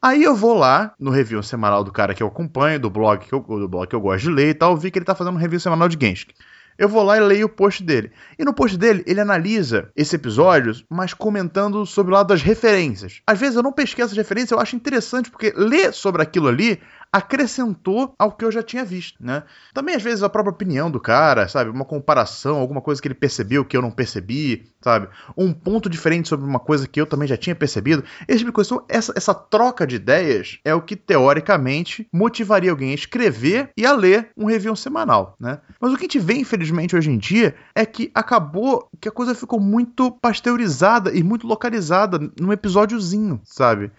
Aí 0.02 0.22
eu 0.22 0.36
vou 0.36 0.54
lá 0.54 0.94
no 1.00 1.12
review 1.12 1.42
semanal 1.42 1.84
do 1.84 1.92
cara 1.92 2.14
que 2.14 2.22
eu 2.22 2.28
acompanho, 2.28 2.80
do 2.80 2.90
blog 2.90 3.26
que 3.26 3.34
eu, 3.34 3.40
do 3.40 3.70
blog 3.70 3.88
que 3.88 3.96
eu 3.96 4.02
gosto 4.02 4.24
de 4.24 4.32
ler 4.32 4.50
e 4.50 4.54
tal, 4.54 4.76
vi 4.76 4.92
que 4.92 5.00
ele 5.00 5.06
tá 5.06 5.16
fazendo 5.16 5.36
um 5.36 5.40
review 5.40 5.60
semanal 5.60 5.88
de 5.88 5.98
Genshin. 6.00 6.28
Eu 6.78 6.90
vou 6.90 7.04
lá 7.04 7.18
e 7.18 7.20
leio 7.20 7.46
o 7.46 7.50
post 7.50 7.84
dele. 7.84 8.12
E 8.38 8.44
no 8.44 8.54
post 8.54 8.78
dele, 8.78 9.04
ele 9.06 9.22
analisa 9.22 9.92
esse 9.96 10.16
episódio, 10.16 10.74
mas 10.90 11.14
comentando 11.14 11.86
sobre 11.86 12.12
o 12.12 12.16
lado 12.16 12.28
das 12.28 12.42
referências. 12.42 13.22
Às 13.28 13.40
vezes 13.40 13.56
eu 13.56 13.64
não 13.64 13.72
pesquei 13.72 14.04
essas 14.04 14.18
referências, 14.18 14.52
eu 14.52 14.60
acho 14.60 14.76
interessante, 14.76 15.30
porque 15.30 15.54
ler 15.56 15.94
sobre 15.94 16.22
aquilo 16.22 16.48
ali 16.48 16.82
acrescentou 17.14 18.16
ao 18.18 18.32
que 18.32 18.44
eu 18.44 18.52
já 18.52 18.64
tinha 18.64 18.84
visto, 18.84 19.24
né? 19.24 19.44
Também, 19.72 19.94
às 19.94 20.02
vezes, 20.02 20.24
a 20.24 20.30
própria 20.30 20.52
opinião 20.52 20.90
do 20.90 21.00
cara, 21.00 21.48
sabe? 21.48 21.70
Uma 21.70 21.86
comparação, 21.86 22.58
alguma 22.58 22.82
coisa 22.82 23.00
que 23.00 23.08
ele 23.08 23.14
percebeu 23.14 23.64
que 23.64 23.78
eu 23.78 23.84
não 23.84 23.92
percebi, 23.92 24.66
sabe? 24.82 25.08
Um 25.38 25.54
ponto 25.54 25.88
diferente 25.88 26.28
sobre 26.28 26.48
uma 26.48 26.60
coisa 26.60 26.88
que 26.88 27.00
eu 27.00 27.06
também 27.06 27.28
já 27.28 27.38
tinha 27.38 27.56
percebido. 27.56 28.04
Esse 28.28 28.40
tipo 28.40 28.50
de 28.50 28.56
coisa. 28.56 28.74
Então, 28.74 28.86
essa, 28.90 29.14
essa 29.16 29.34
troca 29.34 29.86
de 29.86 29.98
ideias 29.98 30.60
é 30.66 30.74
o 30.74 30.82
que, 30.82 30.96
teoricamente, 30.96 32.08
motivaria 32.12 32.72
alguém 32.72 32.90
a 32.92 32.96
escrever 32.96 33.70
e 33.78 33.86
a 33.86 33.94
ler 33.94 34.32
um 34.36 34.48
review 34.48 34.76
semanal, 34.76 35.36
né? 35.40 35.60
Mas 35.80 35.94
o 35.94 35.96
que 35.96 36.02
a 36.02 36.08
gente 36.08 36.20
vê, 36.20 36.34
infelizmente, 36.34 36.96
hoje 36.96 37.12
em 37.12 37.18
dia 37.18 37.54
é 37.76 37.86
que 37.86 38.10
acabou 38.16 38.90
que 39.00 39.08
a 39.08 39.12
coisa 39.12 39.36
ficou 39.36 39.60
muito 39.60 40.10
pasteurizada 40.12 41.16
e 41.16 41.22
muito 41.22 41.46
localizada 41.46 42.20
num 42.40 42.52
episódiozinho, 42.52 43.40
sabe? 43.44 43.92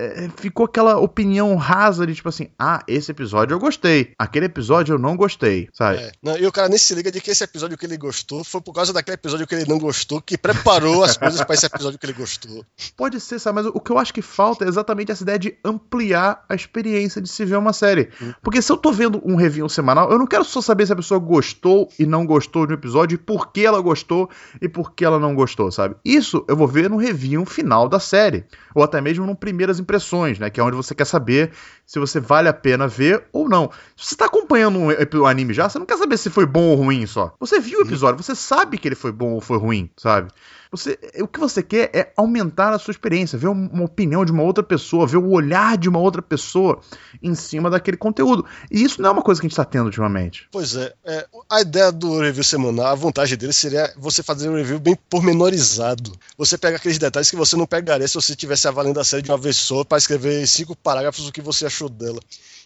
É, 0.00 0.30
ficou 0.36 0.64
aquela 0.64 0.98
opinião 0.98 1.54
rasa 1.56 2.06
de 2.06 2.14
tipo 2.14 2.28
assim: 2.28 2.48
ah, 2.58 2.82
esse 2.88 3.10
episódio 3.10 3.54
eu 3.54 3.58
gostei, 3.58 4.12
aquele 4.18 4.46
episódio 4.46 4.94
eu 4.94 4.98
não 4.98 5.16
gostei, 5.16 5.68
sabe? 5.72 5.98
É. 5.98 6.12
Não, 6.22 6.36
e 6.38 6.46
o 6.46 6.52
cara 6.52 6.68
nem 6.68 6.78
se 6.78 6.94
liga 6.94 7.12
de 7.12 7.20
que 7.20 7.30
esse 7.30 7.44
episódio 7.44 7.76
que 7.76 7.84
ele 7.84 7.96
gostou 7.96 8.42
foi 8.42 8.60
por 8.60 8.72
causa 8.72 8.92
daquele 8.92 9.16
episódio 9.16 9.46
que 9.46 9.54
ele 9.54 9.68
não 9.68 9.78
gostou, 9.78 10.20
que 10.20 10.38
preparou 10.38 11.04
as 11.04 11.16
coisas 11.16 11.42
para 11.44 11.54
esse 11.54 11.66
episódio 11.66 11.98
que 11.98 12.06
ele 12.06 12.14
gostou. 12.14 12.64
Pode 12.96 13.20
ser, 13.20 13.38
sabe? 13.38 13.56
Mas 13.56 13.66
o 13.66 13.80
que 13.80 13.92
eu 13.92 13.98
acho 13.98 14.14
que 14.14 14.22
falta 14.22 14.64
é 14.64 14.68
exatamente 14.68 15.12
essa 15.12 15.22
ideia 15.22 15.38
de 15.38 15.56
ampliar 15.64 16.44
a 16.48 16.54
experiência 16.54 17.20
de 17.20 17.28
se 17.28 17.44
ver 17.44 17.56
uma 17.56 17.72
série. 17.72 18.10
Porque 18.42 18.62
se 18.62 18.72
eu 18.72 18.76
tô 18.76 18.92
vendo 18.92 19.20
um 19.24 19.36
review 19.36 19.68
semanal, 19.68 20.10
eu 20.10 20.18
não 20.18 20.26
quero 20.26 20.44
só 20.44 20.60
saber 20.60 20.86
se 20.86 20.92
a 20.92 20.96
pessoa 20.96 21.20
gostou 21.20 21.88
e 21.98 22.06
não 22.06 22.24
gostou 22.24 22.66
de 22.66 22.72
um 22.72 22.76
episódio 22.76 23.16
e 23.16 23.18
por 23.18 23.52
que 23.52 23.64
ela 23.64 23.80
gostou 23.80 24.30
e 24.60 24.68
por 24.68 24.92
que 24.92 25.04
ela 25.04 25.18
não 25.18 25.34
gostou, 25.34 25.70
sabe? 25.70 25.96
Isso 26.04 26.44
eu 26.48 26.56
vou 26.56 26.66
ver 26.66 26.88
no 26.88 26.96
review 26.96 27.44
final 27.44 27.88
da 27.88 28.00
série. 28.00 28.44
Ou 28.74 28.82
até 28.82 29.00
mesmo 29.00 29.26
num 29.26 29.34
primeiras 29.34 29.78
impressões 29.78 29.89
impressões, 29.90 30.38
né? 30.38 30.48
Que 30.48 30.60
é 30.60 30.62
onde 30.62 30.76
você 30.76 30.94
quer 30.94 31.04
saber 31.04 31.50
se 31.84 31.98
você 31.98 32.20
vale 32.20 32.48
a 32.48 32.52
pena 32.52 32.86
ver 32.86 33.24
ou 33.32 33.48
não. 33.48 33.70
Se 33.96 34.10
você 34.10 34.16
tá 34.16 34.26
acompanhando 34.26 34.78
um, 34.78 34.88
um 34.88 35.26
anime 35.26 35.52
já, 35.52 35.68
você 35.68 35.78
não 35.78 35.86
quer 35.86 35.98
saber 35.98 36.16
se 36.16 36.30
foi 36.30 36.46
bom 36.46 36.68
ou 36.68 36.76
ruim 36.76 37.04
só. 37.06 37.34
Você 37.40 37.58
viu 37.58 37.80
o 37.80 37.82
episódio, 37.82 38.22
você 38.22 38.34
sabe 38.34 38.78
que 38.78 38.86
ele 38.86 38.94
foi 38.94 39.10
bom 39.10 39.32
ou 39.32 39.40
foi 39.40 39.58
ruim, 39.58 39.90
sabe? 39.96 40.30
Você, 40.70 40.96
o 41.20 41.26
que 41.26 41.40
você 41.40 41.64
quer 41.64 41.90
é 41.92 42.12
aumentar 42.16 42.72
a 42.72 42.78
sua 42.78 42.92
experiência, 42.92 43.36
ver 43.36 43.48
uma 43.48 43.84
opinião 43.84 44.24
de 44.24 44.30
uma 44.30 44.44
outra 44.44 44.62
pessoa, 44.62 45.04
ver 45.04 45.16
o 45.16 45.30
olhar 45.30 45.76
de 45.76 45.88
uma 45.88 45.98
outra 45.98 46.22
pessoa 46.22 46.80
em 47.20 47.34
cima 47.34 47.68
daquele 47.68 47.96
conteúdo. 47.96 48.46
E 48.70 48.84
isso 48.84 49.02
não 49.02 49.08
é 49.08 49.12
uma 49.12 49.22
coisa 49.22 49.40
que 49.40 49.46
a 49.46 49.48
gente 49.48 49.54
está 49.54 49.64
tendo 49.64 49.86
ultimamente. 49.86 50.46
Pois 50.52 50.76
é, 50.76 50.94
é, 51.04 51.26
a 51.50 51.60
ideia 51.60 51.90
do 51.90 52.20
review 52.20 52.44
semanal, 52.44 52.86
a 52.86 52.94
vantagem 52.94 53.36
dele 53.36 53.52
seria 53.52 53.92
você 53.98 54.22
fazer 54.22 54.48
um 54.48 54.54
review 54.54 54.78
bem 54.78 54.96
pormenorizado. 55.08 56.12
Você 56.38 56.56
pega 56.56 56.76
aqueles 56.76 56.98
detalhes 56.98 57.28
que 57.28 57.36
você 57.36 57.56
não 57.56 57.66
pegaria 57.66 58.06
se 58.06 58.14
você 58.14 58.32
estivesse 58.32 58.68
avaliando 58.68 59.00
a 59.00 59.04
série 59.04 59.22
de 59.22 59.30
uma 59.30 59.38
vez 59.38 59.56
só 59.70 59.84
para 59.84 59.98
escrever 59.98 60.44
cinco 60.48 60.74
parágrafos 60.74 61.26
do 61.26 61.32
que 61.32 61.40
você 61.40 61.64
achou 61.64 61.88
dela. 61.88 62.18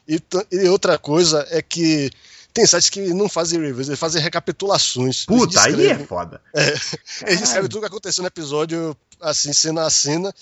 E, 0.09 0.19
e 0.51 0.69
outra 0.69 0.97
coisa 0.97 1.47
é 1.51 1.61
que 1.61 2.11
tem 2.51 2.67
sites 2.67 2.89
que 2.89 3.13
não 3.13 3.29
fazem 3.29 3.61
reviews, 3.61 3.89
eles 3.89 4.01
fazem 4.01 4.23
recapitulações. 4.23 5.27
Puta, 5.27 5.61
aí 5.61 5.89
é 5.89 5.99
foda. 5.99 6.41
É, 6.55 6.69
eles 7.27 7.41
descrevem 7.41 7.69
tudo 7.69 7.81
que 7.81 7.89
aconteceu 7.89 8.23
no 8.23 8.29
episódio, 8.29 8.97
assim, 9.21 9.53
cena 9.53 9.83
a 9.85 9.91
cena. 9.91 10.35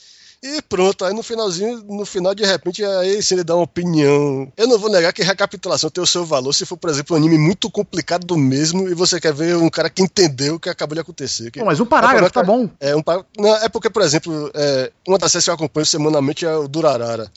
E 0.43 0.61
pronto, 0.63 1.05
aí 1.05 1.15
no 1.15 1.23
finalzinho, 1.23 1.85
no 1.85 2.05
final, 2.05 2.35
de 2.35 2.45
repente, 2.45 2.85
aí 2.85 3.23
sim 3.23 3.35
ele 3.35 3.45
dá 3.45 3.55
uma 3.55 3.63
opinião. 3.63 4.53
Eu 4.57 4.67
não 4.67 4.77
vou 4.77 4.91
negar 4.91 5.13
que 5.13 5.23
recapitulação 5.23 5.89
tem 5.89 6.03
o 6.03 6.07
seu 6.07 6.25
valor 6.25 6.53
se 6.53 6.67
for, 6.67 6.77
por 6.77 6.91
exemplo, 6.91 7.15
um 7.15 7.19
anime 7.19 7.39
muito 7.39 7.71
complicado 7.71 8.27
do 8.27 8.37
mesmo 8.37 8.89
e 8.89 8.95
você 8.95 9.21
quer 9.21 9.33
ver 9.33 9.57
um 9.57 9.71
cara 9.71 9.89
que 9.89 10.03
entendeu 10.03 10.57
o 10.57 10.61
que 10.61 10.69
acabou 10.69 10.95
de 10.95 11.01
acontecer. 11.01 11.51
Que... 11.53 11.63
mas 11.63 11.79
um 11.79 11.87
parágrafo 11.87 12.27
é, 12.27 12.31
tá 12.31 12.43
bom. 12.43 12.69
É, 12.81 12.97
um 12.97 13.03
par... 13.03 13.25
não, 13.39 13.55
é 13.55 13.69
porque, 13.69 13.89
por 13.89 14.03
exemplo, 14.03 14.51
é, 14.53 14.91
uma 15.07 15.17
das 15.17 15.31
séries 15.31 15.45
que 15.45 15.51
eu 15.51 15.55
acompanho 15.55 15.87
semanalmente 15.87 16.45
é 16.45 16.57
o 16.57 16.67
Durarara 16.67 17.31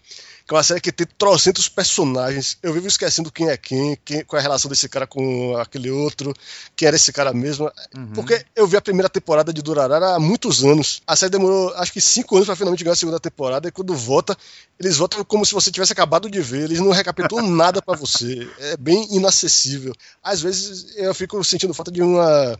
que 0.47 0.53
é 0.53 0.57
uma 0.57 0.63
série 0.63 0.79
que 0.79 0.91
tem 0.91 1.07
trocentos 1.17 1.67
personagens. 1.67 2.57
Eu 2.61 2.71
vivo 2.71 2.87
esquecendo 2.87 3.31
quem 3.31 3.49
é 3.49 3.57
quem, 3.57 3.97
quem, 4.05 4.23
qual 4.23 4.37
é 4.37 4.41
a 4.41 4.43
relação 4.43 4.69
desse 4.69 4.87
cara 4.87 5.07
com 5.07 5.57
aquele 5.57 5.89
outro, 5.89 6.33
quem 6.75 6.87
era 6.87 6.95
esse 6.95 7.11
cara 7.11 7.33
mesmo. 7.33 7.71
Uhum. 7.95 8.13
Porque 8.13 8.45
eu 8.55 8.67
vi 8.67 8.77
a 8.77 8.81
primeira 8.81 9.09
temporada 9.09 9.51
de 9.51 9.61
Durarara 9.63 10.15
há 10.15 10.19
muitos 10.19 10.63
anos. 10.63 11.01
A 11.07 11.15
série 11.15 11.31
demorou 11.31 11.73
acho 11.75 11.91
que 11.91 11.99
cinco 11.99 12.35
anos 12.35 12.45
para 12.45 12.55
finalmente 12.55 12.83
ganhar 12.83 12.93
a 12.93 12.97
segunda 12.97 13.19
temporada, 13.19 13.67
e 13.67 13.71
quando 13.71 13.95
volta, 13.95 14.37
eles 14.79 14.97
voltam 14.97 15.23
como 15.25 15.45
se 15.45 15.53
você 15.53 15.71
tivesse 15.71 15.93
acabado 15.93 16.29
de 16.29 16.39
ver. 16.41 16.65
Eles 16.65 16.79
não 16.79 16.91
recapitulam 16.91 17.45
nada 17.49 17.81
para 17.81 17.97
você. 17.97 18.47
É 18.59 18.77
bem 18.77 19.07
inacessível. 19.15 19.93
Às 20.23 20.41
vezes 20.41 20.95
eu 20.95 21.13
fico 21.15 21.43
sentindo 21.43 21.73
falta 21.73 21.91
de 21.91 22.03
uma 22.03 22.59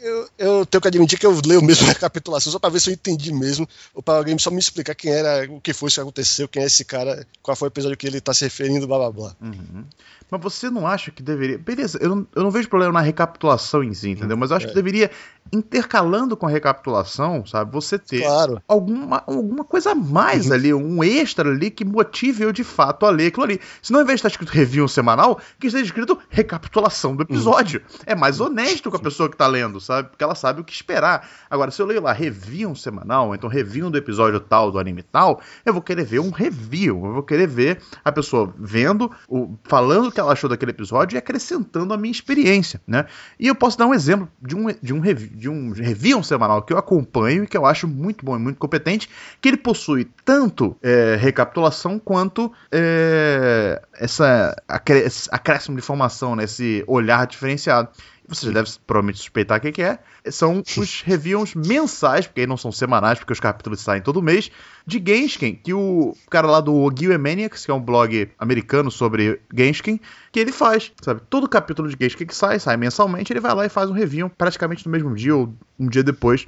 eu, 0.00 0.28
eu, 0.38 0.66
tenho 0.66 0.80
que 0.80 0.88
admitir 0.88 1.18
que 1.18 1.26
eu 1.26 1.40
leio 1.44 1.62
mesmo 1.62 1.84
a 1.88 1.92
recapitulação 1.92 2.50
só 2.52 2.58
para 2.58 2.70
ver 2.70 2.80
se 2.80 2.90
eu 2.90 2.94
entendi 2.94 3.32
mesmo, 3.32 3.68
ou 3.94 4.02
para 4.02 4.18
alguém 4.18 4.36
só 4.38 4.50
me 4.50 4.58
explicar 4.58 4.94
quem 4.94 5.12
era, 5.12 5.50
o 5.50 5.60
que 5.60 5.72
foi 5.72 5.88
isso 5.88 5.96
que 5.96 6.00
aconteceu, 6.00 6.48
quem 6.48 6.62
é 6.62 6.66
esse 6.66 6.84
cara, 6.84 7.26
qual 7.42 7.56
foi 7.56 7.68
o 7.68 7.70
episódio 7.70 7.96
que 7.96 8.06
ele 8.06 8.18
está 8.18 8.34
se 8.34 8.44
referindo, 8.44 8.86
blá 8.86 8.98
blá 8.98 9.12
blá. 9.12 9.36
Uhum. 9.40 9.84
Mas 10.32 10.40
você 10.40 10.70
não 10.70 10.86
acha 10.86 11.10
que 11.10 11.22
deveria. 11.22 11.58
Beleza, 11.58 11.98
eu 12.00 12.08
não, 12.08 12.26
eu 12.34 12.42
não 12.42 12.50
vejo 12.50 12.66
problema 12.66 12.94
na 12.94 13.00
recapitulação 13.02 13.84
em 13.84 13.92
si, 13.92 14.08
entendeu? 14.08 14.34
Mas 14.34 14.50
eu 14.50 14.56
acho 14.56 14.64
é. 14.64 14.68
que 14.70 14.74
deveria, 14.74 15.10
intercalando 15.52 16.34
com 16.34 16.46
a 16.46 16.48
recapitulação, 16.48 17.44
sabe, 17.44 17.70
você 17.70 17.98
ter 17.98 18.22
claro. 18.22 18.62
alguma, 18.66 19.22
alguma 19.26 19.62
coisa 19.62 19.90
a 19.90 19.94
mais 19.94 20.46
uhum. 20.46 20.52
ali, 20.54 20.72
um 20.72 21.04
extra 21.04 21.50
ali 21.50 21.70
que 21.70 21.84
motive 21.84 22.44
eu 22.44 22.50
de 22.50 22.64
fato 22.64 23.04
a 23.04 23.10
ler 23.10 23.26
aquilo 23.26 23.44
ali. 23.44 23.60
Se 23.82 23.92
não, 23.92 24.00
ao 24.00 24.04
invés 24.04 24.16
de 24.16 24.20
estar 24.20 24.28
escrito 24.28 24.48
review 24.48 24.88
semanal, 24.88 25.38
que 25.60 25.66
esteja 25.66 25.84
escrito 25.84 26.18
recapitulação 26.30 27.14
do 27.14 27.24
episódio. 27.24 27.82
Uhum. 27.82 27.98
É 28.06 28.14
mais 28.14 28.40
honesto 28.40 28.90
com 28.90 28.96
a 28.96 29.00
pessoa 29.00 29.28
que 29.28 29.34
está 29.34 29.46
lendo, 29.46 29.82
sabe? 29.82 30.08
Porque 30.08 30.24
ela 30.24 30.34
sabe 30.34 30.62
o 30.62 30.64
que 30.64 30.72
esperar. 30.72 31.28
Agora, 31.50 31.70
se 31.70 31.82
eu 31.82 31.84
leio 31.84 32.00
lá 32.00 32.14
review 32.14 32.74
semanal, 32.74 33.34
então 33.34 33.50
review 33.50 33.90
do 33.90 33.98
episódio 33.98 34.40
tal, 34.40 34.72
do 34.72 34.78
anime 34.78 35.02
tal, 35.02 35.42
eu 35.62 35.74
vou 35.74 35.82
querer 35.82 36.04
ver 36.04 36.20
um 36.20 36.30
review. 36.30 37.04
Eu 37.04 37.12
vou 37.12 37.22
querer 37.22 37.46
ver 37.46 37.82
a 38.02 38.10
pessoa 38.10 38.50
vendo, 38.56 39.10
o, 39.28 39.58
falando 39.64 40.10
que 40.10 40.21
ela 40.22 40.32
achou 40.32 40.48
daquele 40.48 40.70
episódio 40.70 41.16
e 41.16 41.18
acrescentando 41.18 41.92
a 41.92 41.96
minha 41.96 42.10
experiência, 42.10 42.80
né? 42.86 43.06
E 43.38 43.46
eu 43.46 43.54
posso 43.54 43.78
dar 43.78 43.86
um 43.86 43.94
exemplo 43.94 44.28
de 44.40 44.56
um, 44.56 44.66
de 44.82 44.92
um, 44.92 45.00
de 45.00 45.48
um 45.48 45.72
review 45.72 46.22
semanal 46.22 46.62
que 46.62 46.72
eu 46.72 46.78
acompanho 46.78 47.44
e 47.44 47.46
que 47.46 47.56
eu 47.56 47.66
acho 47.66 47.86
muito 47.86 48.24
bom 48.24 48.36
e 48.36 48.38
muito 48.38 48.58
competente, 48.58 49.08
que 49.40 49.48
ele 49.48 49.56
possui 49.56 50.10
tanto 50.24 50.76
é, 50.82 51.16
recapitulação 51.16 51.98
quanto 51.98 52.52
é, 52.70 53.82
essa 53.94 54.54
acréscimo 54.68 55.76
de 55.76 55.82
informação, 55.82 56.36
né? 56.36 56.44
esse 56.44 56.84
olhar 56.86 57.26
diferenciado 57.26 57.90
você 58.34 58.46
já 58.46 58.52
deve 58.52 58.70
provavelmente 58.86 59.18
suspeitar 59.18 59.58
o 59.58 59.60
que, 59.60 59.72
que 59.72 59.82
é, 59.82 59.98
são 60.30 60.62
os 60.78 61.02
reviews 61.04 61.54
mensais, 61.54 62.26
porque 62.26 62.42
aí 62.42 62.46
não 62.46 62.56
são 62.56 62.70
semanais, 62.72 63.18
porque 63.18 63.32
os 63.32 63.40
capítulos 63.40 63.80
saem 63.80 64.00
todo 64.00 64.22
mês, 64.22 64.50
de 64.86 65.02
Genshin, 65.04 65.54
que 65.54 65.72
o 65.72 66.14
cara 66.30 66.46
lá 66.46 66.60
do 66.60 66.90
Gil 66.96 67.18
Maniacs, 67.18 67.64
que 67.64 67.70
é 67.70 67.74
um 67.74 67.80
blog 67.80 68.30
americano 68.38 68.90
sobre 68.90 69.40
Genshin, 69.54 70.00
que 70.30 70.40
ele 70.40 70.52
faz, 70.52 70.92
sabe? 71.02 71.20
Todo 71.28 71.48
capítulo 71.48 71.88
de 71.88 71.96
Genshin 71.98 72.26
que 72.26 72.34
sai, 72.34 72.58
sai 72.58 72.76
mensalmente, 72.76 73.32
ele 73.32 73.40
vai 73.40 73.54
lá 73.54 73.66
e 73.66 73.68
faz 73.68 73.90
um 73.90 73.94
review 73.94 74.30
praticamente 74.30 74.86
no 74.86 74.92
mesmo 74.92 75.14
dia 75.14 75.36
ou 75.36 75.54
um 75.78 75.88
dia 75.88 76.02
depois. 76.02 76.46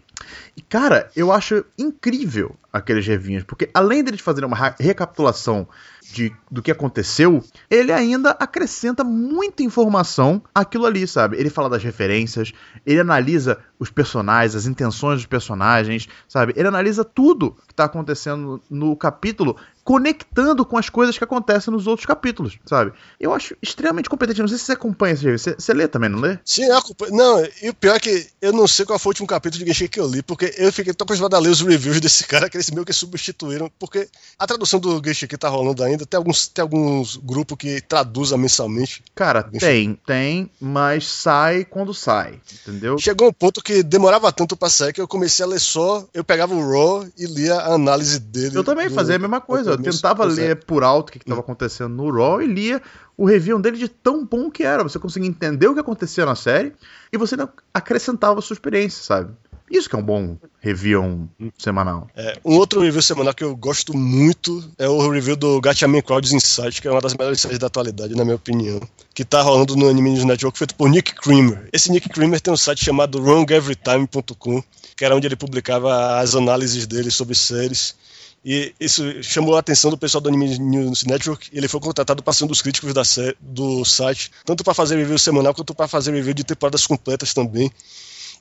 E, 0.57 0.63
cara, 0.63 1.11
eu 1.15 1.33
acho 1.33 1.65
incrível 1.79 2.57
aqueles 2.73 3.07
reviews, 3.07 3.45
porque 3.45 3.71
além 3.73 4.03
deles 4.03 4.21
fazerem 4.21 4.49
uma 4.49 4.75
recapitulação 4.79 5.69
de, 6.13 6.33
do 6.51 6.63
que 6.63 6.71
aconteceu, 6.71 7.43
ele 7.71 7.93
ainda 7.93 8.31
acrescenta 8.31 9.05
muita 9.05 9.63
informação 9.63 10.43
àquilo 10.55 10.87
ali, 10.87 11.07
sabe? 11.07 11.37
Ele 11.37 11.51
fala 11.51 11.69
das 11.69 11.83
referências, 11.83 12.53
ele 12.85 13.01
analisa 13.01 13.59
os 13.85 13.91
personagens, 13.91 14.57
as 14.57 14.67
intenções 14.67 15.19
dos 15.19 15.27
personagens, 15.27 16.09
sabe? 16.27 16.53
Ele 16.57 16.67
analisa 16.67 17.05
tudo 17.05 17.53
que 17.67 17.73
está 17.73 17.85
acontecendo 17.85 18.61
no 18.69 18.97
capítulo 18.97 19.57
conectando 19.85 20.65
com 20.65 20.79
as 20.79 20.89
coisas 20.89 21.17
que 21.19 21.23
acontecem 21.23 21.73
nos 21.73 21.87
outros 21.87 22.07
capítulos, 22.07 22.59
sabe? 22.65 22.93
Eu 23.21 23.35
acho 23.35 23.55
extremamente 23.61 24.09
competente. 24.09 24.41
Não 24.41 24.49
sei 24.49 24.57
se 24.57 24.65
você 24.65 24.73
acompanha 24.73 25.13
esse. 25.13 25.31
Você, 25.31 25.55
você 25.55 25.75
lê 25.75 25.87
também, 25.87 26.09
não 26.09 26.19
lê? 26.19 26.39
Sim, 26.45 26.65
eu 26.65 26.79
acompanho. 26.79 27.15
Não, 27.15 27.47
e 27.63 27.69
o 27.69 27.75
pior 27.75 27.97
é 27.97 28.01
que 28.01 28.27
eu 28.41 28.53
não 28.53 28.67
sei 28.67 28.87
qual 28.87 28.99
foi 28.99 29.11
o 29.11 29.13
último 29.13 29.29
capítulo 29.29 29.63
de 29.63 29.71
Genshin 29.71 29.89
que 29.89 30.01
eu 30.01 30.09
li, 30.09 30.23
porque 30.23 30.55
eu 30.57 30.73
fiquei 30.73 30.95
tão 30.95 31.05
acostumado 31.05 31.35
a 31.35 31.39
ler 31.39 31.51
os 31.51 31.61
reviews 31.61 32.01
desse 32.01 32.25
cara 32.27 32.49
que 32.49 32.57
eles 32.57 32.71
meio 32.71 32.87
que 32.87 32.95
substituíram, 32.95 33.71
porque 33.79 34.09
a 34.39 34.47
tradução 34.47 34.81
do 34.81 35.03
Genshin 35.05 35.27
que 35.27 35.37
tá 35.37 35.51
rolando 35.51 35.83
ainda, 35.85 36.07
tem 36.07 36.17
alguns, 36.17 36.49
tem 36.49 36.63
alguns 36.63 37.17
grupos 37.17 37.59
que 37.59 37.83
traduzam 37.83 38.39
mensalmente. 38.39 39.05
Cara, 39.15 39.43
tem, 39.43 40.01
tem, 40.07 40.51
mas 40.59 41.07
sai 41.07 41.65
quando 41.65 41.93
sai, 41.93 42.41
entendeu? 42.53 42.97
Chegou 42.99 43.29
um 43.29 43.33
ponto 43.33 43.63
que 43.63 43.83
demorava 43.83 44.33
tanto 44.33 44.57
pra 44.57 44.71
sair 44.71 44.95
que 44.95 45.01
eu 45.01 45.09
comecei 45.09 45.45
a 45.45 45.49
ler 45.49 45.61
só, 45.61 46.07
eu 46.15 46.25
pegava 46.25 46.55
o 46.55 46.71
Raw 46.71 47.07
e 47.19 47.27
lia 47.27 47.57
a 47.57 47.75
análise 47.75 48.19
dele. 48.19 48.57
Eu 48.57 48.65
também 48.65 48.89
do, 48.89 48.95
fazia 48.95 49.17
a 49.17 49.19
mesma 49.19 49.41
coisa 49.41 49.74
eu 49.75 49.83
tentava 49.83 50.25
ler 50.25 50.51
é. 50.51 50.55
por 50.55 50.83
alto 50.83 51.09
o 51.09 51.13
que 51.13 51.19
estava 51.19 51.41
acontecendo 51.41 51.95
no 51.95 52.11
Raw 52.11 52.41
e 52.41 52.47
lia 52.47 52.81
o 53.17 53.27
review 53.27 53.59
dele 53.61 53.77
de 53.77 53.89
tão 53.89 54.25
bom 54.25 54.51
que 54.51 54.63
era. 54.63 54.83
Você 54.83 54.99
conseguia 54.99 55.29
entender 55.29 55.67
o 55.67 55.75
que 55.75 55.81
acontecia 55.81 56.27
na 56.27 56.35
série 56.35 56.73
e 57.13 57.17
você 57.17 57.37
acrescentava 57.73 58.39
a 58.39 58.43
sua 58.43 58.55
experiência, 58.55 59.03
sabe? 59.03 59.35
Isso 59.71 59.89
que 59.89 59.97
é 59.97 59.99
um 59.99 60.03
bom 60.03 60.37
review 60.61 61.29
semanal. 61.57 62.09
É, 62.15 62.39
um 62.45 62.57
outro 62.57 62.81
review 62.81 63.01
semanal 63.01 63.33
que 63.33 63.43
eu 63.43 63.57
gosto 63.57 63.97
muito 63.97 64.63
é 64.79 64.87
o 64.87 65.09
review 65.09 65.37
do 65.37 65.61
Gatchaman 65.61 66.03
Crowds 66.03 66.33
Insight, 66.33 66.83
que 66.83 66.89
é 66.89 66.91
uma 66.91 67.01
das 67.01 67.15
melhores 67.15 67.41
séries 67.41 67.59
da 67.59 67.69
atualidade, 67.69 68.15
na 68.15 68.25
minha 68.25 68.37
opinião. 68.37 68.81
Que 69.15 69.25
tá 69.25 69.41
rolando 69.41 69.75
no 69.75 69.89
Anime 69.89 70.11
News 70.11 70.25
Network, 70.25 70.59
feito 70.59 70.75
por 70.75 70.91
Nick 70.91 71.15
Creamer. 71.15 71.69
Esse 71.73 71.91
Nick 71.91 72.09
Creamer 72.11 72.41
tem 72.41 72.53
um 72.53 72.57
site 72.57 72.85
chamado 72.85 73.19
wrongeverytime.com, 73.21 74.63
que 74.97 75.05
era 75.05 75.17
onde 75.17 75.27
ele 75.27 75.37
publicava 75.37 76.19
as 76.19 76.35
análises 76.35 76.87
dele 76.87 77.11
sobre 77.11 77.35
séries. 77.35 77.97
E 78.45 78.75
isso 78.79 79.23
chamou 79.23 79.57
a 79.57 79.61
atenção 79.61 79.91
do 79.91 79.97
pessoal 79.97 80.21
do 80.21 80.29
Anime 80.29 80.59
News 80.59 81.05
Network. 81.05 81.49
ele 81.53 81.67
foi 81.67 81.81
contratado 81.81 82.23
para 82.23 82.33
ser 82.33 82.45
um 82.45 82.47
dos 82.47 82.61
críticos 82.61 82.93
da 82.93 83.03
do 83.41 83.85
site, 83.85 84.31
tanto 84.45 84.63
para 84.63 84.75
fazer 84.75 84.97
review 84.97 85.19
semanal 85.19 85.55
quanto 85.55 85.75
para 85.75 85.89
fazer 85.89 86.13
review 86.13 86.35
de 86.35 86.45
temporadas 86.45 86.87
completas 86.87 87.33
também. 87.33 87.73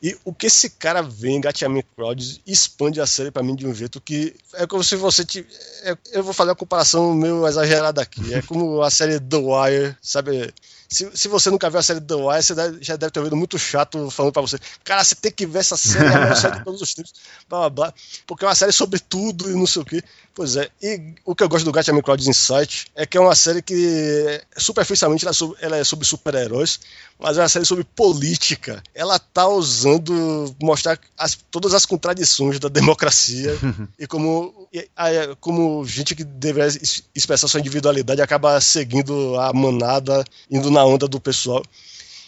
E 0.03 0.17
o 0.25 0.33
que 0.33 0.47
esse 0.47 0.69
cara 0.71 1.01
vê 1.01 1.29
em 1.29 1.39
Gatchaman 1.39 1.81
Crowds 1.95 2.41
expande 2.45 2.99
a 2.99 3.07
série 3.07 3.31
para 3.31 3.41
mim 3.41 3.55
de 3.55 3.65
um 3.65 3.73
jeito 3.73 4.01
que 4.01 4.35
é 4.55 4.67
como 4.67 4.83
se 4.83 4.97
você. 4.97 5.23
Te, 5.23 5.47
é, 5.83 5.97
eu 6.11 6.21
vou 6.21 6.33
fazer 6.33 6.49
uma 6.49 6.57
comparação 6.57 7.13
meio 7.13 7.47
exagerada 7.47 8.01
aqui. 8.01 8.33
É 8.33 8.41
como 8.41 8.81
a 8.81 8.89
série 8.89 9.17
The 9.17 9.37
Wire, 9.37 9.97
sabe? 10.01 10.53
Se, 10.93 11.09
se 11.15 11.27
você 11.27 11.49
nunca 11.49 11.69
viu 11.69 11.79
a 11.79 11.83
série 11.83 11.99
The 11.99 12.13
Wire, 12.13 12.43
você 12.43 12.53
deve, 12.53 12.83
já 12.83 12.95
deve 12.95 13.11
ter 13.11 13.19
ouvido 13.19 13.35
muito 13.35 13.57
chato 13.57 14.11
falando 14.11 14.31
pra 14.31 14.41
você: 14.41 14.59
Cara, 14.83 15.03
você 15.03 15.15
tem 15.15 15.31
que 15.31 15.45
ver 15.45 15.59
essa 15.59 15.75
série, 15.75 16.05
é 16.05 16.15
a 16.15 16.19
melhor 16.19 16.35
série 16.35 16.57
de 16.57 16.63
todos 16.63 16.81
os 16.81 16.93
tempos, 16.93 17.13
blá 17.49 17.61
blá 17.61 17.69
blá. 17.69 17.93
Porque 18.27 18.45
é 18.45 18.47
uma 18.47 18.55
série 18.55 18.71
sobre 18.71 18.99
tudo 18.99 19.49
e 19.49 19.53
não 19.53 19.65
sei 19.65 19.81
o 19.81 19.85
que. 19.85 20.03
Pois 20.35 20.55
é, 20.55 20.67
e 20.81 21.13
o 21.23 21.35
que 21.35 21.43
eu 21.43 21.49
gosto 21.49 21.63
do 21.63 21.71
Gatchaman 21.71 22.01
Crowd 22.01 22.27
Insight 22.27 22.87
é 22.95 23.05
que 23.05 23.17
é 23.17 23.21
uma 23.21 23.35
série 23.35 23.61
que, 23.61 24.41
superficialmente, 24.57 25.23
ela 25.23 25.29
é 25.29 25.33
sobre, 25.33 25.57
ela 25.61 25.77
é 25.77 25.83
sobre 25.83 26.07
super-heróis, 26.07 26.79
mas 27.19 27.37
é 27.37 27.41
uma 27.41 27.49
série 27.49 27.65
sobre 27.65 27.83
política. 27.83 28.81
Ela 28.95 29.19
tá 29.19 29.47
usando, 29.47 30.55
mostrar 30.59 30.97
as, 31.15 31.37
todas 31.51 31.75
as 31.75 31.85
contradições 31.85 32.59
da 32.59 32.67
democracia 32.67 33.55
e 33.99 34.07
como, 34.07 34.67
e, 34.73 34.89
a, 34.97 35.35
como 35.39 35.85
gente 35.85 36.15
que 36.15 36.23
deveria 36.23 36.79
expressar 37.13 37.47
sua 37.47 37.59
individualidade 37.59 38.19
acaba 38.19 38.59
seguindo 38.59 39.39
a 39.39 39.53
manada, 39.53 40.25
indo 40.49 40.71
na 40.71 40.83
onda 40.83 41.07
do 41.07 41.19
pessoal. 41.19 41.63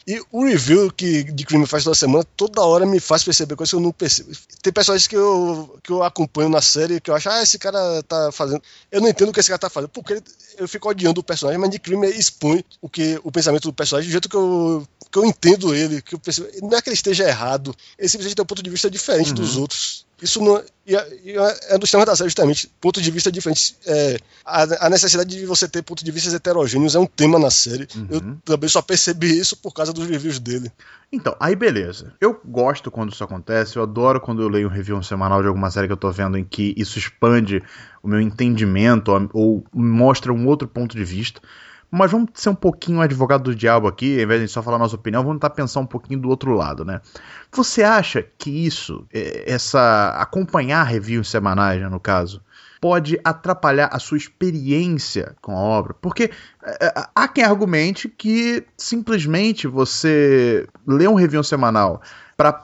E 0.07 0.21
o 0.31 0.45
review 0.45 0.91
que 0.91 1.23
de 1.23 1.43
crime 1.43 1.65
faz 1.65 1.83
toda 1.83 1.95
semana, 1.95 2.23
toda 2.37 2.61
hora 2.61 2.85
me 2.85 2.99
faz 2.99 3.23
perceber 3.23 3.55
coisas 3.55 3.71
que 3.71 3.75
eu 3.75 3.79
não 3.79 3.91
percebo. 3.91 4.31
Tem 4.61 4.71
personagens 4.71 5.07
que 5.07 5.17
eu, 5.17 5.79
que 5.81 5.91
eu 5.91 6.03
acompanho 6.03 6.47
na 6.47 6.61
série 6.61 7.01
que 7.01 7.09
eu 7.09 7.15
acho, 7.15 7.27
ah, 7.27 7.41
esse 7.41 7.57
cara 7.57 8.03
tá 8.03 8.31
fazendo. 8.31 8.61
Eu 8.91 9.01
não 9.01 9.09
entendo 9.09 9.29
o 9.29 9.33
que 9.33 9.39
esse 9.39 9.49
cara 9.49 9.57
tá 9.57 9.69
fazendo, 9.69 9.89
porque 9.89 10.21
eu 10.59 10.67
fico 10.67 10.87
odiando 10.87 11.21
o 11.21 11.23
personagem, 11.23 11.59
mas 11.59 11.71
de 11.71 11.79
crime 11.79 12.07
expõe 12.07 12.63
o, 12.79 12.87
que, 12.87 13.19
o 13.23 13.31
pensamento 13.31 13.63
do 13.63 13.73
personagem 13.73 14.07
do 14.07 14.11
jeito 14.11 14.29
que 14.29 14.35
eu, 14.35 14.87
que 15.11 15.17
eu 15.17 15.25
entendo 15.25 15.73
ele. 15.73 15.99
Que 16.03 16.13
eu 16.13 16.19
percebo. 16.19 16.49
Não 16.61 16.77
é 16.77 16.81
que 16.83 16.89
ele 16.89 16.95
esteja 16.95 17.27
errado, 17.27 17.75
ele 17.97 18.07
simplesmente 18.07 18.35
tem 18.35 18.43
um 18.43 18.47
ponto 18.47 18.61
de 18.61 18.69
vista 18.69 18.91
diferente 18.91 19.29
uhum. 19.29 19.35
dos 19.35 19.57
outros. 19.57 20.05
Isso 20.21 20.41
não, 20.41 20.61
e 20.87 20.95
é, 20.95 21.75
é 21.75 21.77
dos 21.77 21.89
temas 21.89 22.05
da 22.05 22.15
série, 22.15 22.29
justamente. 22.29 22.71
Ponto 22.79 23.01
de 23.01 23.09
vista 23.09 23.31
diferente. 23.31 23.75
É, 23.87 24.17
a, 24.45 24.85
a, 24.85 24.89
necessidade 24.89 25.35
de 25.35 25.45
você 25.45 25.67
ter 25.67 25.81
pontos 25.81 26.03
de 26.03 26.11
vista 26.11 26.33
heterogêneos 26.33 26.95
é 26.95 26.99
um 26.99 27.07
tema 27.07 27.39
na 27.39 27.49
série. 27.49 27.87
Uhum. 27.95 28.07
Eu 28.09 28.21
também 28.45 28.69
só 28.69 28.81
percebi 28.81 29.37
isso 29.37 29.57
por 29.57 29.73
causa 29.73 29.91
dos 29.91 30.07
reviews 30.07 30.39
dele. 30.39 30.71
Então, 31.11 31.35
aí 31.39 31.55
beleza. 31.55 32.13
Eu 32.21 32.39
gosto 32.45 32.91
quando 32.91 33.11
isso 33.11 33.23
acontece, 33.23 33.77
eu 33.77 33.83
adoro 33.83 34.21
quando 34.21 34.41
eu 34.41 34.47
leio 34.47 34.67
um 34.67 34.71
review 34.71 35.01
semanal 35.01 35.41
de 35.41 35.47
alguma 35.47 35.71
série 35.71 35.87
que 35.87 35.93
eu 35.93 35.97
tô 35.97 36.11
vendo 36.11 36.37
em 36.37 36.43
que 36.43 36.73
isso 36.77 36.99
expande 36.99 37.63
o 38.03 38.07
meu 38.07 38.21
entendimento 38.21 39.11
ou, 39.11 39.29
ou 39.33 39.63
mostra 39.73 40.31
um 40.31 40.47
outro 40.47 40.67
ponto 40.67 40.95
de 40.95 41.03
vista. 41.03 41.41
Mas 41.89 42.11
vamos 42.11 42.29
ser 42.33 42.49
um 42.49 42.55
pouquinho 42.55 42.99
advogado 42.99 43.43
do 43.43 43.55
diabo 43.55 43.87
aqui, 43.87 44.17
ao 44.17 44.23
invés 44.23 44.41
de 44.41 44.47
só 44.47 44.61
falar 44.61 44.77
nossa 44.77 44.95
opinião, 44.95 45.23
vamos 45.23 45.37
tentar 45.37 45.51
pensar 45.51 45.79
um 45.79 45.85
pouquinho 45.85 46.19
do 46.19 46.29
outro 46.29 46.53
lado, 46.53 46.83
né? 46.83 46.99
Você 47.55 47.83
acha 47.83 48.21
que 48.37 48.49
isso, 48.49 49.07
é, 49.13 49.51
essa 49.51 50.09
acompanhar 50.19 50.83
reviews 50.83 51.29
semanais, 51.29 51.79
né, 51.79 51.87
no 51.87 51.99
caso, 51.99 52.41
pode 52.81 53.19
atrapalhar 53.23 53.89
a 53.91 53.97
sua 53.97 54.17
experiência 54.17 55.35
com 55.41 55.53
a 55.53 55.61
obra? 55.61 55.93
Porque 55.93 56.31
é, 56.63 56.85
é, 56.85 56.93
há 57.15 57.27
quem 57.27 57.43
argumente 57.43 58.09
que 58.09 58.65
simplesmente 58.77 59.67
você 59.67 60.67
lê 60.85 61.07
um 61.07 61.15
review 61.15 61.43
semanal 61.43 62.01
para 62.37 62.63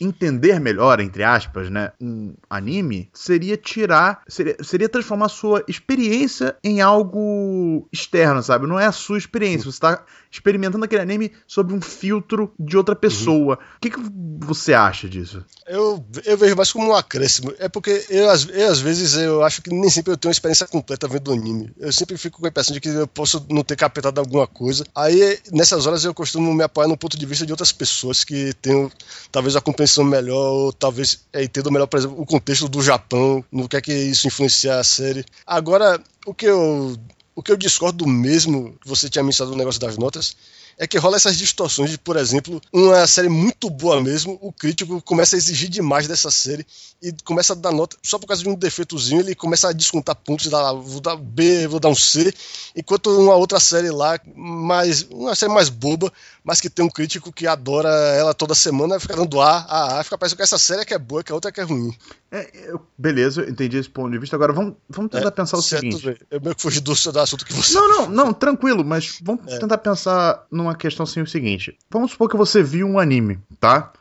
entender 0.00 0.58
melhor, 0.58 1.00
entre 1.00 1.22
aspas, 1.22 1.70
né, 1.70 1.92
um 2.00 2.34
anime, 2.50 3.08
seria 3.12 3.56
tirar, 3.56 4.22
seria, 4.26 4.56
seria 4.62 4.88
transformar 4.88 5.26
a 5.26 5.28
sua 5.28 5.64
experiência 5.68 6.56
em 6.62 6.80
algo 6.80 7.88
externo, 7.92 8.42
sabe? 8.42 8.66
Não 8.66 8.80
é 8.80 8.86
a 8.86 8.92
sua 8.92 9.16
experiência, 9.16 9.70
você 9.70 9.76
está 9.76 10.04
experimentando 10.30 10.84
aquele 10.84 11.02
anime 11.02 11.32
sob 11.46 11.72
um 11.72 11.80
filtro 11.80 12.52
de 12.58 12.76
outra 12.76 12.96
pessoa. 12.96 13.58
Uhum. 13.58 13.76
O 13.76 13.80
que, 13.80 13.90
que 13.90 14.00
você 14.40 14.74
acha 14.74 15.08
disso? 15.08 15.44
Eu, 15.66 16.04
eu 16.24 16.36
vejo 16.36 16.56
mais 16.56 16.72
como 16.72 16.88
um 16.88 16.94
acréscimo. 16.94 17.52
É 17.58 17.68
porque 17.68 18.04
eu, 18.08 18.30
às, 18.30 18.48
eu, 18.48 18.70
às 18.70 18.80
vezes, 18.80 19.14
eu 19.14 19.42
acho 19.42 19.62
que 19.62 19.70
nem 19.70 19.88
sempre 19.90 20.12
eu 20.12 20.16
tenho 20.16 20.30
uma 20.30 20.32
experiência 20.32 20.66
completa 20.66 21.08
vendo 21.08 21.28
o 21.28 21.34
anime. 21.34 21.72
Eu 21.78 21.92
sempre 21.92 22.16
fico 22.16 22.40
com 22.40 22.46
a 22.46 22.48
impressão 22.48 22.74
de 22.74 22.80
que 22.80 22.88
eu 22.88 23.06
posso 23.06 23.44
não 23.48 23.62
ter 23.62 23.76
captado 23.76 24.20
alguma 24.20 24.46
coisa. 24.46 24.84
Aí, 24.94 25.38
nessas 25.50 25.86
horas, 25.86 26.04
eu 26.04 26.14
costumo 26.14 26.52
me 26.52 26.64
apoiar 26.64 26.88
no 26.88 26.96
ponto 26.96 27.16
de 27.16 27.26
vista 27.26 27.46
de 27.46 27.52
outras 27.52 27.72
pessoas 27.72 28.24
que 28.24 28.52
têm 28.54 28.90
talvez 29.30 29.56
a 29.56 29.60
compreensão 29.60 30.04
melhor, 30.04 30.52
ou 30.52 30.72
talvez 30.72 31.24
é, 31.32 31.48
melhor, 31.70 31.86
por 31.86 31.98
exemplo, 31.98 32.20
o 32.20 32.26
contexto 32.26 32.68
do 32.68 32.82
Japão, 32.82 33.44
no 33.50 33.68
que 33.68 33.76
é 33.76 33.80
que 33.80 33.92
isso 33.92 34.26
influencia 34.26 34.78
a 34.78 34.84
série. 34.84 35.24
Agora, 35.46 36.00
o 36.26 36.34
que 36.34 36.46
eu 36.46 36.96
o 37.34 37.42
que 37.42 37.50
eu 37.50 37.56
discordo 37.56 38.06
mesmo, 38.06 38.76
que 38.80 38.88
você 38.88 39.08
tinha 39.08 39.24
mencionado 39.24 39.52
no 39.52 39.58
negócio 39.58 39.80
das 39.80 39.96
notas, 39.96 40.36
é 40.82 40.86
que 40.88 40.98
rola 40.98 41.14
essas 41.14 41.38
distorções 41.38 41.92
de, 41.92 41.96
por 41.96 42.16
exemplo, 42.16 42.60
uma 42.72 43.06
série 43.06 43.28
muito 43.28 43.70
boa 43.70 44.02
mesmo, 44.02 44.36
o 44.42 44.52
crítico 44.52 45.00
começa 45.02 45.36
a 45.36 45.38
exigir 45.38 45.68
demais 45.68 46.08
dessa 46.08 46.28
série 46.28 46.66
e 47.00 47.14
começa 47.22 47.52
a 47.52 47.56
dar 47.56 47.70
nota 47.70 47.96
só 48.02 48.18
por 48.18 48.26
causa 48.26 48.42
de 48.42 48.48
um 48.48 48.56
defeitozinho, 48.56 49.20
ele 49.20 49.36
começa 49.36 49.68
a 49.68 49.72
descontar 49.72 50.16
pontos, 50.16 50.48
dá, 50.48 50.72
vou 50.72 51.00
dar 51.00 51.14
B, 51.14 51.68
vou 51.68 51.78
dar 51.78 51.88
um 51.88 51.94
C, 51.94 52.34
enquanto 52.74 53.16
uma 53.16 53.36
outra 53.36 53.60
série 53.60 53.92
lá, 53.92 54.18
mais, 54.34 55.02
uma 55.02 55.36
série 55.36 55.52
mais 55.52 55.68
boba, 55.68 56.12
mas 56.44 56.60
que 56.60 56.68
tem 56.68 56.84
um 56.84 56.88
crítico 56.88 57.32
que 57.32 57.46
adora 57.46 57.88
ela 57.88 58.34
toda 58.34 58.54
semana, 58.54 58.98
fica 58.98 59.16
dando 59.16 59.40
A, 59.40 59.58
A, 59.58 60.00
A, 60.00 60.04
fica 60.04 60.18
parecendo 60.18 60.38
que 60.38 60.42
essa 60.42 60.58
série 60.58 60.82
é 60.82 60.84
que 60.84 60.94
é 60.94 60.98
boa, 60.98 61.22
que 61.22 61.30
a 61.30 61.34
outra 61.34 61.50
é 61.50 61.52
que 61.52 61.60
é 61.60 61.64
ruim. 61.64 61.94
É, 62.30 62.70
eu, 62.70 62.84
beleza, 62.98 63.42
eu 63.42 63.50
entendi 63.50 63.76
esse 63.76 63.88
ponto 63.88 64.10
de 64.10 64.18
vista. 64.18 64.34
Agora 64.34 64.52
vamos, 64.52 64.74
vamos 64.88 65.10
tentar 65.10 65.28
é, 65.28 65.30
pensar 65.30 65.56
o 65.56 65.62
certo, 65.62 65.82
seguinte. 65.82 66.26
Eu 66.30 66.40
meio 66.40 66.54
que 66.54 66.62
fugi 66.62 66.80
do, 66.80 66.94
do 66.94 67.20
assunto 67.20 67.44
que 67.44 67.52
você. 67.52 67.74
Não, 67.74 67.88
não, 67.88 68.08
não, 68.08 68.32
tranquilo, 68.32 68.84
mas 68.84 69.18
vamos 69.22 69.52
é. 69.52 69.58
tentar 69.58 69.78
pensar 69.78 70.46
numa 70.50 70.74
questão 70.74 71.04
assim 71.04 71.20
o 71.20 71.26
seguinte. 71.26 71.76
Vamos 71.90 72.12
supor 72.12 72.28
que 72.28 72.36
você 72.36 72.62
viu 72.62 72.86
um 72.86 72.98
anime, 72.98 73.38
tá? 73.60 73.92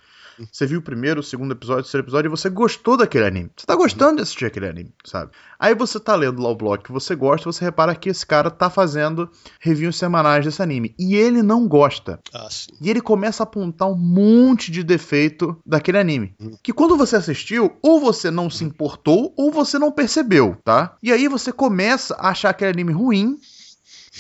Você 0.52 0.66
viu 0.66 0.80
o 0.80 0.82
primeiro, 0.82 1.20
o 1.20 1.24
segundo 1.24 1.52
episódio, 1.52 1.82
o 1.82 1.84
terceiro 1.84 2.06
episódio 2.06 2.30
e 2.30 2.30
você 2.30 2.50
gostou 2.50 2.98
daquele 2.98 3.26
anime. 3.26 3.52
Você 3.56 3.66
tá 3.66 3.76
gostando 3.76 4.18
de 4.18 4.22
assistir 4.24 4.46
aquele 4.46 4.68
anime, 4.68 4.94
sabe? 5.06 5.32
Aí 5.60 5.76
você 5.76 6.00
tá 6.00 6.16
lendo 6.16 6.42
lá 6.42 6.50
o 6.50 6.56
blog 6.56 6.84
que 6.84 6.92
você 6.92 7.16
gosta, 7.16 7.52
você 7.52 7.64
repara 7.64 7.96
que 7.96 8.10
esse 8.10 8.26
cara 8.26 8.50
tá 8.50 8.70
fazendo 8.70 9.30
reviews 9.60 9.98
semanais 9.98 10.46
desse 10.46 10.62
anime. 10.62 10.96
E 10.98 11.16
ele 11.16 11.42
não 11.42 11.68
gosta. 11.68 12.20
Ah, 12.34 12.48
sim. 12.50 12.72
E 12.82 12.90
ele 12.90 13.02
começa 13.02 13.44
a 13.44 13.46
apontar 13.46 13.88
um 13.88 13.98
monte 13.98 14.72
de 14.72 14.84
defeito 14.84 15.58
daquele 15.66 15.98
anime. 15.98 16.36
Hum. 16.40 16.52
Que 16.64 16.74
quando 16.74 16.98
você 16.98 17.16
assistiu, 17.16 17.78
ou 17.82 18.00
você 18.00 18.32
não 18.32 18.50
se 18.50 18.64
importou, 18.64 19.34
ou 19.38 19.52
você 19.52 19.78
não 19.78 19.92
percebeu, 19.92 20.58
tá? 20.64 20.96
E 21.04 21.12
aí 21.12 21.28
você 21.28 21.52
começa 21.52 22.16
a 22.16 22.30
achar 22.30 22.50
aquele 22.50 22.72
anime 22.72 22.94
ruim 22.94 23.38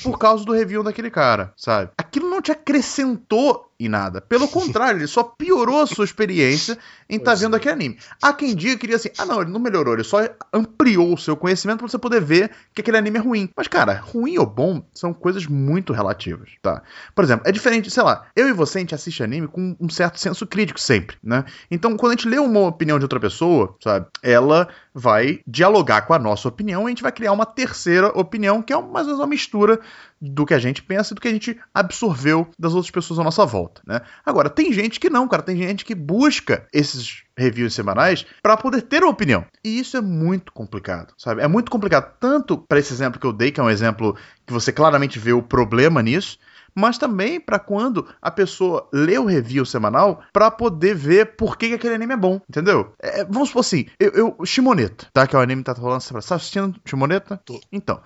por 0.03 0.17
causa 0.17 0.45
do 0.45 0.53
review 0.53 0.83
daquele 0.83 1.11
cara, 1.11 1.53
sabe? 1.57 1.91
Aquilo 1.97 2.29
não 2.29 2.41
te 2.41 2.51
acrescentou 2.51 3.70
em 3.85 3.89
nada. 3.89 4.21
Pelo 4.21 4.47
contrário, 4.47 4.99
ele 4.99 5.07
só 5.07 5.23
piorou 5.23 5.81
a 5.81 5.87
sua 5.87 6.05
experiência 6.05 6.77
em 7.09 7.17
estar 7.17 7.33
tá 7.33 7.37
vendo 7.37 7.55
é. 7.55 7.57
aquele 7.57 7.73
anime. 7.73 7.97
Há 8.21 8.33
quem 8.33 8.55
diga 8.55 8.73
que 8.73 8.81
queria 8.81 8.95
assim: 8.95 9.09
ah, 9.17 9.25
não, 9.25 9.41
ele 9.41 9.51
não 9.51 9.59
melhorou, 9.59 9.93
ele 9.93 10.03
só 10.03 10.19
ampliou 10.53 11.13
o 11.13 11.17
seu 11.17 11.35
conhecimento 11.35 11.79
para 11.79 11.87
você 11.87 11.97
poder 11.97 12.21
ver 12.21 12.51
que 12.73 12.81
aquele 12.81 12.97
anime 12.97 13.17
é 13.17 13.21
ruim. 13.21 13.49
Mas, 13.55 13.67
cara, 13.67 13.93
ruim 13.93 14.37
ou 14.37 14.45
bom 14.45 14.83
são 14.93 15.13
coisas 15.13 15.45
muito 15.47 15.93
relativas, 15.93 16.49
tá? 16.61 16.81
Por 17.15 17.23
exemplo, 17.23 17.47
é 17.47 17.51
diferente, 17.51 17.89
sei 17.89 18.03
lá, 18.03 18.27
eu 18.35 18.47
e 18.47 18.53
você 18.53 18.77
a 18.77 18.81
gente 18.81 18.95
assiste 18.95 19.23
anime 19.23 19.47
com 19.47 19.75
um 19.79 19.89
certo 19.89 20.19
senso 20.19 20.45
crítico 20.45 20.79
sempre, 20.79 21.17
né? 21.23 21.45
Então, 21.69 21.97
quando 21.97 22.13
a 22.13 22.15
gente 22.15 22.27
lê 22.27 22.39
uma 22.39 22.67
opinião 22.67 22.97
de 22.97 23.05
outra 23.05 23.19
pessoa, 23.19 23.75
sabe, 23.81 24.05
ela 24.21 24.67
vai 24.93 25.39
dialogar 25.47 26.01
com 26.01 26.13
a 26.13 26.19
nossa 26.19 26.47
opinião 26.47 26.83
e 26.83 26.85
a 26.85 26.89
gente 26.89 27.03
vai 27.03 27.11
criar 27.11 27.31
uma 27.31 27.45
terceira 27.45 28.07
opinião, 28.07 28.61
que 28.61 28.73
é 28.73 28.75
mais 28.75 29.07
ou 29.07 29.13
menos 29.13 29.19
uma 29.19 29.27
mistura 29.27 29.79
do 30.21 30.45
que 30.45 30.53
a 30.53 30.59
gente 30.59 30.83
pensa 30.83 31.13
e 31.13 31.15
do 31.15 31.21
que 31.21 31.27
a 31.27 31.31
gente 31.33 31.59
absorveu 31.73 32.47
das 32.59 32.73
outras 32.73 32.91
pessoas 32.91 33.19
à 33.19 33.23
nossa 33.23 33.45
volta, 33.45 33.81
né? 33.87 34.01
Agora, 34.23 34.49
tem 34.49 34.71
gente 34.71 34.99
que 34.99 35.09
não, 35.09 35.27
cara, 35.27 35.41
tem 35.41 35.57
gente 35.57 35.83
que 35.83 35.95
busca 35.95 36.67
esses 36.71 37.23
reviews 37.35 37.73
semanais 37.73 38.25
para 38.43 38.55
poder 38.55 38.83
ter 38.83 39.01
uma 39.01 39.11
opinião. 39.11 39.43
E 39.63 39.79
isso 39.79 39.97
é 39.97 40.01
muito 40.01 40.51
complicado, 40.51 41.13
sabe? 41.17 41.41
É 41.41 41.47
muito 41.47 41.71
complicado 41.71 42.13
tanto 42.19 42.57
para 42.57 42.77
esse 42.77 42.93
exemplo 42.93 43.19
que 43.19 43.25
eu 43.25 43.33
dei, 43.33 43.51
que 43.51 43.59
é 43.59 43.63
um 43.63 43.69
exemplo 43.69 44.15
que 44.45 44.53
você 44.53 44.71
claramente 44.71 45.17
vê 45.17 45.33
o 45.33 45.41
problema 45.41 46.03
nisso, 46.03 46.37
mas 46.75 46.97
também 46.97 47.39
para 47.39 47.59
quando 47.59 48.07
a 48.21 48.31
pessoa 48.31 48.87
lê 48.93 49.17
o 49.17 49.25
review 49.25 49.65
semanal 49.65 50.21
para 50.31 50.49
poder 50.49 50.95
ver 50.95 51.35
por 51.35 51.57
que, 51.57 51.69
que, 51.69 51.75
aquele 51.75 51.95
anime 51.95 52.13
é 52.13 52.17
bom, 52.17 52.39
entendeu? 52.49 52.93
É, 52.99 53.25
vamos 53.25 53.49
supor 53.49 53.61
assim, 53.61 53.87
eu, 53.99 54.11
eu 54.11 54.45
Shimoneta, 54.45 55.07
tá? 55.11 55.27
Que 55.27 55.35
é 55.35 55.39
o 55.39 55.41
anime 55.41 55.63
que 55.63 55.73
tá 55.73 55.79
rolando, 55.79 56.01
você 56.01 56.13
tá 56.13 56.35
assistindo 56.35 56.79
Shimoneta? 56.85 57.41
Tô. 57.45 57.59
Então, 57.71 58.01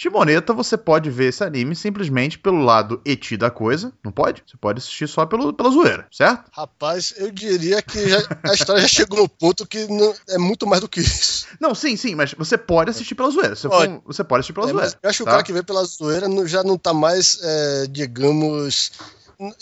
Shimoneta, 0.00 0.54
você 0.54 0.78
pode 0.78 1.10
ver 1.10 1.28
esse 1.28 1.44
anime 1.44 1.76
simplesmente 1.76 2.38
pelo 2.38 2.64
lado 2.64 3.02
eti 3.04 3.36
da 3.36 3.50
coisa, 3.50 3.92
não 4.02 4.10
pode? 4.10 4.42
Você 4.46 4.56
pode 4.56 4.78
assistir 4.78 5.06
só 5.06 5.26
pelo, 5.26 5.52
pela 5.52 5.68
zoeira, 5.68 6.06
certo? 6.10 6.50
Rapaz, 6.52 7.12
eu 7.18 7.30
diria 7.30 7.82
que 7.82 8.08
já, 8.08 8.16
a 8.42 8.54
história 8.54 8.80
já 8.80 8.88
chegou 8.88 9.18
no 9.18 9.28
ponto 9.28 9.66
que 9.66 9.86
não, 9.88 10.14
é 10.30 10.38
muito 10.38 10.66
mais 10.66 10.80
do 10.80 10.88
que 10.88 11.00
isso. 11.00 11.48
Não, 11.60 11.74
sim, 11.74 11.98
sim, 11.98 12.14
mas 12.14 12.32
você 12.32 12.56
pode 12.56 12.88
assistir 12.88 13.14
pela 13.14 13.28
zoeira. 13.28 13.54
Você 13.54 13.68
pode, 13.68 13.92
for, 13.92 14.02
você 14.06 14.24
pode 14.24 14.40
assistir 14.40 14.54
pela 14.54 14.68
é, 14.68 14.72
zoeira. 14.72 14.98
Eu 15.02 15.10
acho 15.10 15.18
que 15.18 15.24
tá? 15.24 15.30
o 15.30 15.32
cara 15.34 15.42
que 15.42 15.52
vê 15.52 15.62
pela 15.62 15.84
zoeira 15.84 16.26
já 16.46 16.64
não 16.64 16.78
tá 16.78 16.94
mais, 16.94 17.38
é, 17.42 17.86
digamos, 17.90 18.92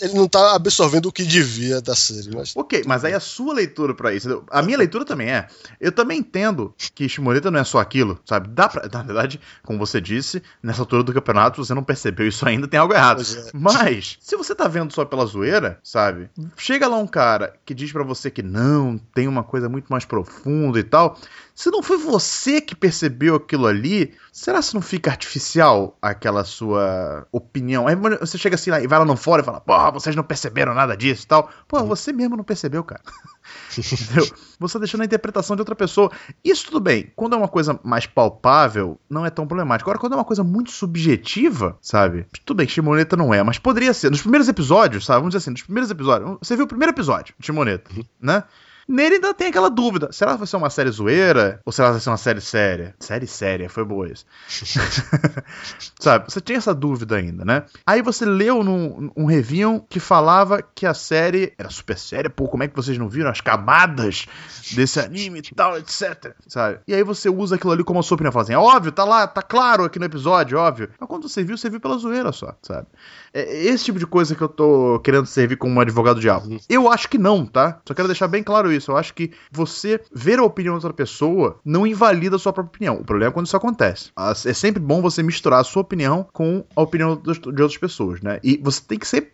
ele 0.01 0.13
não 0.13 0.27
tá 0.27 0.55
absorvendo 0.55 1.07
o 1.07 1.11
que 1.11 1.23
devia 1.23 1.81
da 1.81 1.95
série. 1.95 2.35
Mas... 2.35 2.55
Ok, 2.55 2.83
mas 2.85 3.05
aí 3.05 3.13
a 3.13 3.19
sua 3.19 3.53
leitura 3.53 3.93
para 3.93 4.13
isso. 4.13 4.43
A 4.49 4.61
minha 4.61 4.77
leitura 4.77 5.05
também 5.05 5.29
é. 5.29 5.47
Eu 5.79 5.91
também 5.91 6.19
entendo 6.19 6.73
que 6.93 7.07
Shimorita 7.07 7.49
não 7.49 7.59
é 7.59 7.63
só 7.63 7.79
aquilo, 7.79 8.19
sabe? 8.25 8.49
Dá 8.49 8.67
pra, 8.67 8.87
na 8.91 9.03
verdade, 9.03 9.39
como 9.63 9.79
você 9.79 10.01
disse, 10.01 10.43
nessa 10.61 10.81
altura 10.81 11.03
do 11.03 11.13
campeonato 11.13 11.63
você 11.63 11.73
não 11.73 11.83
percebeu 11.83 12.27
isso 12.27 12.45
ainda, 12.47 12.67
tem 12.67 12.79
algo 12.79 12.93
errado. 12.93 13.21
É. 13.21 13.51
Mas, 13.53 14.17
se 14.19 14.35
você 14.35 14.53
tá 14.53 14.67
vendo 14.67 14.93
só 14.93 15.05
pela 15.05 15.25
zoeira, 15.25 15.79
sabe? 15.83 16.29
Chega 16.57 16.87
lá 16.87 16.97
um 16.97 17.07
cara 17.07 17.55
que 17.65 17.73
diz 17.73 17.91
para 17.91 18.03
você 18.03 18.29
que 18.29 18.43
não, 18.43 18.99
tem 19.13 19.27
uma 19.27 19.43
coisa 19.43 19.69
muito 19.69 19.87
mais 19.87 20.03
profunda 20.03 20.79
e 20.79 20.83
tal. 20.83 21.17
Se 21.59 21.69
não 21.69 21.83
foi 21.83 21.97
você 21.97 22.61
que 22.61 22.73
percebeu 22.73 23.35
aquilo 23.35 23.67
ali, 23.67 24.13
será 24.31 24.61
que 24.61 24.73
não 24.73 24.81
fica 24.81 25.11
artificial 25.11 25.97
aquela 26.01 26.45
sua 26.45 27.27
opinião? 27.33 27.85
Aí 27.85 27.97
você 27.97 28.37
chega 28.37 28.55
assim 28.55 28.71
lá 28.71 28.79
e 28.79 28.87
vai 28.87 28.97
lá 28.97 29.03
no 29.03 29.17
fora 29.17 29.41
e 29.41 29.45
fala, 29.45 29.59
porra, 29.59 29.91
vocês 29.91 30.15
não 30.15 30.23
perceberam 30.23 30.73
nada 30.73 30.95
disso 30.95 31.25
e 31.25 31.27
tal. 31.27 31.51
Pô, 31.67 31.83
você 31.83 32.13
mesmo 32.13 32.37
não 32.37 32.45
percebeu, 32.45 32.81
cara. 32.81 33.01
Entendeu? 33.77 34.25
Você 34.57 34.73
tá 34.73 34.79
deixando 34.79 35.01
a 35.01 35.05
interpretação 35.05 35.57
de 35.57 35.61
outra 35.61 35.75
pessoa. 35.75 36.09
Isso 36.41 36.67
tudo 36.67 36.79
bem. 36.79 37.11
Quando 37.13 37.35
é 37.35 37.37
uma 37.37 37.49
coisa 37.49 37.77
mais 37.83 38.05
palpável, 38.05 38.97
não 39.09 39.25
é 39.25 39.29
tão 39.29 39.45
problemático. 39.45 39.89
Agora, 39.89 39.99
quando 39.99 40.13
é 40.13 40.15
uma 40.15 40.23
coisa 40.23 40.45
muito 40.45 40.71
subjetiva, 40.71 41.77
sabe? 41.81 42.25
Tudo 42.45 42.55
bem, 42.55 42.69
Shimoneta 42.69 43.17
não 43.17 43.33
é, 43.33 43.43
mas 43.43 43.59
poderia 43.59 43.93
ser. 43.93 44.09
Nos 44.09 44.21
primeiros 44.21 44.47
episódios, 44.47 45.05
sabe? 45.05 45.19
Vamos 45.19 45.33
dizer 45.33 45.43
assim, 45.43 45.51
nos 45.51 45.63
primeiros 45.63 45.91
episódios. 45.91 46.37
Você 46.41 46.55
viu 46.55 46.63
o 46.63 46.69
primeiro 46.69 46.93
episódio 46.93 47.35
de 47.37 47.45
Shimoneta, 47.45 47.91
uhum. 47.93 48.05
né? 48.21 48.45
Nele 48.89 49.15
ainda 49.15 49.33
tem 49.33 49.47
aquela 49.47 49.69
dúvida: 49.69 50.11
será 50.11 50.33
que 50.33 50.39
vai 50.39 50.47
ser 50.47 50.57
uma 50.57 50.69
série 50.69 50.89
zoeira? 50.89 51.61
Ou 51.65 51.71
será 51.71 51.89
que 51.89 51.91
vai 51.93 52.01
ser 52.01 52.09
uma 52.09 52.17
série 52.17 52.41
séria? 52.41 52.95
Série 52.99 53.27
séria, 53.27 53.69
foi 53.69 53.85
boa 53.85 54.11
isso. 54.11 54.25
Sabe, 55.99 56.31
você 56.31 56.41
tinha 56.41 56.57
essa 56.57 56.73
dúvida 56.73 57.15
ainda, 57.15 57.45
né? 57.45 57.63
Aí 57.85 58.01
você 58.01 58.25
leu 58.25 58.63
num, 58.63 59.11
um 59.15 59.25
review 59.25 59.85
que 59.89 59.99
falava 59.99 60.61
que 60.61 60.85
a 60.85 60.93
série 60.93 61.53
era 61.57 61.69
super 61.69 61.97
séria, 61.97 62.29
pô, 62.29 62.47
como 62.47 62.63
é 62.63 62.67
que 62.67 62.75
vocês 62.75 62.97
não 62.97 63.07
viram 63.07 63.29
as 63.29 63.41
camadas 63.41 64.25
desse 64.71 64.99
anime 64.99 65.39
e 65.39 65.55
tal, 65.55 65.77
etc. 65.77 66.33
Sabe? 66.47 66.79
E 66.87 66.93
aí 66.93 67.03
você 67.03 67.29
usa 67.29 67.55
aquilo 67.55 67.73
ali 67.73 67.83
como 67.83 67.99
a 67.99 68.03
sua 68.03 68.15
opinião, 68.15 68.31
fala 68.31 68.43
assim, 68.43 68.53
é 68.53 68.57
óbvio, 68.57 68.91
tá 68.91 69.03
lá, 69.03 69.27
tá 69.27 69.41
claro 69.41 69.83
aqui 69.83 69.99
no 69.99 70.05
episódio, 70.05 70.57
óbvio. 70.57 70.89
Mas 70.99 71.07
quando 71.07 71.29
você 71.29 71.43
viu, 71.43 71.57
você 71.57 71.69
viu 71.69 71.79
pela 71.79 71.97
zoeira 71.97 72.31
só, 72.31 72.55
sabe? 72.61 72.87
É 73.33 73.65
esse 73.65 73.85
tipo 73.85 73.99
de 73.99 74.07
coisa 74.07 74.35
que 74.35 74.41
eu 74.41 74.49
tô 74.49 74.99
querendo 75.03 75.25
servir 75.25 75.57
como 75.57 75.75
um 75.75 75.79
advogado 75.79 76.19
diabo. 76.19 76.47
Uhum. 76.47 76.59
Eu 76.67 76.91
acho 76.91 77.07
que 77.07 77.17
não, 77.17 77.45
tá? 77.45 77.79
Só 77.87 77.93
quero 77.93 78.07
deixar 78.07 78.27
bem 78.27 78.43
claro 78.43 78.71
isso. 78.71 78.78
Eu 78.87 78.97
acho 78.97 79.13
que 79.13 79.31
você 79.51 79.99
ver 80.13 80.39
a 80.39 80.43
opinião 80.43 80.77
de 80.77 80.85
outra 80.85 80.93
pessoa 80.93 81.59
não 81.63 81.85
invalida 81.85 82.35
a 82.35 82.39
sua 82.39 82.53
própria 82.53 82.69
opinião. 82.69 82.95
O 82.95 83.05
problema 83.05 83.31
é 83.31 83.33
quando 83.33 83.45
isso 83.45 83.57
acontece. 83.57 84.11
É 84.45 84.53
sempre 84.53 84.81
bom 84.81 85.01
você 85.01 85.21
misturar 85.23 85.59
a 85.59 85.63
sua 85.63 85.81
opinião 85.81 86.27
com 86.31 86.63
a 86.75 86.81
opinião 86.81 87.15
de 87.15 87.29
outras 87.29 87.77
pessoas, 87.77 88.21
né? 88.21 88.39
E 88.43 88.57
você 88.61 88.81
tem 88.81 88.99
que, 88.99 89.07
ser, 89.07 89.33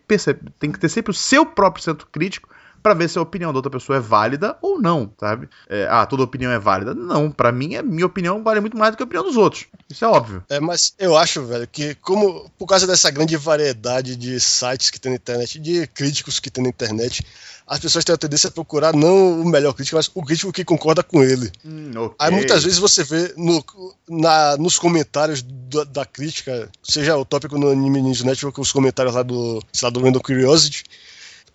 tem 0.58 0.72
que 0.72 0.78
ter 0.78 0.88
sempre 0.88 1.10
o 1.10 1.14
seu 1.14 1.44
próprio 1.44 1.82
centro 1.82 2.06
crítico 2.10 2.48
para 2.86 2.94
ver 2.94 3.08
se 3.08 3.18
a 3.18 3.22
opinião 3.22 3.52
da 3.52 3.58
outra 3.58 3.72
pessoa 3.72 3.96
é 3.96 4.00
válida 4.00 4.56
ou 4.62 4.80
não, 4.80 5.12
sabe? 5.18 5.48
É, 5.68 5.88
ah, 5.90 6.06
toda 6.06 6.22
opinião 6.22 6.52
é 6.52 6.58
válida. 6.60 6.94
Não, 6.94 7.32
para 7.32 7.50
mim, 7.50 7.74
a 7.74 7.82
minha 7.82 8.06
opinião 8.06 8.44
vale 8.44 8.60
muito 8.60 8.76
mais 8.76 8.92
do 8.92 8.96
que 8.96 9.02
a 9.02 9.06
opinião 9.06 9.24
dos 9.24 9.36
outros. 9.36 9.66
Isso 9.90 10.04
é 10.04 10.08
óbvio. 10.08 10.44
É, 10.48 10.60
mas 10.60 10.94
eu 10.96 11.16
acho, 11.16 11.44
velho, 11.44 11.66
que 11.66 11.96
como 11.96 12.48
por 12.56 12.68
causa 12.68 12.86
dessa 12.86 13.10
grande 13.10 13.36
variedade 13.36 14.14
de 14.14 14.38
sites 14.38 14.88
que 14.88 15.00
tem 15.00 15.10
na 15.10 15.16
internet, 15.16 15.58
de 15.58 15.84
críticos 15.88 16.38
que 16.38 16.48
tem 16.48 16.62
na 16.62 16.70
internet, 16.70 17.26
as 17.66 17.80
pessoas 17.80 18.04
têm 18.04 18.14
a 18.14 18.18
tendência 18.18 18.46
a 18.46 18.52
procurar 18.52 18.94
não 18.94 19.40
o 19.40 19.44
melhor 19.44 19.72
crítico, 19.72 19.96
mas 19.96 20.08
o 20.14 20.22
crítico 20.22 20.52
que 20.52 20.64
concorda 20.64 21.02
com 21.02 21.24
ele. 21.24 21.50
Hum, 21.64 21.90
okay. 21.90 22.16
Aí 22.20 22.30
muitas 22.30 22.62
vezes 22.62 22.78
você 22.78 23.02
vê 23.02 23.34
no, 23.36 23.64
na, 24.08 24.56
nos 24.58 24.78
comentários 24.78 25.42
da, 25.42 25.82
da, 25.82 26.06
crítica, 26.06 26.70
seja 26.84 27.16
o 27.16 27.24
tópico 27.24 27.58
no 27.58 27.68
Anime 27.68 28.00
News 28.00 28.22
Network, 28.22 28.60
os 28.60 28.70
comentários 28.70 29.12
lá 29.12 29.24
do, 29.24 29.60
sei 29.72 29.86
lá, 29.86 29.90
do 29.90 30.00
Random 30.00 30.20
Curiosity, 30.20 30.84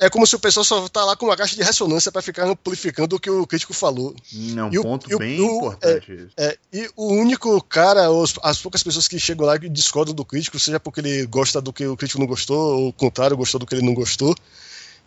é 0.01 0.09
como 0.09 0.25
se 0.25 0.35
o 0.35 0.39
pessoal 0.39 0.63
só 0.63 0.89
tá 0.89 1.05
lá 1.05 1.15
com 1.15 1.27
uma 1.27 1.37
caixa 1.37 1.55
de 1.55 1.61
ressonância 1.61 2.11
para 2.11 2.23
ficar 2.23 2.47
amplificando 2.47 3.15
o 3.15 3.19
que 3.19 3.29
o 3.29 3.45
crítico 3.45 3.71
falou. 3.71 4.15
É 4.33 4.63
um 4.63 4.73
e 4.73 4.81
ponto 4.81 5.15
o, 5.15 5.19
bem 5.19 5.39
o, 5.39 5.57
importante. 5.57 6.27
É, 6.35 6.45
é, 6.47 6.57
e 6.73 6.89
o 6.95 7.13
único 7.13 7.61
cara, 7.61 8.09
ou 8.09 8.25
as 8.41 8.59
poucas 8.59 8.81
pessoas 8.81 9.07
que 9.07 9.19
chegam 9.19 9.45
lá 9.45 9.57
e 9.57 9.69
discordam 9.69 10.15
do 10.15 10.25
crítico, 10.25 10.57
seja 10.57 10.79
porque 10.79 11.01
ele 11.01 11.27
gosta 11.27 11.61
do 11.61 11.71
que 11.71 11.85
o 11.85 11.95
crítico 11.95 12.19
não 12.19 12.25
gostou, 12.25 12.79
ou 12.79 12.87
o 12.87 12.93
contrário, 12.93 13.37
gostou 13.37 13.59
do 13.59 13.67
que 13.67 13.75
ele 13.75 13.85
não 13.85 13.93
gostou, 13.93 14.35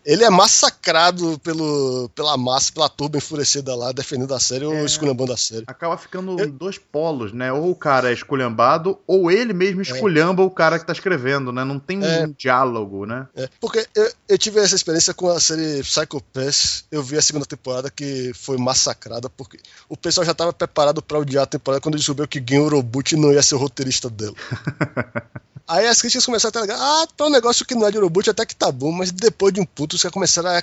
ele 0.04 0.24
é 0.24 0.30
massacrado 0.30 1.38
pelo, 1.38 2.10
pela 2.14 2.36
massa, 2.36 2.72
pela 2.72 2.88
turba 2.88 3.18
enfurecida 3.18 3.74
lá, 3.74 3.90
defendendo 3.92 4.34
a 4.34 4.40
série 4.40 4.64
é, 4.64 4.68
ou 4.68 4.84
esculhambando 4.84 5.32
a 5.32 5.36
série. 5.36 5.64
Acaba 5.66 5.96
ficando 5.96 6.38
eu... 6.38 6.50
dois 6.50 6.78
polos, 6.78 7.32
né? 7.32 7.52
Ou 7.52 7.70
o 7.70 7.74
cara 7.74 8.10
é 8.10 8.12
esculhambado, 8.12 8.98
ou 9.06 9.30
ele 9.30 9.52
mesmo 9.52 9.80
é. 9.80 9.82
esculhamba 9.82 10.42
é. 10.42 10.46
o 10.46 10.50
cara 10.50 10.78
que 10.78 10.86
tá 10.86 10.92
escrevendo, 10.92 11.52
né? 11.52 11.64
Não 11.64 11.78
tem 11.78 12.04
é. 12.04 12.26
um 12.26 12.34
diálogo, 12.36 13.06
né? 13.06 13.26
É. 13.34 13.48
Porque 13.60 13.86
eu, 13.94 14.12
eu, 14.28 14.38
tive 14.38 14.60
essa 14.60 14.74
experiência 14.74 15.14
com 15.14 15.28
a 15.28 15.40
série 15.40 15.82
Psycho 15.82 16.22
Pass, 16.32 16.84
eu 16.90 17.02
vi 17.02 17.16
a 17.16 17.22
segunda 17.22 17.46
temporada 17.46 17.90
que 17.90 18.32
foi 18.34 18.58
massacrada, 18.58 19.30
porque 19.30 19.58
o 19.88 19.96
pessoal 19.96 20.24
já 20.26 20.34
tava 20.34 20.52
preparado 20.52 21.02
para 21.02 21.18
odiar 21.18 21.44
a 21.44 21.46
temporada 21.46 21.80
quando 21.80 21.96
descobriu 21.96 22.28
que 22.28 22.44
Gen 22.46 22.60
Urobuchi 22.60 23.16
não 23.16 23.32
ia 23.32 23.42
ser 23.42 23.54
o 23.54 23.58
roteirista 23.58 24.10
dela. 24.10 24.34
Aí 25.66 25.86
as 25.86 26.00
críticas 26.00 26.26
começaram 26.26 26.58
a 26.58 26.62
ligar, 26.62 26.78
ah, 26.78 27.06
tá 27.16 27.24
um 27.24 27.30
negócio 27.30 27.64
que 27.64 27.74
não 27.74 27.86
é 27.86 27.90
de 27.90 27.96
Urobuchi 27.96 28.28
até 28.28 28.44
que 28.44 28.54
tá 28.54 28.70
bom, 28.70 28.92
mas 28.92 29.10
depois 29.10 29.52
de 29.52 29.60
um 29.60 29.64
puto 29.64 29.96
os 29.96 30.02
caras 30.02 30.12
começaram 30.12 30.50
a, 30.50 30.62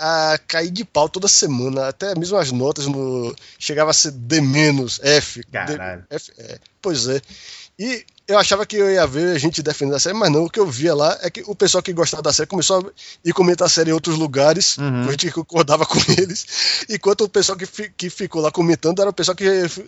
a, 0.00 0.32
a, 0.32 0.38
cair 0.38 0.70
de 0.70 0.84
pau 0.84 1.08
toda 1.08 1.28
semana, 1.28 1.86
até 1.86 2.12
mesmo 2.18 2.36
as 2.36 2.50
notas 2.50 2.86
no 2.86 3.34
chegava 3.56 3.92
a 3.92 3.94
ser 3.94 4.10
D-, 4.10 4.40
F. 5.00 5.44
Caralho. 5.44 6.04
D, 6.10 6.16
F, 6.16 6.32
é, 6.38 6.58
pois 6.82 7.06
é. 7.06 7.22
E 7.78 8.04
eu 8.28 8.38
achava 8.38 8.66
que 8.66 8.76
eu 8.76 8.90
ia 8.90 9.06
ver 9.06 9.36
a 9.36 9.38
gente 9.38 9.62
defendendo 9.62 9.94
a 9.94 9.98
série, 10.00 10.16
mas 10.16 10.32
não. 10.32 10.44
O 10.44 10.50
que 10.50 10.58
eu 10.58 10.66
via 10.66 10.94
lá 10.94 11.16
é 11.20 11.30
que 11.30 11.44
o 11.46 11.54
pessoal 11.54 11.82
que 11.82 11.92
gostava 11.92 12.22
da 12.22 12.32
série 12.32 12.48
começou 12.48 12.80
a 12.80 12.90
ir 13.24 13.32
comentar 13.32 13.66
a 13.66 13.68
série 13.68 13.90
em 13.90 13.92
outros 13.92 14.16
lugares, 14.16 14.76
uhum. 14.78 15.06
a 15.06 15.10
gente 15.10 15.30
concordava 15.30 15.84
com 15.86 15.98
eles, 16.18 16.84
enquanto 16.88 17.22
o 17.22 17.28
pessoal 17.28 17.56
que, 17.56 17.66
fi, 17.66 17.88
que 17.90 18.10
ficou 18.10 18.42
lá 18.42 18.50
comentando 18.50 19.00
era 19.00 19.10
o 19.10 19.12
pessoal 19.12 19.36
que, 19.36 19.46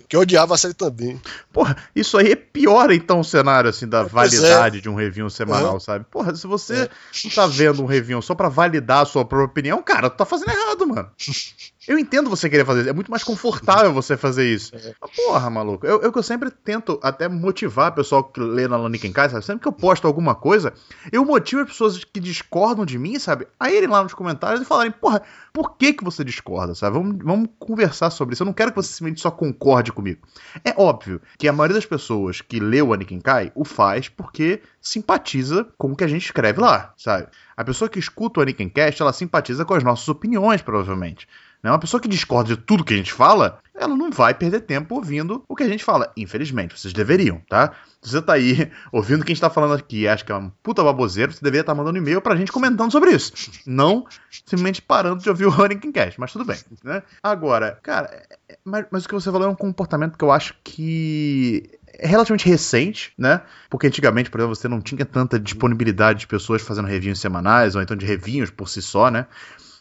que 0.09 0.16
odiava 0.16 0.55
a 0.55 0.59
série 0.59 0.74
também. 0.74 1.20
Porra, 1.53 1.76
isso 1.97 2.16
aí 2.16 2.32
é 2.32 2.36
pior 2.36 2.93
então 2.93 3.20
o 3.20 3.24
cenário 3.24 3.70
assim 3.70 3.89
da 3.89 4.01
é. 4.01 4.05
validade 4.05 4.78
é. 4.78 4.80
de 4.80 4.89
um 4.89 4.95
review 4.95 5.28
semanal, 5.30 5.74
uhum. 5.74 5.80
sabe? 5.80 6.05
Porra, 6.11 6.34
se 6.36 6.47
você 6.47 6.82
é. 6.82 6.91
não 7.24 7.30
tá 7.30 7.47
vendo 7.47 7.82
um 7.82 7.86
review 7.86 8.22
só 8.22 8.34
para 8.34 8.49
validar 8.49 9.03
a 9.03 9.07
sua 9.07 9.24
própria 9.24 9.51
opinião, 9.51 9.82
cara, 9.82 10.11
tu 10.11 10.16
tá 10.16 10.24
fazendo 10.24 10.51
errado, 10.51 10.86
mano. 10.86 11.11
Eu 11.89 11.99
entendo 11.99 12.28
você 12.28 12.51
querer 12.51 12.66
fazer 12.66 12.82
isso. 12.82 12.91
É 12.91 12.93
muito 12.93 13.11
mais 13.11 13.24
confortável 13.24 13.91
você 13.95 14.14
fazer 14.14 14.45
isso. 14.45 14.76
É. 14.76 14.95
porra, 15.16 15.49
maluco. 15.49 15.86
Eu, 15.86 16.03
eu, 16.03 16.12
eu 16.14 16.22
sempre 16.22 16.51
tento 16.51 17.01
até 17.03 17.26
motivar 17.28 17.91
o 17.91 17.95
pessoal 17.95 18.22
que 18.22 18.39
lê 18.39 18.68
na 18.68 18.76
Laniken 18.76 19.11
Kai, 19.11 19.30
sabe? 19.30 19.43
Sempre 19.43 19.62
que 19.62 19.68
eu 19.68 19.72
posto 19.72 20.07
alguma 20.07 20.34
coisa, 20.34 20.74
eu 21.11 21.24
motivo 21.24 21.62
as 21.62 21.68
pessoas 21.68 22.05
que 22.05 22.20
discordam 22.20 22.84
de 22.84 22.99
mim, 22.99 23.18
sabe? 23.18 23.49
A 23.59 23.70
irem 23.70 23.89
lá 23.89 24.03
nos 24.03 24.12
comentários 24.12 24.61
e 24.61 24.66
falarem, 24.66 24.93
porra, 24.93 25.22
por 25.51 25.78
que 25.78 25.95
que 25.95 26.05
você 26.05 26.22
discorda, 26.22 26.74
sabe? 26.74 26.99
Vamos, 26.99 27.16
vamos 27.24 27.49
conversar 27.59 28.11
sobre 28.11 28.34
isso. 28.34 28.43
Eu 28.43 28.47
não 28.47 28.53
quero 28.53 28.70
que 28.70 28.76
você 28.76 28.93
simplesmente 28.93 29.22
só 29.22 29.30
concorde 29.30 29.91
comigo. 29.91 30.20
É 30.62 30.74
óbvio 30.76 31.22
que 31.39 31.49
a 31.49 31.53
maioria 31.55 31.76
das 31.76 31.86
pessoas 31.86 32.43
que 32.43 32.61
lê 32.61 32.82
o 32.82 32.93
Anakin 32.93 33.20
Kai 33.20 33.51
o 33.55 33.64
faz 33.64 34.11
porque 34.11 34.61
simpatiza 34.78 35.66
com 35.78 35.93
o 35.93 35.97
que 35.97 36.05
a 36.05 36.09
gente 36.09 36.26
escreve 36.26 36.61
lá, 36.61 36.93
sabe? 36.99 37.28
A 37.57 37.64
pessoa 37.64 37.89
que 37.89 37.99
escuta 37.99 38.41
o 38.41 38.43
Anakin 38.43 38.68
Cast, 38.68 39.01
ela 39.01 39.12
simpatiza 39.12 39.64
com 39.64 39.72
as 39.72 39.82
nossas 39.82 40.09
opiniões, 40.09 40.61
provavelmente. 40.61 41.26
Né? 41.63 41.71
Uma 41.71 41.79
pessoa 41.79 42.01
que 42.01 42.09
discorda 42.09 42.55
de 42.55 42.61
tudo 42.61 42.85
que 42.85 42.95
a 42.95 42.97
gente 42.97 43.13
fala, 43.13 43.59
ela 43.75 43.97
não 43.97 44.11
vai 44.11 44.35
perder 44.35 44.61
tempo 44.61 44.95
ouvindo 44.95 45.45
o 45.49 45.55
que 45.55 45.63
a 45.63 45.69
gente 45.69 45.85
fala. 45.85 46.13
Infelizmente, 46.17 46.79
vocês 46.79 46.93
deveriam, 46.93 47.41
tá? 47.49 47.73
Se 48.03 48.11
você 48.11 48.23
tá 48.23 48.35
aí 48.35 48.71
ouvindo 48.93 49.23
o 49.23 49.25
que 49.25 49.33
a 49.33 49.35
gente 49.35 49.41
tá 49.41 49.51
falando 49.51 49.75
aqui 49.75 50.01
e 50.01 50.09
acha 50.09 50.25
que 50.25 50.33
é 50.33 50.37
um 50.37 50.51
puta 50.63 50.83
baboseiro, 50.83 51.33
você 51.33 51.41
deveria 51.43 51.63
estar 51.63 51.73
tá 51.73 51.77
mandando 51.77 51.99
e-mail 51.99 52.21
pra 52.21 52.37
gente 52.37 52.53
comentando 52.53 52.93
sobre 52.93 53.11
isso. 53.11 53.33
Não 53.67 54.07
simplesmente 54.31 54.83
parando 54.83 55.23
de 55.23 55.29
ouvir 55.29 55.47
o 55.47 55.51
Running 55.51 55.93
Cast, 55.93 56.19
mas 56.19 56.33
tudo 56.33 56.45
bem, 56.45 56.59
né? 56.85 57.03
Agora, 57.23 57.79
cara, 57.83 58.09
é, 58.13 58.37
é, 58.53 58.59
mas, 58.65 58.87
mas 58.91 59.05
o 59.05 59.09
que 59.09 59.15
você 59.15 59.31
falou 59.31 59.47
é 59.47 59.51
um 59.51 59.55
comportamento 59.55 60.17
que 60.17 60.25
eu 60.25 60.31
acho 60.31 60.55
que 60.63 61.71
é 61.95 62.07
relativamente 62.07 62.49
recente, 62.49 63.13
né? 63.19 63.43
Porque 63.69 63.87
antigamente, 63.87 64.31
por 64.31 64.41
exemplo, 64.41 64.55
você 64.55 64.69
não 64.69 64.81
tinha 64.81 65.05
tanta 65.05 65.39
disponibilidade 65.39 66.21
de 66.21 66.27
pessoas 66.27 66.63
fazendo 66.63 66.87
reviews 66.87 67.21
semanais, 67.21 67.75
ou 67.75 67.83
então 67.83 67.97
de 67.97 68.07
reviews 68.07 68.51
por 68.51 68.69
si 68.69 68.81
só, 68.81 69.11
né? 69.11 69.27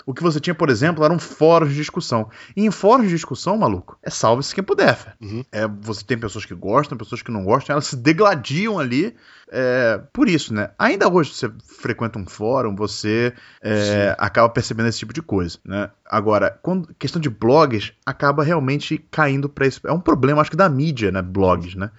O 0.07 0.13
que 0.13 0.23
você 0.23 0.39
tinha, 0.39 0.55
por 0.55 0.69
exemplo, 0.69 1.03
eram 1.03 1.19
fóruns 1.19 1.71
de 1.71 1.75
discussão. 1.75 2.29
E 2.55 2.65
em 2.65 2.71
fóruns 2.71 3.09
de 3.09 3.13
discussão, 3.13 3.57
maluco, 3.57 3.99
é 4.01 4.09
salve-se 4.09 4.55
quem 4.55 4.63
puder. 4.63 4.97
Uhum. 5.21 5.43
É, 5.51 5.67
você 5.67 6.01
tem 6.01 6.17
pessoas 6.17 6.45
que 6.45 6.55
gostam, 6.55 6.97
pessoas 6.97 7.21
que 7.21 7.29
não 7.29 7.43
gostam, 7.43 7.73
elas 7.73 7.87
se 7.87 7.97
degladiam 7.97 8.79
ali 8.79 9.13
é, 9.51 9.99
por 10.13 10.29
isso, 10.29 10.53
né? 10.53 10.71
Ainda 10.79 11.11
hoje 11.11 11.33
você 11.33 11.51
frequenta 11.81 12.17
um 12.17 12.25
fórum, 12.25 12.73
você 12.73 13.33
é, 13.61 14.15
acaba 14.17 14.47
percebendo 14.47 14.87
esse 14.87 14.99
tipo 14.99 15.11
de 15.11 15.21
coisa, 15.21 15.59
né? 15.65 15.89
Agora, 16.05 16.57
quando 16.61 16.93
questão 16.95 17.21
de 17.21 17.29
blogs 17.29 17.91
acaba 18.05 18.43
realmente 18.43 18.97
caindo 19.11 19.49
para 19.49 19.67
isso. 19.67 19.81
É 19.85 19.91
um 19.91 19.99
problema, 19.99 20.39
acho 20.39 20.51
que 20.51 20.55
da 20.55 20.69
mídia, 20.69 21.11
né? 21.11 21.21
Blogs, 21.21 21.75
né? 21.75 21.91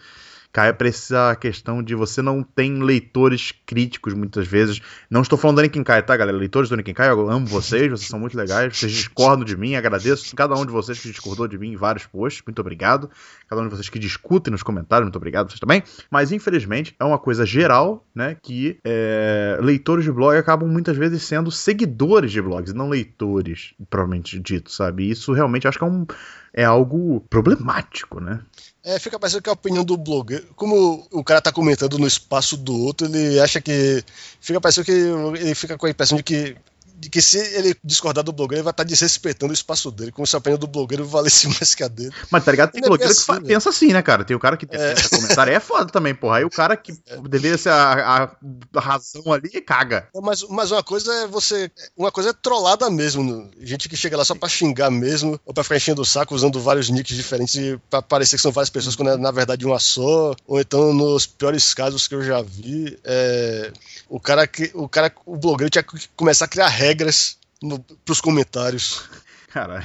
Cai 0.59 0.73
para 0.73 0.89
essa 0.89 1.37
questão 1.37 1.81
de 1.81 1.95
você 1.95 2.21
não 2.21 2.43
tem 2.43 2.83
leitores 2.83 3.53
críticos 3.65 4.13
muitas 4.13 4.45
vezes. 4.45 4.81
Não 5.09 5.23
estou 5.23 5.39
falando 5.39 5.59
do 5.59 5.61
Anakin 5.61 5.85
Kai, 5.85 6.03
tá, 6.03 6.17
galera? 6.17 6.37
Leitores 6.37 6.69
do 6.69 6.73
Anakin 6.73 6.95
Kai, 6.95 7.11
eu 7.11 7.31
amo 7.31 7.47
vocês, 7.47 7.89
vocês 7.89 8.09
são 8.09 8.19
muito 8.19 8.37
legais, 8.37 8.77
vocês 8.77 8.91
discordam 8.91 9.45
de 9.45 9.57
mim, 9.57 9.77
agradeço 9.77 10.35
cada 10.35 10.57
um 10.57 10.67
de 10.67 10.73
vocês 10.73 10.99
que 10.99 11.13
discordou 11.13 11.47
de 11.47 11.57
mim 11.57 11.75
em 11.75 11.77
vários 11.77 12.07
posts, 12.07 12.43
muito 12.45 12.59
obrigado. 12.59 13.09
Cada 13.49 13.63
um 13.63 13.69
de 13.69 13.71
vocês 13.71 13.89
que 13.89 14.01
discutem 14.01 14.51
nos 14.51 14.65
comentários, 14.65 15.05
muito 15.05 15.15
obrigado 15.15 15.49
vocês 15.49 15.61
também. 15.61 15.81
Mas 16.11 16.33
infelizmente 16.33 16.93
é 16.99 17.05
uma 17.05 17.21
coisa 17.21 17.47
geral, 17.47 18.05
né, 18.13 18.37
que 18.43 18.81
é, 18.85 19.59
leitores 19.63 20.05
de 20.05 20.11
blog 20.11 20.37
acabam 20.37 20.69
muitas 20.69 20.97
vezes 20.97 21.23
sendo 21.23 21.53
seguidores 21.53 22.33
de 22.33 22.43
blogs, 22.43 22.75
não 22.75 22.89
leitores, 22.89 23.75
provavelmente 23.89 24.41
dito, 24.41 24.73
sabe? 24.73 25.09
Isso 25.09 25.33
realmente 25.33 25.69
acho 25.69 25.79
que 25.79 25.85
é 25.85 25.87
um 25.87 26.05
é 26.53 26.65
algo 26.65 27.21
problemático, 27.31 28.21
né? 28.21 28.41
É, 28.85 28.99
fica 28.99 29.19
parecendo 29.19 29.43
que 29.43 29.49
é 29.49 29.53
a 29.53 29.55
opinião 29.55 29.85
do 29.85 29.97
blogueiro. 29.97 30.47
Como 30.55 31.07
o 31.11 31.25
cara 31.25 31.41
tá 31.41 31.53
comentando 31.53 31.99
no 31.99 32.07
espaço 32.07 32.57
do 32.57 32.75
outro, 32.75 33.07
ele 33.07 33.41
acha 33.41 33.61
que. 33.61 34.03
Fica 34.41 34.61
parecendo 34.61 34.85
que 34.85 34.93
ele 35.41 35.55
fica 35.55 35.77
com 35.77 35.87
a 35.87 35.91
impressão 35.91 36.17
de 36.17 36.23
que 36.23 36.57
de 36.99 37.09
que 37.09 37.23
se 37.23 37.39
ele 37.55 37.77
discordar 37.85 38.25
do 38.25 38.33
blogueiro, 38.33 38.59
ele 38.59 38.65
vai 38.65 38.73
estar 38.73 38.83
desrespeitando 38.83 39.53
o 39.53 39.55
espaço 39.55 39.91
dele, 39.91 40.11
como 40.11 40.27
se 40.27 40.35
a 40.35 40.39
opinião 40.39 40.59
do 40.59 40.67
blogueiro 40.67 41.05
valesse 41.07 41.47
mais 41.55 41.75
que 41.75 41.85
a 41.85 41.89
dele. 41.89 42.13
Mas 42.31 42.45
tá 42.45 42.51
ligado? 42.51 42.73
Tem 42.73 42.83
blogueiro 42.83 43.15
que 43.15 43.31
assim, 43.31 43.43
pensa 43.45 43.71
assim, 43.71 43.93
né, 43.93 44.03
cara? 44.03 44.25
Tem 44.25 44.37
o 44.37 44.41
cara 44.41 44.57
que 44.57 44.67
é. 44.71 44.95
comentário, 45.09 45.53
é 45.53 45.61
foda 45.61 45.87
também, 45.87 46.15
porra. 46.15 46.39
Aí 46.39 46.45
o 46.45 46.51
cara 46.51 46.77
que 46.77 46.93
é. 47.07 47.17
deveria 47.29 47.57
ser 47.57 47.71
a, 47.71 48.31
a, 48.75 48.81
razão 48.81 49.33
ali 49.33 49.49
caga. 49.61 50.09
Mas, 50.23 50.43
mas 50.49 50.73
uma 50.73 50.83
coisa 50.83 51.13
é 51.15 51.27
você. 51.27 51.71
Uma 51.97 52.11
coisa 52.11 52.31
é 52.31 52.33
trollada 52.33 52.91
mesmo. 52.91 53.49
Gente 53.61 53.89
que 53.89 53.97
chega 53.97 54.17
lá 54.17 54.25
só 54.25 54.35
pra 54.35 54.49
xingar 54.49 54.91
mesmo, 54.91 55.39
ou 55.47 55.55
pra 55.55 55.63
ficar 55.63 55.77
enchendo 55.77 56.03
o 56.03 56.07
saco 56.07 56.35
usando 56.35 56.61
vários 56.61 56.91
nicks 56.91 57.17
diferentes 57.17 57.79
pra 57.89 58.03
parecer 58.03 58.37
que 58.37 58.43
são 58.43 58.53
várias 58.53 58.71
pessoas, 58.71 58.97
quando 58.97 59.11
é 59.11 59.17
na 59.17 59.31
verdade 59.31 59.65
uma 59.65 59.79
só. 59.79 60.35
Ou 60.47 60.61
então, 60.61 60.93
nos 60.93 61.27
piores 61.27 61.73
casos 61.75 62.09
que 62.09 62.15
eu 62.15 62.23
já 62.23 62.43
vi, 62.43 62.99
é, 63.05 63.73
o 64.09 64.19
cara 64.19 64.47
que. 64.47 64.71
O 64.75 64.89
cara, 64.89 65.13
o 65.25 65.37
blogueiro 65.37 65.71
tinha 65.71 65.83
que 65.83 66.09
começar 66.17 66.47
a 66.47 66.49
criar 66.49 66.69
regras 66.69 66.88
para 66.97 68.13
os 68.13 68.21
comentários. 68.21 69.09
Caralho. 69.49 69.85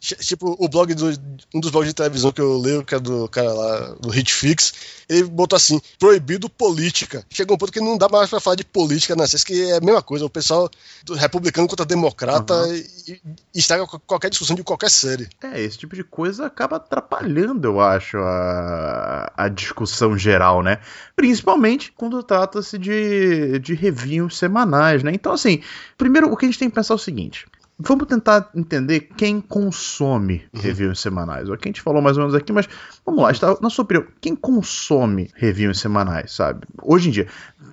Tipo, 0.00 0.56
o 0.58 0.68
blog 0.68 0.94
do. 0.94 1.08
Um 1.54 1.60
dos 1.60 1.70
blogs 1.70 1.88
de 1.88 1.94
televisão 1.94 2.30
que 2.30 2.40
eu 2.40 2.58
leio, 2.58 2.84
que 2.84 2.94
é 2.94 3.00
do 3.00 3.28
cara 3.28 3.52
lá, 3.52 3.94
do 4.00 4.16
Hitfix, 4.16 4.72
ele 5.08 5.24
botou 5.24 5.56
assim: 5.56 5.80
proibido 5.98 6.48
política. 6.48 7.24
Chegou 7.30 7.56
um 7.56 7.58
ponto 7.58 7.72
que 7.72 7.80
não 7.80 7.98
dá 7.98 8.08
mais 8.08 8.30
pra 8.30 8.40
falar 8.40 8.56
de 8.56 8.64
política 8.64 9.16
na 9.16 9.26
CES, 9.26 9.44
que 9.44 9.70
é 9.70 9.76
a 9.76 9.80
mesma 9.80 10.02
coisa. 10.02 10.24
O 10.24 10.30
pessoal 10.30 10.70
do 11.04 11.14
republicano 11.14 11.66
contra 11.66 11.84
democrata 11.84 12.54
uhum. 12.54 12.74
e, 12.74 13.20
e 13.54 13.58
estraga 13.58 13.86
qualquer 13.86 14.30
discussão 14.30 14.54
de 14.54 14.62
qualquer 14.62 14.90
série. 14.90 15.28
É, 15.42 15.60
esse 15.60 15.78
tipo 15.78 15.96
de 15.96 16.04
coisa 16.04 16.46
acaba 16.46 16.76
atrapalhando, 16.76 17.66
eu 17.66 17.80
acho, 17.80 18.18
a, 18.18 19.32
a 19.36 19.48
discussão 19.48 20.16
geral, 20.16 20.62
né? 20.62 20.78
Principalmente 21.16 21.92
quando 21.92 22.22
trata-se 22.22 22.78
de, 22.78 23.58
de 23.58 23.74
reviews 23.74 24.38
semanais, 24.38 25.02
né? 25.02 25.12
Então, 25.12 25.32
assim, 25.32 25.62
primeiro 25.96 26.32
o 26.32 26.36
que 26.36 26.46
a 26.46 26.48
gente 26.48 26.58
tem 26.58 26.68
que 26.68 26.74
pensar 26.74 26.94
é 26.94 26.96
o 26.96 26.98
seguinte. 26.98 27.46
Vamos 27.80 28.08
tentar 28.08 28.50
entender 28.56 29.00
quem 29.16 29.40
consome 29.40 30.44
uhum. 30.52 30.60
reviews 30.60 31.00
semanais. 31.00 31.48
O 31.48 31.56
que 31.56 31.68
a 31.68 31.70
gente 31.70 31.80
falou 31.80 32.02
mais 32.02 32.16
ou 32.16 32.24
menos 32.24 32.34
aqui, 32.34 32.52
mas 32.52 32.68
vamos 33.08 33.22
lá, 33.22 33.30
está, 33.30 33.56
na 33.60 33.70
sua 33.70 33.84
opinião, 33.84 34.06
quem 34.20 34.36
consome 34.36 35.30
reviews 35.34 35.80
semanais, 35.80 36.32
sabe? 36.32 36.66
Hoje 36.82 37.08
em 37.08 37.12
dia, 37.12 37.26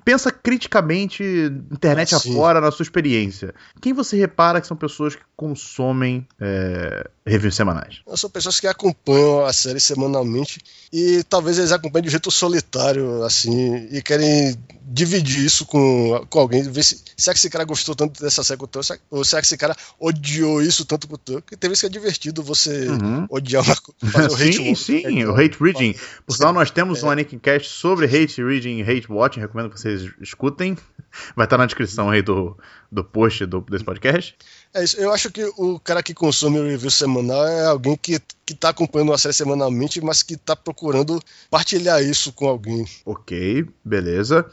pensa 0.03 0.31
criticamente, 0.31 1.23
internet 1.71 2.13
ah, 2.15 2.17
afora, 2.17 2.61
na 2.61 2.71
sua 2.71 2.83
experiência. 2.83 3.53
Quem 3.81 3.91
você 3.91 4.15
repara 4.17 4.61
que 4.61 4.67
são 4.67 4.77
pessoas 4.77 5.15
que 5.15 5.21
consomem 5.35 6.25
é, 6.39 7.09
reviews 7.25 7.55
semanais? 7.55 8.01
São 8.15 8.29
pessoas 8.29 8.59
que 8.59 8.67
acompanham 8.67 9.45
a 9.45 9.51
série 9.51 9.79
semanalmente 9.79 10.61
e 10.93 11.23
talvez 11.23 11.57
eles 11.57 11.71
acompanhem 11.71 12.05
de 12.05 12.11
jeito 12.11 12.31
solitário, 12.31 13.23
assim, 13.23 13.87
e 13.91 14.01
querem 14.01 14.57
dividir 14.87 15.43
isso 15.43 15.65
com, 15.65 16.25
com 16.29 16.39
alguém, 16.39 16.63
ver 16.63 16.83
se, 16.83 17.01
se 17.17 17.29
é 17.29 17.33
que 17.33 17.39
esse 17.39 17.49
cara 17.49 17.65
gostou 17.65 17.95
tanto 17.95 18.21
dessa 18.21 18.43
série 18.43 18.59
quanto 18.59 18.79
eu, 18.79 18.97
ou 19.09 19.25
se 19.25 19.35
é 19.35 19.41
que 19.41 19.47
esse 19.47 19.57
cara 19.57 19.75
odiou 19.99 20.61
isso 20.61 20.85
tanto 20.85 21.07
quanto 21.07 21.33
eu, 21.33 21.41
porque 21.41 21.57
tem 21.57 21.69
vezes 21.69 21.81
que 21.81 21.87
é 21.87 21.89
divertido 21.89 22.43
você 22.43 22.87
uhum. 22.87 23.25
odiar 23.29 23.63
uma 23.63 23.75
coisa, 23.75 24.11
fazer 24.11 24.31
o 24.31 24.35
hate 24.35 24.55
Sim, 24.75 24.75
sim, 24.75 25.21
é, 25.21 25.24
o 25.27 25.35
hate 25.35 25.57
reading. 25.61 25.95
Por 26.25 26.35
sinal, 26.35 26.53
nós 26.53 26.71
temos 26.71 27.03
um 27.03 27.09
Anakincast 27.09 27.69
sobre 27.69 28.05
hate 28.05 28.43
reading 28.43 28.79
e 28.79 28.83
hate 28.83 29.11
watching, 29.11 29.39
recomendo 29.39 29.69
que 29.69 29.79
vocês 29.79 30.09
escutem, 30.21 30.77
vai 31.35 31.45
estar 31.45 31.57
na 31.57 31.65
descrição 31.65 32.09
aí 32.09 32.21
do, 32.21 32.57
do 32.91 33.03
post 33.03 33.45
do, 33.45 33.61
desse 33.61 33.83
podcast. 33.83 34.35
É 34.73 34.83
isso. 34.83 34.99
Eu 34.99 35.13
acho 35.13 35.31
que 35.31 35.43
o 35.57 35.79
cara 35.79 36.03
que 36.03 36.13
consome 36.13 36.59
o 36.59 36.67
review 36.67 36.91
semanal 36.91 37.47
é 37.47 37.65
alguém 37.65 37.95
que, 37.95 38.19
que 38.45 38.53
tá 38.53 38.69
acompanhando 38.69 39.13
a 39.13 39.17
série 39.17 39.33
semanalmente, 39.33 40.01
mas 40.01 40.21
que 40.21 40.35
tá 40.37 40.55
procurando 40.55 41.19
partilhar 41.49 42.01
isso 42.03 42.33
com 42.33 42.47
alguém. 42.47 42.85
Ok, 43.05 43.65
beleza. 43.83 44.45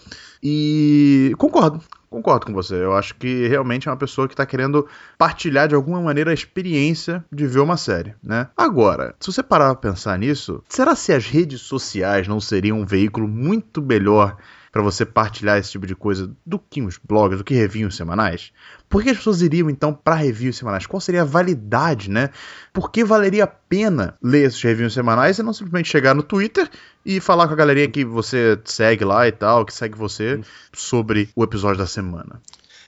E 0.43 1.35
concordo. 1.39 1.83
Concordo 2.13 2.45
com 2.45 2.53
você. 2.53 2.75
Eu 2.75 2.95
acho 2.95 3.15
que 3.15 3.49
realmente 3.49 3.89
é 3.89 3.91
uma 3.91 3.97
pessoa 3.97 4.29
que 4.29 4.35
está 4.35 4.45
querendo 4.45 4.87
partilhar 5.17 5.67
de 5.67 5.75
alguma 5.75 5.99
maneira 5.99 6.31
a 6.31 6.35
experiência 6.35 7.25
de 7.33 7.47
ver 7.47 7.61
uma 7.61 7.79
série, 7.79 8.15
né? 8.23 8.49
Agora, 8.55 9.15
se 9.19 9.33
você 9.33 9.43
parar 9.43 9.75
pra 9.75 9.91
pensar 9.91 10.19
nisso, 10.19 10.63
será 10.69 10.95
se 10.95 11.11
as 11.11 11.27
redes 11.27 11.63
sociais 11.63 12.29
não 12.29 12.39
seriam 12.39 12.79
um 12.81 12.85
veículo 12.85 13.27
muito 13.27 13.81
melhor 13.81 14.37
para 14.71 14.83
você 14.83 15.05
partilhar 15.05 15.59
esse 15.59 15.71
tipo 15.71 15.87
de 15.87 15.95
coisa 15.95 16.31
do 16.45 16.59
que 16.59 16.83
os 16.83 16.99
blogs, 16.99 17.39
do 17.39 17.45
que 17.45 17.55
reviews 17.55 17.97
semanais? 17.97 18.53
Por 18.89 19.03
que 19.03 19.11
as 19.11 19.17
pessoas 19.17 19.41
iriam 19.41 19.71
então 19.71 19.95
para 19.95 20.15
reviews 20.15 20.57
semanais? 20.57 20.87
Qual 20.87 21.01
seria 21.01 21.23
a 21.23 21.27
validade, 21.27 22.11
né? 22.11 22.29
Por 22.73 22.91
que 22.91 23.05
valeria 23.05 23.45
a 23.45 23.47
pena 23.47 24.19
ler 24.23 24.47
esses 24.47 24.63
reviews 24.63 24.93
semanais 24.95 25.39
e 25.39 25.43
não 25.43 25.53
simplesmente 25.53 25.89
chegar 25.89 26.15
no 26.15 26.23
Twitter 26.23 26.69
e 27.05 27.20
falar 27.20 27.46
com 27.46 27.55
a 27.55 27.57
galerinha 27.57 27.88
que 27.88 28.05
você 28.05 28.59
segue 28.64 29.05
lá 29.05 29.26
e 29.28 29.32
tal, 29.32 29.64
que 29.64 29.74
segue 29.74 29.96
você, 29.96 30.40
sobre 30.72 31.28
o 31.36 31.44
episódio 31.44 31.78
da 31.78 31.86
semana? 31.86 32.40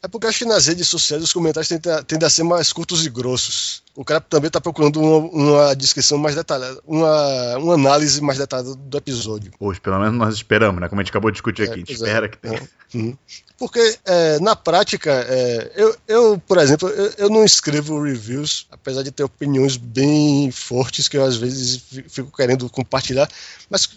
É 0.02 0.08
porque 0.08 0.26
acho 0.26 0.40
que 0.40 0.44
nas 0.44 0.66
redes 0.66 0.88
sociais 0.88 1.22
os 1.22 1.32
comentários 1.32 1.68
tendem 1.68 1.92
a, 1.92 2.02
tendem 2.02 2.26
a 2.26 2.30
ser 2.30 2.42
mais 2.42 2.72
curtos 2.72 3.06
e 3.06 3.10
grossos. 3.10 3.83
O 3.96 4.04
cara 4.04 4.20
também 4.20 4.48
está 4.48 4.60
procurando 4.60 5.00
uma, 5.00 5.18
uma, 5.18 5.76
descrição 5.76 6.18
mais 6.18 6.34
detalhada, 6.34 6.80
uma, 6.84 7.58
uma 7.58 7.74
análise 7.74 8.20
mais 8.20 8.38
detalhada 8.38 8.74
do 8.74 8.98
episódio. 8.98 9.52
Hoje, 9.60 9.80
pelo 9.80 10.00
menos 10.00 10.18
nós 10.18 10.34
esperamos, 10.34 10.80
né? 10.80 10.88
Como 10.88 11.00
a 11.00 11.04
gente 11.04 11.10
acabou 11.10 11.30
de 11.30 11.36
discutir 11.36 11.62
é, 11.62 11.64
aqui, 11.66 11.74
a 11.74 11.78
gente 11.78 11.92
espera 11.92 12.26
é. 12.26 12.28
que 12.28 12.38
tenha. 12.38 12.58
É. 12.58 12.96
Uhum. 12.96 13.16
Porque 13.56 13.98
é, 14.04 14.40
na 14.40 14.56
prática, 14.56 15.12
é, 15.12 15.72
eu, 15.76 15.96
eu, 16.08 16.38
por 16.44 16.58
exemplo, 16.58 16.88
eu, 16.88 17.12
eu, 17.18 17.30
não 17.30 17.44
escrevo 17.44 18.02
reviews, 18.02 18.66
apesar 18.70 19.02
de 19.02 19.12
ter 19.12 19.22
opiniões 19.22 19.76
bem 19.76 20.50
fortes 20.50 21.06
que 21.06 21.16
eu 21.16 21.24
às 21.24 21.36
vezes 21.36 21.80
fico 22.08 22.36
querendo 22.36 22.68
compartilhar, 22.68 23.28
mas 23.70 23.88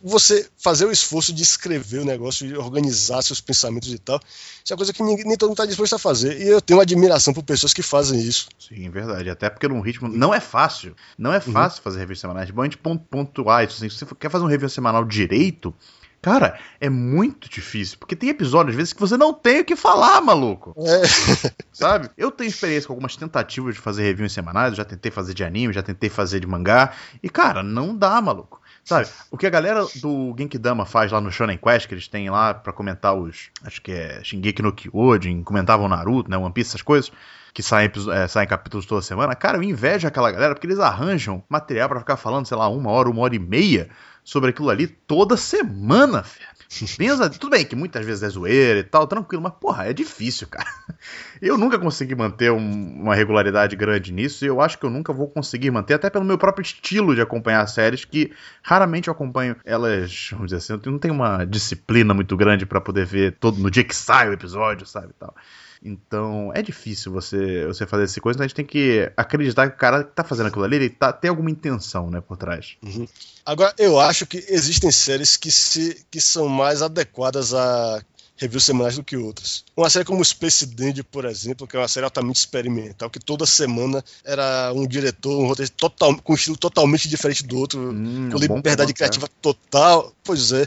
você 0.00 0.48
fazer 0.56 0.84
o 0.84 0.92
esforço 0.92 1.32
de 1.32 1.42
escrever 1.42 2.00
o 2.00 2.04
negócio, 2.04 2.46
de 2.46 2.56
organizar 2.56 3.20
seus 3.22 3.40
pensamentos 3.40 3.92
e 3.92 3.98
tal, 3.98 4.20
isso 4.64 4.72
é 4.72 4.74
uma 4.74 4.78
coisa 4.78 4.92
que 4.92 5.02
ninguém, 5.02 5.24
nem 5.24 5.36
todo 5.36 5.48
mundo 5.48 5.56
está 5.56 5.66
disposto 5.66 5.96
a 5.96 5.98
fazer. 5.98 6.40
E 6.40 6.48
eu 6.48 6.60
tenho 6.60 6.80
admiração 6.80 7.34
por 7.34 7.42
pessoas 7.42 7.74
que 7.74 7.82
fazem 7.82 8.20
isso. 8.20 8.46
Sim, 8.60 8.88
verdade. 8.90 9.28
Até 9.40 9.48
porque 9.48 9.66
num 9.66 9.80
ritmo. 9.80 10.06
Não 10.06 10.34
é 10.34 10.40
fácil. 10.40 10.94
Não 11.16 11.32
é 11.32 11.36
uhum. 11.36 11.52
fácil 11.52 11.78
uhum. 11.78 11.84
fazer 11.84 11.98
reviews 12.00 12.20
semanais. 12.20 12.50
Bom, 12.50 12.60
a 12.60 12.64
gente 12.64 12.76
pontuar 12.76 13.64
isso. 13.64 13.76
Assim, 13.78 13.88
se 13.88 14.04
você 14.04 14.14
quer 14.14 14.30
fazer 14.30 14.44
um 14.44 14.48
review 14.48 14.68
semanal 14.68 15.02
direito, 15.04 15.74
Cara, 16.22 16.58
é 16.78 16.90
muito 16.90 17.48
difícil, 17.48 17.96
porque 17.98 18.14
tem 18.14 18.28
episódios, 18.28 18.74
às 18.74 18.76
vezes, 18.76 18.92
que 18.92 19.00
você 19.00 19.16
não 19.16 19.32
tem 19.32 19.60
o 19.60 19.64
que 19.64 19.74
falar, 19.74 20.20
maluco. 20.20 20.74
É. 20.76 21.00
Sabe? 21.72 22.10
Eu 22.14 22.30
tenho 22.30 22.48
experiência 22.50 22.86
com 22.86 22.92
algumas 22.92 23.16
tentativas 23.16 23.74
de 23.74 23.80
fazer 23.80 24.02
reviews 24.02 24.34
semanais, 24.34 24.76
já 24.76 24.84
tentei 24.84 25.10
fazer 25.10 25.32
de 25.32 25.42
anime, 25.42 25.72
já 25.72 25.82
tentei 25.82 26.10
fazer 26.10 26.38
de 26.38 26.46
mangá, 26.46 26.92
e, 27.22 27.30
cara, 27.30 27.62
não 27.62 27.96
dá, 27.96 28.20
maluco. 28.20 28.60
Sabe? 28.84 29.08
O 29.30 29.38
que 29.38 29.46
a 29.46 29.50
galera 29.50 29.86
do 30.02 30.34
Genkidama 30.38 30.84
faz 30.84 31.10
lá 31.10 31.22
no 31.22 31.32
Shonen 31.32 31.56
Quest, 31.56 31.88
que 31.88 31.94
eles 31.94 32.06
têm 32.06 32.28
lá 32.28 32.52
para 32.52 32.72
comentar 32.72 33.14
os. 33.14 33.48
Acho 33.64 33.80
que 33.80 33.92
é 33.92 34.22
Shingeki 34.22 34.60
no 34.60 34.72
Kyojin, 34.72 35.42
comentavam 35.42 35.88
Naruto, 35.88 36.30
né? 36.30 36.36
One 36.36 36.52
Piece, 36.52 36.70
essas 36.70 36.82
coisas 36.82 37.10
que 37.52 37.62
saem, 37.62 37.90
é, 38.12 38.28
saem 38.28 38.48
capítulos 38.48 38.86
toda 38.86 39.02
semana, 39.02 39.34
cara, 39.34 39.58
eu 39.58 39.62
invejo 39.62 40.06
aquela 40.06 40.30
galera 40.30 40.54
porque 40.54 40.66
eles 40.66 40.78
arranjam 40.78 41.42
material 41.48 41.88
para 41.88 42.00
ficar 42.00 42.16
falando, 42.16 42.46
sei 42.46 42.56
lá, 42.56 42.68
uma 42.68 42.90
hora, 42.90 43.08
uma 43.08 43.22
hora 43.22 43.34
e 43.34 43.38
meia 43.38 43.88
sobre 44.22 44.50
aquilo 44.50 44.70
ali 44.70 44.86
toda 44.86 45.36
semana, 45.36 46.22
velho. 46.22 46.60
Pensa, 46.96 47.28
tudo 47.28 47.50
bem 47.50 47.64
que 47.64 47.74
muitas 47.74 48.06
vezes 48.06 48.22
é 48.22 48.28
zoeira 48.28 48.78
e 48.78 48.84
tal, 48.84 49.04
tranquilo, 49.04 49.42
mas 49.42 49.52
porra, 49.54 49.86
é 49.86 49.92
difícil, 49.92 50.46
cara. 50.46 50.68
Eu 51.42 51.58
nunca 51.58 51.76
consegui 51.80 52.14
manter 52.14 52.52
um, 52.52 53.02
uma 53.02 53.12
regularidade 53.12 53.74
grande 53.74 54.12
nisso 54.12 54.44
e 54.44 54.48
eu 54.48 54.60
acho 54.60 54.78
que 54.78 54.84
eu 54.84 54.90
nunca 54.90 55.12
vou 55.12 55.26
conseguir 55.26 55.70
manter, 55.70 55.94
até 55.94 56.10
pelo 56.10 56.24
meu 56.24 56.36
próprio 56.36 56.62
estilo 56.62 57.14
de 57.14 57.22
acompanhar 57.22 57.66
séries, 57.66 58.04
que 58.04 58.32
raramente 58.62 59.08
eu 59.08 59.12
acompanho 59.12 59.56
elas, 59.64 60.28
vamos 60.32 60.48
dizer 60.48 60.58
assim, 60.58 60.74
eu 60.74 60.92
não 60.92 60.98
tenho 60.98 61.14
uma 61.14 61.46
disciplina 61.46 62.12
muito 62.12 62.36
grande 62.36 62.66
para 62.66 62.80
poder 62.80 63.06
ver 63.06 63.36
todo 63.40 63.58
no 63.58 63.70
dia 63.70 63.82
que 63.82 63.96
sai 63.96 64.28
o 64.28 64.32
episódio, 64.34 64.86
sabe 64.86 65.08
e 65.10 65.18
tal. 65.18 65.34
Então 65.82 66.52
é 66.54 66.60
difícil 66.60 67.10
você, 67.10 67.64
você 67.66 67.86
fazer 67.86 68.04
essa 68.04 68.20
coisa, 68.20 68.36
então 68.36 68.44
a 68.44 68.48
gente 68.48 68.56
tem 68.56 68.64
que 68.64 69.10
acreditar 69.16 69.68
que 69.68 69.76
o 69.76 69.78
cara 69.78 70.04
que 70.04 70.14
tá 70.14 70.22
fazendo 70.22 70.48
aquilo 70.48 70.64
ali, 70.64 70.76
ele 70.76 70.90
tá, 70.90 71.12
tem 71.12 71.30
alguma 71.30 71.50
intenção, 71.50 72.10
né, 72.10 72.20
por 72.20 72.36
trás. 72.36 72.76
Uhum. 72.82 73.08
Agora, 73.46 73.74
eu 73.78 73.98
acho 73.98 74.26
que 74.26 74.44
existem 74.48 74.92
séries 74.92 75.36
que, 75.36 75.50
se, 75.50 76.04
que 76.10 76.20
são 76.20 76.48
mais 76.48 76.82
adequadas 76.82 77.54
a 77.54 78.02
reviews 78.36 78.64
semanais 78.64 78.96
do 78.96 79.04
que 79.04 79.16
outras. 79.16 79.64
Uma 79.76 79.90
série 79.90 80.04
como 80.04 80.24
Space 80.24 80.64
Dandy, 80.66 81.02
por 81.02 81.24
exemplo, 81.26 81.66
que 81.66 81.76
é 81.76 81.78
uma 81.78 81.88
série 81.88 82.04
altamente 82.04 82.38
experimental, 82.38 83.10
que 83.10 83.20
toda 83.20 83.44
semana 83.44 84.02
era 84.24 84.72
um 84.74 84.86
diretor, 84.86 85.38
um 85.38 85.46
roteiro 85.46 85.70
total, 85.72 86.16
com 86.16 86.32
um 86.32 86.36
estilo 86.36 86.56
totalmente 86.56 87.08
diferente 87.08 87.44
do 87.44 87.58
outro, 87.58 87.92
hum, 87.92 88.30
com 88.30 88.38
é 88.38 88.40
liberdade 88.40 88.94
criativa 88.94 89.28
total. 89.42 90.14
Pois 90.24 90.52
é 90.52 90.66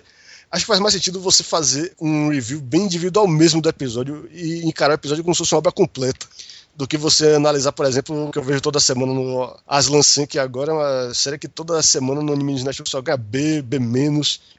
acho 0.54 0.66
que 0.66 0.68
faz 0.68 0.80
mais 0.80 0.94
sentido 0.94 1.20
você 1.20 1.44
fazer 1.44 1.94
um 2.00 2.30
review 2.30 2.62
bem 2.62 2.84
individual 2.84 3.28
mesmo 3.28 3.60
do 3.60 3.68
episódio 3.68 4.30
e 4.32 4.64
encarar 4.68 4.94
o 4.94 4.96
episódio 4.96 5.24
como 5.24 5.34
se 5.34 5.40
fosse 5.40 5.56
uma 5.56 5.58
obra 5.58 5.72
completa. 5.72 6.28
Do 6.76 6.88
que 6.88 6.98
você 6.98 7.34
analisar, 7.34 7.72
por 7.72 7.86
exemplo, 7.86 8.28
o 8.28 8.32
que 8.32 8.38
eu 8.38 8.44
vejo 8.44 8.62
toda 8.62 8.80
semana 8.80 9.14
no 9.14 9.56
Aslan 9.68 10.02
Sen, 10.02 10.26
que 10.26 10.40
agora 10.40 10.72
é 10.72 10.76
uma 10.76 11.14
série 11.14 11.38
que 11.38 11.48
toda 11.48 11.82
semana 11.82 12.22
no 12.22 12.34
anime 12.34 12.56
de 12.56 12.64
Netflix 12.64 12.92
só 12.92 13.02
ganha 13.02 13.18
B, 13.18 13.64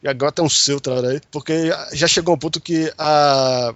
e 0.03 0.09
agora 0.09 0.31
tem 0.31 0.45
um 0.45 0.49
seu, 0.49 0.81
aí, 1.11 1.21
porque 1.31 1.71
já 1.93 2.07
chegou 2.07 2.35
um 2.35 2.39
ponto 2.39 2.61
que 2.61 2.93
a 2.97 3.75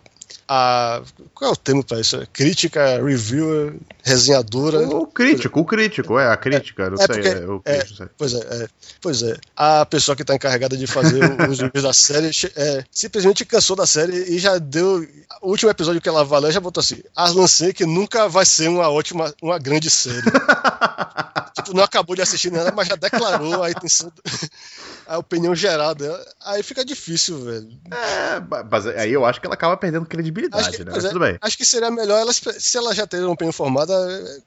a. 0.49 1.03
Qual 1.35 1.51
é 1.51 1.53
o 1.53 1.57
termo 1.57 1.85
para 1.85 2.01
isso? 2.01 2.27
Crítica, 2.33 3.03
reviewer, 3.03 3.75
resenhadora. 4.03 4.81
O 4.89 5.07
crítico, 5.07 5.61
o 5.61 5.65
crítico, 5.65 6.19
é 6.19 6.33
a 6.33 6.37
crítica, 6.37 6.85
é, 6.85 6.91
não 6.91 6.95
é 6.95 7.07
sei. 7.07 7.07
Porque, 7.07 7.29
é, 7.29 7.47
o 7.47 7.63
é, 7.65 7.79
crítico, 7.79 8.11
pois 8.17 8.35
é, 8.35 8.39
é, 8.39 8.69
pois 9.01 9.23
é. 9.23 9.37
A 9.55 9.85
pessoa 9.85 10.17
que 10.17 10.23
está 10.23 10.35
encarregada 10.35 10.77
de 10.77 10.87
fazer 10.87 11.23
os 11.49 11.61
reviews 11.61 11.83
da 11.83 11.93
série 11.93 12.31
é, 12.57 12.85
simplesmente 12.91 13.45
cansou 13.45 13.77
da 13.77 13.87
série 13.87 14.35
e 14.35 14.39
já 14.39 14.59
deu. 14.59 15.07
O 15.43 15.51
último 15.51 15.71
episódio 15.71 16.01
que 16.01 16.09
ela 16.09 16.25
valeu 16.25 16.51
já 16.51 16.61
botou 16.61 16.81
assim: 16.81 17.03
Aslan 17.15 17.47
que 17.75 17.85
nunca 17.85 18.29
vai 18.29 18.47
ser 18.47 18.69
uma 18.69 18.89
ótima, 18.89 19.35
uma 19.43 19.59
grande 19.59 19.91
série. 19.91 20.23
tipo, 21.55 21.75
não 21.75 21.85
acabou 21.85 22.17
de 22.17 22.23
assistir 22.23 22.51
nada, 22.51 22.73
mas 22.75 22.89
já 22.89 22.97
declarou 22.97 23.63
a 23.63 23.71
intenção. 23.71 24.11
A 25.09 25.19
opinião 25.19 25.55
geral 25.55 25.95
dela. 25.95 26.23
Aí 26.45 26.63
fica 26.63 26.85
difícil, 26.85 27.43
velho. 27.43 27.69
É, 27.91 28.41
mas 28.71 28.87
aí 28.87 29.13
eu 29.13 29.25
acho 29.25 29.41
que 29.41 29.47
ela 29.47 29.55
acaba 29.55 29.77
perdendo 29.77 30.05
credibilidade, 30.05 30.77
que, 30.77 30.85
né? 30.85 30.93
Mas 30.95 31.05
é, 31.05 31.09
tudo 31.09 31.21
bem. 31.21 31.39
Acho 31.41 31.57
que 31.57 31.65
seria 31.65 31.91
melhor 31.91 32.21
ela, 32.21 32.33
se 32.33 32.77
ela 32.77 32.95
já 32.95 33.07
ter 33.07 33.23
uma 33.23 33.33
opinião 33.33 33.53
formada, 33.53 33.95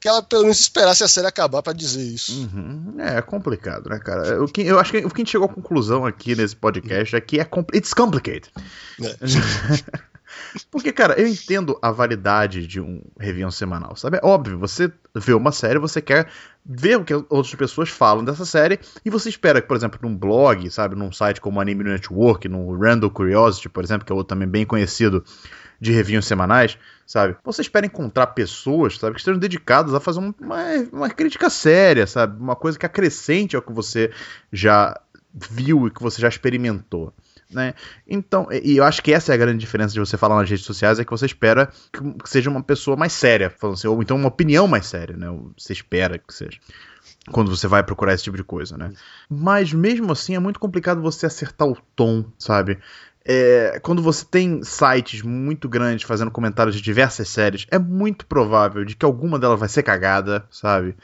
que 0.00 0.08
ela 0.08 0.22
pelo 0.22 0.42
menos 0.42 0.60
esperasse 0.60 1.02
a 1.02 1.08
série 1.08 1.26
acabar 1.26 1.62
para 1.62 1.72
dizer 1.72 2.02
isso. 2.02 2.32
Uhum. 2.32 2.94
É, 2.98 3.18
é 3.18 3.22
complicado, 3.22 3.90
né, 3.90 3.98
cara? 3.98 4.42
O 4.42 4.46
que, 4.46 4.62
eu 4.62 4.78
acho 4.78 4.92
que 4.92 4.98
o 4.98 5.10
que 5.10 5.20
a 5.20 5.22
gente 5.22 5.32
chegou 5.32 5.48
à 5.48 5.52
conclusão 5.52 6.06
aqui 6.06 6.36
nesse 6.36 6.54
podcast 6.54 7.16
é 7.16 7.20
que 7.20 7.40
é 7.40 7.44
compl 7.44 7.76
it's 7.76 7.92
complicated. 7.92 8.48
É. 9.00 10.02
Porque, 10.70 10.92
cara, 10.92 11.14
eu 11.20 11.26
entendo 11.26 11.78
a 11.82 11.90
validade 11.90 12.66
de 12.66 12.80
um 12.80 13.02
review 13.18 13.50
semanal, 13.50 13.96
sabe? 13.96 14.18
É 14.18 14.20
óbvio, 14.26 14.58
você 14.58 14.90
vê 15.14 15.34
uma 15.34 15.52
série, 15.52 15.78
você 15.78 16.00
quer 16.00 16.28
ver 16.64 16.96
o 16.96 17.04
que 17.04 17.12
outras 17.14 17.54
pessoas 17.54 17.88
falam 17.88 18.24
dessa 18.24 18.44
série 18.44 18.78
e 19.04 19.10
você 19.10 19.28
espera 19.28 19.60
que, 19.60 19.66
por 19.66 19.76
exemplo, 19.76 19.98
num 20.02 20.16
blog, 20.16 20.70
sabe, 20.70 20.94
num 20.94 21.10
site 21.10 21.40
como 21.40 21.60
Anime 21.60 21.84
Network, 21.84 22.48
no 22.48 22.76
Random 22.78 23.10
Curiosity, 23.10 23.68
por 23.68 23.82
exemplo, 23.82 24.06
que 24.06 24.12
é 24.12 24.14
outro 24.14 24.28
também 24.28 24.48
bem 24.48 24.64
conhecido 24.64 25.24
de 25.80 25.90
reviews 25.90 26.26
semanais, 26.26 26.78
sabe? 27.04 27.36
Você 27.44 27.62
espera 27.62 27.84
encontrar 27.84 28.28
pessoas, 28.28 28.98
sabe, 28.98 29.14
que 29.14 29.20
estejam 29.20 29.40
dedicadas 29.40 29.92
a 29.92 30.00
fazer 30.00 30.20
uma, 30.20 30.34
uma 30.92 31.10
crítica 31.10 31.50
séria, 31.50 32.06
sabe? 32.06 32.40
Uma 32.40 32.54
coisa 32.54 32.78
que 32.78 32.86
acrescente 32.86 33.56
ao 33.56 33.62
que 33.62 33.72
você 33.72 34.12
já 34.52 34.98
viu 35.34 35.88
e 35.88 35.90
que 35.90 36.02
você 36.02 36.20
já 36.20 36.28
experimentou. 36.28 37.12
Né? 37.52 37.74
Então, 38.08 38.48
e 38.50 38.76
eu 38.76 38.84
acho 38.84 39.02
que 39.02 39.12
essa 39.12 39.32
é 39.32 39.34
a 39.34 39.38
grande 39.38 39.58
diferença 39.58 39.92
de 39.92 40.00
você 40.00 40.16
falar 40.16 40.36
nas 40.36 40.48
redes 40.48 40.64
sociais, 40.64 40.98
é 40.98 41.04
que 41.04 41.10
você 41.10 41.26
espera 41.26 41.70
que 41.92 42.28
seja 42.28 42.48
uma 42.50 42.62
pessoa 42.62 42.96
mais 42.96 43.12
séria, 43.12 43.50
falando 43.50 43.74
assim, 43.74 43.88
ou 43.88 44.02
então 44.02 44.16
uma 44.16 44.28
opinião 44.28 44.66
mais 44.66 44.86
séria, 44.86 45.16
né? 45.16 45.28
Você 45.56 45.72
espera 45.72 46.18
que 46.18 46.32
seja. 46.32 46.58
Quando 47.30 47.54
você 47.54 47.68
vai 47.68 47.82
procurar 47.82 48.14
esse 48.14 48.24
tipo 48.24 48.36
de 48.36 48.42
coisa, 48.42 48.76
né? 48.76 48.92
Mas 49.28 49.72
mesmo 49.72 50.10
assim 50.12 50.34
é 50.34 50.38
muito 50.38 50.58
complicado 50.58 51.00
você 51.00 51.26
acertar 51.26 51.68
o 51.68 51.76
tom, 51.94 52.24
sabe? 52.38 52.78
É, 53.24 53.78
quando 53.82 54.02
você 54.02 54.24
tem 54.24 54.64
sites 54.64 55.22
muito 55.22 55.68
grandes 55.68 56.04
fazendo 56.04 56.30
comentários 56.30 56.74
de 56.74 56.82
diversas 56.82 57.28
séries, 57.28 57.66
é 57.70 57.78
muito 57.78 58.26
provável 58.26 58.84
de 58.84 58.96
que 58.96 59.04
alguma 59.04 59.38
delas 59.38 59.60
vai 59.60 59.68
ser 59.68 59.84
cagada, 59.84 60.44
sabe? 60.50 60.96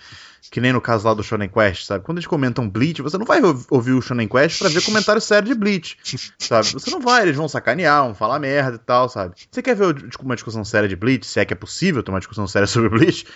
Que 0.50 0.60
nem 0.60 0.72
no 0.72 0.80
caso 0.80 1.06
lá 1.06 1.14
do 1.14 1.22
Shonen 1.22 1.48
Quest, 1.48 1.84
sabe? 1.84 2.04
Quando 2.04 2.18
eles 2.18 2.26
comentam 2.26 2.68
Bleach, 2.68 3.02
você 3.02 3.18
não 3.18 3.26
vai 3.26 3.40
ouvir 3.70 3.92
o 3.92 4.00
Shonen 4.00 4.28
Quest 4.28 4.58
pra 4.58 4.68
ver 4.68 4.82
comentário 4.82 5.20
sério 5.20 5.48
de 5.48 5.54
Bleach, 5.54 5.98
sabe? 6.38 6.68
Você 6.72 6.90
não 6.90 7.00
vai, 7.00 7.22
eles 7.22 7.36
vão 7.36 7.48
sacanear, 7.48 8.04
vão 8.04 8.14
falar 8.14 8.38
merda 8.38 8.76
e 8.76 8.78
tal, 8.78 9.08
sabe? 9.08 9.34
Você 9.50 9.62
quer 9.62 9.76
ver 9.76 9.94
uma 10.20 10.34
discussão 10.34 10.64
séria 10.64 10.88
de 10.88 10.96
Bleach, 10.96 11.26
se 11.26 11.38
é 11.40 11.44
que 11.44 11.52
é 11.52 11.56
possível 11.56 12.02
ter 12.02 12.10
uma 12.10 12.20
discussão 12.20 12.46
séria 12.46 12.66
sobre 12.66 12.88
Bleach, 12.88 13.26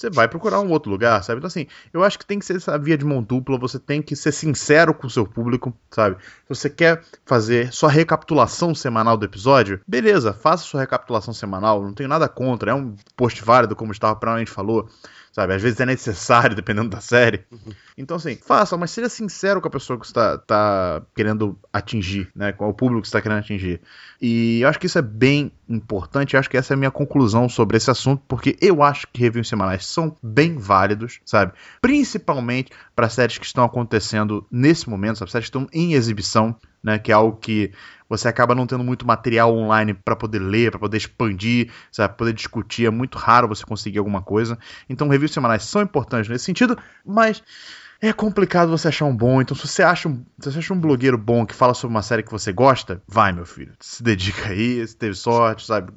você 0.00 0.08
vai 0.08 0.26
procurar 0.26 0.60
um 0.60 0.70
outro 0.70 0.90
lugar, 0.90 1.22
sabe? 1.22 1.38
Então, 1.38 1.48
assim, 1.48 1.66
eu 1.92 2.02
acho 2.02 2.18
que 2.18 2.24
tem 2.24 2.38
que 2.38 2.44
ser 2.46 2.56
essa 2.56 2.78
via 2.78 2.96
de 2.96 3.04
mão 3.04 3.22
dupla, 3.22 3.58
você 3.58 3.78
tem 3.78 4.00
que 4.00 4.16
ser 4.16 4.32
sincero 4.32 4.94
com 4.94 5.06
o 5.06 5.10
seu 5.10 5.26
público, 5.26 5.76
sabe? 5.90 6.16
Se 6.22 6.48
você 6.48 6.70
quer 6.70 7.02
fazer 7.26 7.70
sua 7.70 7.90
recapitulação 7.90 8.74
semanal 8.74 9.18
do 9.18 9.26
episódio, 9.26 9.78
beleza, 9.86 10.32
faça 10.32 10.64
sua 10.64 10.80
recapitulação 10.80 11.34
semanal, 11.34 11.82
não 11.82 11.92
tenho 11.92 12.08
nada 12.08 12.28
contra, 12.28 12.70
é 12.70 12.74
um 12.74 12.96
post 13.14 13.44
válido, 13.44 13.76
como 13.76 13.92
o 13.92 13.94
Star 13.94 14.16
provavelmente 14.16 14.50
falou 14.50 14.88
sabe? 15.32 15.54
Às 15.54 15.62
vezes 15.62 15.80
é 15.80 15.86
necessário, 15.86 16.54
dependendo 16.56 16.90
da 16.90 17.00
série. 17.00 17.44
Uhum. 17.50 17.72
Então, 17.96 18.16
assim, 18.16 18.36
faça, 18.36 18.76
mas 18.76 18.90
seja 18.90 19.08
sincero 19.08 19.60
com 19.60 19.68
a 19.68 19.70
pessoa 19.70 19.98
que 19.98 20.06
você 20.06 20.10
está 20.10 20.38
tá 20.38 21.02
querendo 21.14 21.58
atingir, 21.72 22.30
né? 22.34 22.52
Com 22.52 22.68
o 22.68 22.74
público 22.74 23.02
que 23.02 23.08
você 23.08 23.16
está 23.16 23.22
querendo 23.22 23.38
atingir. 23.38 23.80
E 24.20 24.60
eu 24.60 24.68
acho 24.68 24.78
que 24.78 24.86
isso 24.86 24.98
é 24.98 25.02
bem 25.02 25.52
importante, 25.68 26.34
eu 26.34 26.40
acho 26.40 26.50
que 26.50 26.56
essa 26.56 26.72
é 26.72 26.74
a 26.74 26.78
minha 26.78 26.90
conclusão 26.90 27.48
sobre 27.48 27.76
esse 27.76 27.90
assunto, 27.90 28.22
porque 28.26 28.56
eu 28.60 28.82
acho 28.82 29.06
que 29.12 29.20
reviews 29.20 29.48
semanais 29.48 29.86
são 29.90 30.16
bem 30.22 30.56
válidos, 30.56 31.20
sabe? 31.24 31.52
Principalmente 31.80 32.72
para 32.94 33.08
séries 33.08 33.38
que 33.38 33.46
estão 33.46 33.64
acontecendo 33.64 34.46
nesse 34.50 34.88
momento, 34.88 35.18
sabe? 35.18 35.30
Séries 35.30 35.50
que 35.50 35.56
estão 35.56 35.68
em 35.72 35.94
exibição, 35.94 36.56
né? 36.82 36.98
Que 36.98 37.12
é 37.12 37.14
algo 37.14 37.36
que 37.36 37.72
você 38.08 38.26
acaba 38.26 38.54
não 38.54 38.66
tendo 38.66 38.82
muito 38.82 39.06
material 39.06 39.54
online 39.54 39.94
para 39.94 40.16
poder 40.16 40.40
ler, 40.40 40.70
para 40.70 40.80
poder 40.80 40.96
expandir, 40.96 41.70
sabe, 41.92 42.16
poder 42.16 42.32
discutir. 42.32 42.86
É 42.86 42.90
muito 42.90 43.16
raro 43.16 43.46
você 43.46 43.64
conseguir 43.64 43.98
alguma 43.98 44.20
coisa. 44.20 44.58
Então, 44.88 45.08
reviews 45.08 45.32
semanais 45.32 45.62
são 45.62 45.80
importantes 45.82 46.28
nesse 46.28 46.44
sentido, 46.44 46.76
mas 47.04 47.42
é 48.08 48.12
complicado 48.12 48.70
você 48.70 48.88
achar 48.88 49.04
um 49.04 49.14
bom. 49.14 49.42
Então, 49.42 49.54
se 49.54 49.68
você 49.68 49.82
acha 49.82 50.08
um, 50.08 50.24
se 50.38 50.50
você 50.50 50.58
acha 50.58 50.72
um 50.72 50.80
blogueiro 50.80 51.18
bom 51.18 51.44
que 51.44 51.54
fala 51.54 51.74
sobre 51.74 51.94
uma 51.94 52.02
série 52.02 52.22
que 52.22 52.30
você 52.30 52.50
gosta, 52.50 53.02
vai, 53.06 53.30
meu 53.30 53.44
filho. 53.44 53.72
Se 53.78 54.02
dedica 54.02 54.48
aí, 54.48 54.86
se 54.86 54.96
teve 54.96 55.14
sorte, 55.14 55.66
sabe? 55.66 55.92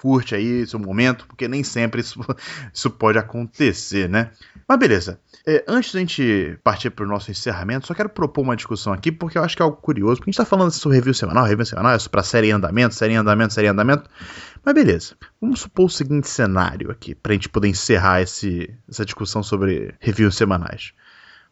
Curte 0.00 0.34
aí 0.34 0.66
seu 0.66 0.78
momento, 0.78 1.26
porque 1.26 1.48
nem 1.48 1.64
sempre 1.64 2.02
isso, 2.02 2.20
isso 2.72 2.90
pode 2.90 3.18
acontecer, 3.18 4.08
né? 4.08 4.30
Mas 4.68 4.78
beleza. 4.78 5.18
É, 5.46 5.64
antes 5.66 5.94
da 5.94 6.00
gente 6.00 6.58
partir 6.62 6.90
para 6.90 7.06
o 7.06 7.08
nosso 7.08 7.30
encerramento, 7.30 7.86
só 7.86 7.94
quero 7.94 8.10
propor 8.10 8.42
uma 8.42 8.54
discussão 8.54 8.92
aqui, 8.92 9.10
porque 9.10 9.38
eu 9.38 9.42
acho 9.42 9.56
que 9.56 9.62
é 9.62 9.64
algo 9.64 9.78
curioso. 9.78 10.16
Porque 10.16 10.28
a 10.28 10.32
gente 10.32 10.40
está 10.40 10.44
falando 10.44 10.70
sobre 10.72 10.98
review 10.98 11.14
semanal, 11.14 11.46
review 11.46 11.64
semanal, 11.64 11.96
isso 11.96 12.10
para 12.10 12.22
série 12.22 12.48
em 12.48 12.52
andamento, 12.52 12.94
série 12.94 13.14
em 13.14 13.16
andamento, 13.16 13.54
série 13.54 13.66
em 13.66 13.70
andamento. 13.70 14.08
Mas 14.62 14.74
beleza. 14.74 15.14
Vamos 15.40 15.60
supor 15.60 15.86
o 15.86 15.90
seguinte 15.90 16.28
cenário 16.28 16.90
aqui, 16.90 17.14
para 17.14 17.32
a 17.32 17.34
gente 17.34 17.48
poder 17.48 17.68
encerrar 17.68 18.20
esse, 18.20 18.72
essa 18.86 19.06
discussão 19.06 19.42
sobre 19.42 19.94
reviews 19.98 20.36
semanais. 20.36 20.92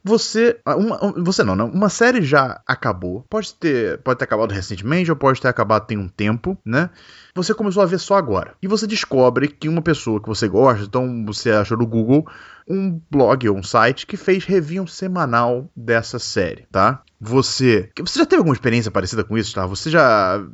Você. 0.05 0.59
Uma, 0.66 1.12
você 1.16 1.42
não, 1.42 1.57
não. 1.57 1.68
Uma 1.68 1.88
série 1.88 2.22
já 2.22 2.61
acabou. 2.66 3.24
Pode 3.28 3.55
ter, 3.55 3.99
pode 3.99 4.18
ter 4.18 4.24
acabado 4.24 4.53
recentemente 4.53 5.11
ou 5.11 5.16
pode 5.16 5.40
ter 5.40 5.49
acabado 5.49 5.86
tem 5.86 5.99
um 5.99 6.09
tempo, 6.09 6.57
né? 6.64 6.90
Você 7.34 7.55
começou 7.55 7.82
a 7.82 7.86
ver 7.86 7.99
só 7.99 8.16
agora. 8.16 8.55
E 8.62 8.66
você 8.66 8.86
descobre 8.86 9.49
que 9.49 9.68
uma 9.68 9.82
pessoa 9.82 10.20
que 10.20 10.28
você 10.28 10.49
gosta, 10.49 10.84
então 10.84 11.24
você 11.26 11.51
achou 11.51 11.76
no 11.76 11.86
Google 11.86 12.26
um 12.68 13.01
blog 13.11 13.49
ou 13.49 13.57
um 13.57 13.62
site 13.62 14.07
que 14.07 14.16
fez 14.16 14.44
review 14.44 14.86
semanal 14.86 15.70
dessa 15.74 16.18
série, 16.18 16.66
tá? 16.70 17.03
Você. 17.20 17.90
Você 17.99 18.18
já 18.18 18.26
teve 18.26 18.40
alguma 18.40 18.55
experiência 18.55 18.90
parecida 18.90 19.24
com 19.24 19.36
isso, 19.36 19.55
tá? 19.55 19.66
Você 19.66 19.90
já 19.90 20.44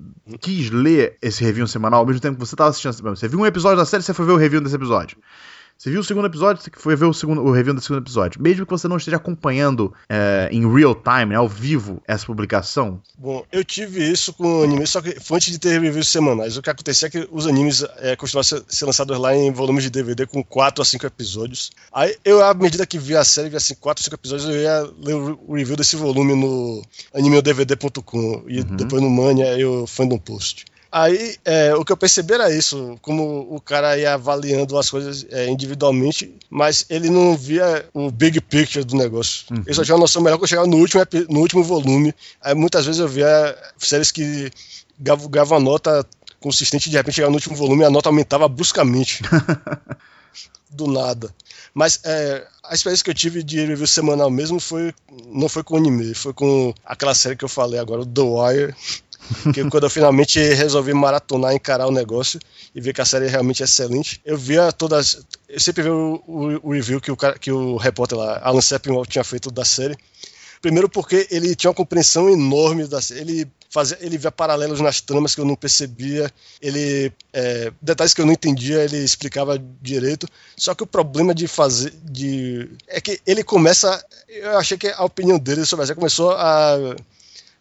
quis 0.40 0.70
ler 0.70 1.16
esse 1.20 1.44
review 1.44 1.66
semanal 1.66 2.00
ao 2.00 2.06
mesmo 2.06 2.20
tempo 2.20 2.36
que 2.36 2.46
você 2.46 2.54
estava 2.54 2.70
assistindo. 2.70 2.94
Você 3.16 3.28
viu 3.28 3.40
um 3.40 3.46
episódio 3.46 3.78
da 3.78 3.84
série 3.84 4.02
você 4.02 4.14
foi 4.14 4.24
ver 4.24 4.32
o 4.32 4.36
review 4.36 4.60
desse 4.60 4.76
episódio. 4.76 5.18
Você 5.76 5.90
viu 5.90 6.00
o 6.00 6.04
segundo 6.04 6.26
episódio, 6.26 6.62
você 6.62 6.70
foi 6.74 6.96
ver 6.96 7.04
o, 7.04 7.12
segundo, 7.12 7.42
o 7.42 7.52
review 7.52 7.74
do 7.74 7.80
segundo 7.80 8.02
episódio. 8.02 8.40
Mesmo 8.40 8.64
que 8.64 8.70
você 8.70 8.88
não 8.88 8.96
esteja 8.96 9.16
acompanhando 9.16 9.92
é, 10.08 10.48
em 10.50 10.66
real 10.72 10.94
time, 10.94 11.26
né, 11.26 11.36
ao 11.36 11.48
vivo, 11.48 12.00
essa 12.06 12.24
publicação. 12.24 13.02
Bom, 13.18 13.44
eu 13.52 13.64
tive 13.64 14.10
isso 14.10 14.32
com 14.32 14.62
anime, 14.62 14.86
só 14.86 15.02
que 15.02 15.18
foi 15.20 15.36
antes 15.36 15.52
de 15.52 15.58
ter 15.58 15.80
reviews 15.80 16.08
semanais. 16.08 16.56
O 16.56 16.62
que 16.62 16.70
acontecia 16.70 17.08
é 17.08 17.10
que 17.10 17.28
os 17.30 17.46
animes 17.46 17.84
é, 17.98 18.16
costumavam 18.16 18.44
ser, 18.44 18.62
ser, 18.68 18.86
lançados 18.86 19.18
lá 19.18 19.34
em 19.34 19.52
volumes 19.52 19.84
de 19.84 19.90
DVD 19.90 20.26
com 20.26 20.42
4 20.42 20.80
a 20.80 20.84
5 20.84 21.06
episódios. 21.06 21.70
Aí 21.92 22.16
eu, 22.24 22.42
à 22.42 22.54
medida 22.54 22.86
que 22.86 22.98
via 22.98 23.20
a 23.20 23.24
série, 23.24 23.48
via 23.48 23.58
assim, 23.58 23.74
4 23.74 24.00
a 24.00 24.04
5 24.04 24.14
episódios, 24.14 24.48
eu 24.48 24.62
ia 24.62 24.90
ler 25.02 25.14
o 25.14 25.54
review 25.54 25.76
desse 25.76 25.96
volume 25.96 26.34
no 26.34 26.82
animeodvd.com 27.12 28.44
e 28.48 28.60
uhum. 28.60 28.76
depois 28.76 29.02
no 29.02 29.10
Mania 29.10 29.58
e 29.58 29.64
o 29.64 29.86
Fandom 29.86 30.18
Post. 30.18 30.64
Aí 30.96 31.36
é, 31.44 31.74
o 31.74 31.84
que 31.84 31.90
eu 31.90 31.96
percebi 31.96 32.34
era 32.34 32.54
isso, 32.54 32.96
como 33.02 33.48
o 33.50 33.60
cara 33.60 33.98
ia 33.98 34.14
avaliando 34.14 34.78
as 34.78 34.88
coisas 34.88 35.26
é, 35.28 35.48
individualmente, 35.48 36.32
mas 36.48 36.86
ele 36.88 37.10
não 37.10 37.36
via 37.36 37.84
o 37.92 38.12
big 38.12 38.40
picture 38.40 38.84
do 38.84 38.94
negócio. 38.94 39.44
Uhum. 39.50 39.64
Ele 39.66 39.74
só 39.74 39.82
tinha 39.82 39.96
uma 39.96 40.02
noção 40.02 40.22
melhor 40.22 40.38
que 40.38 40.44
eu 40.44 40.48
chegava 40.48 40.68
no 40.68 40.76
último, 40.76 41.02
no 41.28 41.40
último 41.40 41.64
volume. 41.64 42.14
Aí 42.40 42.54
muitas 42.54 42.86
vezes 42.86 43.00
eu 43.00 43.08
via 43.08 43.58
séries 43.76 44.12
que 44.12 44.52
gavam 44.96 45.58
a 45.58 45.60
nota 45.60 46.06
consistente, 46.38 46.88
de 46.88 46.96
repente 46.96 47.16
chegava 47.16 47.32
no 47.32 47.38
último 47.38 47.56
volume 47.56 47.82
e 47.82 47.86
a 47.86 47.90
nota 47.90 48.08
aumentava 48.08 48.46
bruscamente. 48.46 49.20
do 50.70 50.86
nada. 50.86 51.34
Mas 51.72 52.00
é, 52.04 52.46
a 52.62 52.74
experiência 52.74 53.02
que 53.02 53.10
eu 53.10 53.14
tive 53.14 53.42
de 53.42 53.64
review 53.64 53.86
semanal 53.86 54.30
mesmo 54.30 54.60
foi 54.60 54.94
não 55.26 55.48
foi 55.48 55.64
com 55.64 55.76
anime, 55.76 56.14
foi 56.14 56.32
com 56.32 56.72
aquela 56.84 57.14
série 57.14 57.36
que 57.36 57.44
eu 57.44 57.48
falei 57.48 57.80
agora, 57.80 58.06
The 58.06 58.20
Wire 58.22 58.74
que 59.52 59.68
quando 59.68 59.84
eu 59.84 59.90
finalmente 59.90 60.38
resolvi 60.38 60.92
maratonar, 60.92 61.54
encarar 61.54 61.86
o 61.86 61.92
negócio 61.92 62.38
e 62.74 62.80
ver 62.80 62.92
que 62.92 63.00
a 63.00 63.04
série 63.04 63.26
é 63.26 63.28
realmente 63.28 63.62
excelente, 63.62 64.20
eu 64.24 64.36
via 64.36 64.72
todas. 64.72 65.24
Eu 65.48 65.60
sempre 65.60 65.82
vi 65.82 65.88
o, 65.88 66.22
o, 66.26 66.68
o 66.68 66.72
review 66.72 67.00
que 67.00 67.10
o, 67.10 67.16
cara, 67.16 67.38
que 67.38 67.50
o 67.50 67.76
repórter 67.76 68.18
lá, 68.18 68.40
Alan 68.42 68.60
Sepinwall, 68.60 69.06
tinha 69.06 69.24
feito 69.24 69.50
da 69.50 69.64
série. 69.64 69.96
Primeiro 70.60 70.88
porque 70.88 71.26
ele 71.30 71.54
tinha 71.54 71.70
uma 71.70 71.74
compreensão 71.74 72.28
enorme 72.28 72.86
da 72.86 73.00
série. 73.00 73.20
Ele 73.20 73.48
fazia, 73.68 73.98
ele 74.00 74.16
via 74.16 74.30
paralelos 74.30 74.80
nas 74.80 75.00
tramas 75.00 75.34
que 75.34 75.40
eu 75.40 75.44
não 75.44 75.56
percebia, 75.56 76.30
ele 76.62 77.12
é, 77.32 77.72
detalhes 77.82 78.14
que 78.14 78.20
eu 78.20 78.26
não 78.26 78.32
entendia, 78.32 78.82
ele 78.82 78.98
explicava 78.98 79.60
direito. 79.82 80.28
Só 80.56 80.74
que 80.74 80.82
o 80.82 80.86
problema 80.86 81.34
de 81.34 81.48
fazer, 81.48 81.92
de 82.02 82.70
é 82.86 83.00
que 83.00 83.20
ele 83.26 83.42
começa, 83.42 84.02
eu 84.28 84.56
achei 84.56 84.78
que 84.78 84.88
a 84.88 85.04
opinião 85.04 85.38
dele 85.38 85.66
sobre 85.66 85.82
a 85.82 85.86
série 85.86 85.98
começou 85.98 86.30
a 86.30 86.96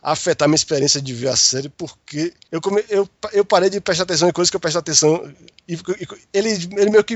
afetar 0.04 0.50
minha 0.50 0.56
experiência 0.56 1.02
de 1.02 1.14
ver 1.14 1.30
a 1.30 1.36
série, 1.36 1.70
porque 1.70 2.34
eu, 2.52 2.60
come, 2.60 2.84
eu, 2.90 3.08
eu 3.32 3.46
parei 3.46 3.70
de 3.70 3.80
prestar 3.80 4.04
atenção 4.04 4.28
em 4.28 4.34
coisas 4.34 4.50
que 4.50 4.56
eu 4.58 4.60
presto 4.60 4.78
atenção. 4.78 5.34
E, 5.68 5.76
e 5.76 6.08
ele, 6.34 6.50
ele 6.50 6.90
meio 6.90 7.04
que 7.04 7.16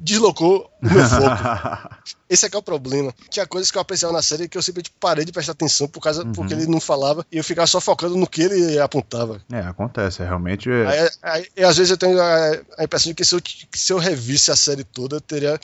deslocou 0.00 0.70
o 0.82 0.86
meu 0.86 1.04
foco. 1.08 1.96
Esse 2.28 2.46
é 2.46 2.50
que 2.50 2.56
é 2.56 2.58
o 2.58 2.62
problema. 2.62 3.12
Tinha 3.30 3.46
coisas 3.46 3.70
que 3.70 3.78
eu 3.78 3.82
apreciava 3.82 4.12
na 4.12 4.22
série 4.22 4.48
que 4.48 4.58
eu 4.58 4.62
simplesmente 4.62 4.94
parei 5.00 5.24
de 5.24 5.32
prestar 5.32 5.52
atenção 5.52 5.88
por 5.88 6.00
causa, 6.00 6.24
uhum. 6.24 6.32
porque 6.32 6.52
ele 6.52 6.66
não 6.66 6.80
falava 6.80 7.26
e 7.32 7.38
eu 7.38 7.44
ficava 7.44 7.66
só 7.66 7.80
focando 7.80 8.16
no 8.16 8.26
que 8.26 8.42
ele 8.42 8.78
apontava. 8.78 9.40
É, 9.50 9.60
acontece, 9.60 10.22
é 10.22 10.26
realmente. 10.26 10.70
Aí, 10.70 11.10
aí, 11.22 11.48
aí, 11.56 11.64
às 11.64 11.76
vezes 11.76 11.90
eu 11.90 11.96
tenho 11.96 12.20
a, 12.20 12.50
a 12.78 12.84
impressão 12.84 13.10
de 13.10 13.14
que 13.14 13.24
se 13.24 13.34
eu, 13.34 13.40
que 13.40 13.78
se 13.78 13.92
eu 13.92 13.98
revisse 13.98 14.50
a 14.50 14.56
série 14.56 14.84
toda, 14.84 15.16
eu 15.16 15.20
teria 15.20 15.58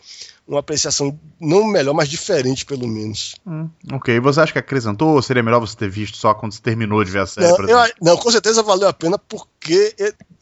uma 0.47 0.61
apreciação 0.61 1.18
não 1.41 1.64
melhor, 1.64 1.95
mas 1.95 2.09
diferente, 2.09 2.66
pelo 2.66 2.87
menos. 2.87 3.35
Hum, 3.47 3.68
ok. 3.93 4.20
Você 4.20 4.41
acha 4.41 4.53
que 4.53 4.59
acrescentou 4.59 5.14
ou 5.14 5.22
seria 5.22 5.43
melhor 5.43 5.61
você 5.61 5.76
ter 5.76 5.89
visto 5.89 6.16
só 6.16 6.35
quando 6.35 6.59
terminou 6.61 7.03
de 7.03 7.11
ver 7.11 7.20
a 7.20 7.26
série. 7.26 7.49
Não, 7.49 7.87
eu, 7.87 7.93
não 8.01 8.16
com 8.16 8.30
certeza 8.30 8.62
valeu 8.62 8.89
a 8.89 8.93
pena 8.93 9.18
porque 9.18 9.95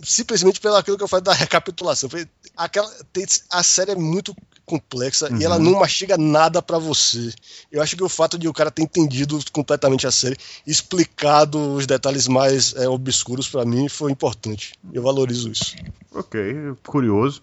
simplesmente 0.03 0.61
pelo 0.61 0.77
aquilo 0.77 0.97
que 0.97 1.05
eu 1.05 1.09
falei 1.09 1.23
da 1.23 1.33
recapitulação. 1.33 2.11
Aquela, 2.57 2.91
tem, 3.13 3.25
a 3.51 3.63
série 3.63 3.82
é 3.91 3.97
muito 3.97 4.35
complexa 4.65 5.29
uhum. 5.31 5.39
e 5.39 5.45
ela 5.45 5.57
uhum. 5.57 5.63
não 5.63 5.81
mastiga 5.81 6.17
nada 6.17 6.63
para 6.63 6.79
você. 6.79 7.33
Eu 7.71 7.83
acho 7.83 7.97
que 7.97 8.03
o 8.03 8.09
fato 8.09 8.39
de 8.39 8.49
o 8.49 8.53
cara 8.53 8.71
ter 8.71 8.83
entendido 8.83 9.39
completamente 9.53 10.07
a 10.07 10.11
série, 10.11 10.37
explicado 10.67 11.75
os 11.75 11.87
detalhes 11.87 12.29
mais 12.29 12.75
é, 12.77 12.89
obscuros 12.89 13.49
para 13.49 13.65
mim 13.65 13.89
foi 13.89 14.13
importante. 14.13 14.75
Eu 14.93 15.03
valorizo 15.03 15.51
isso. 15.51 15.75
Ok, 16.15 16.41
curioso. 16.87 17.43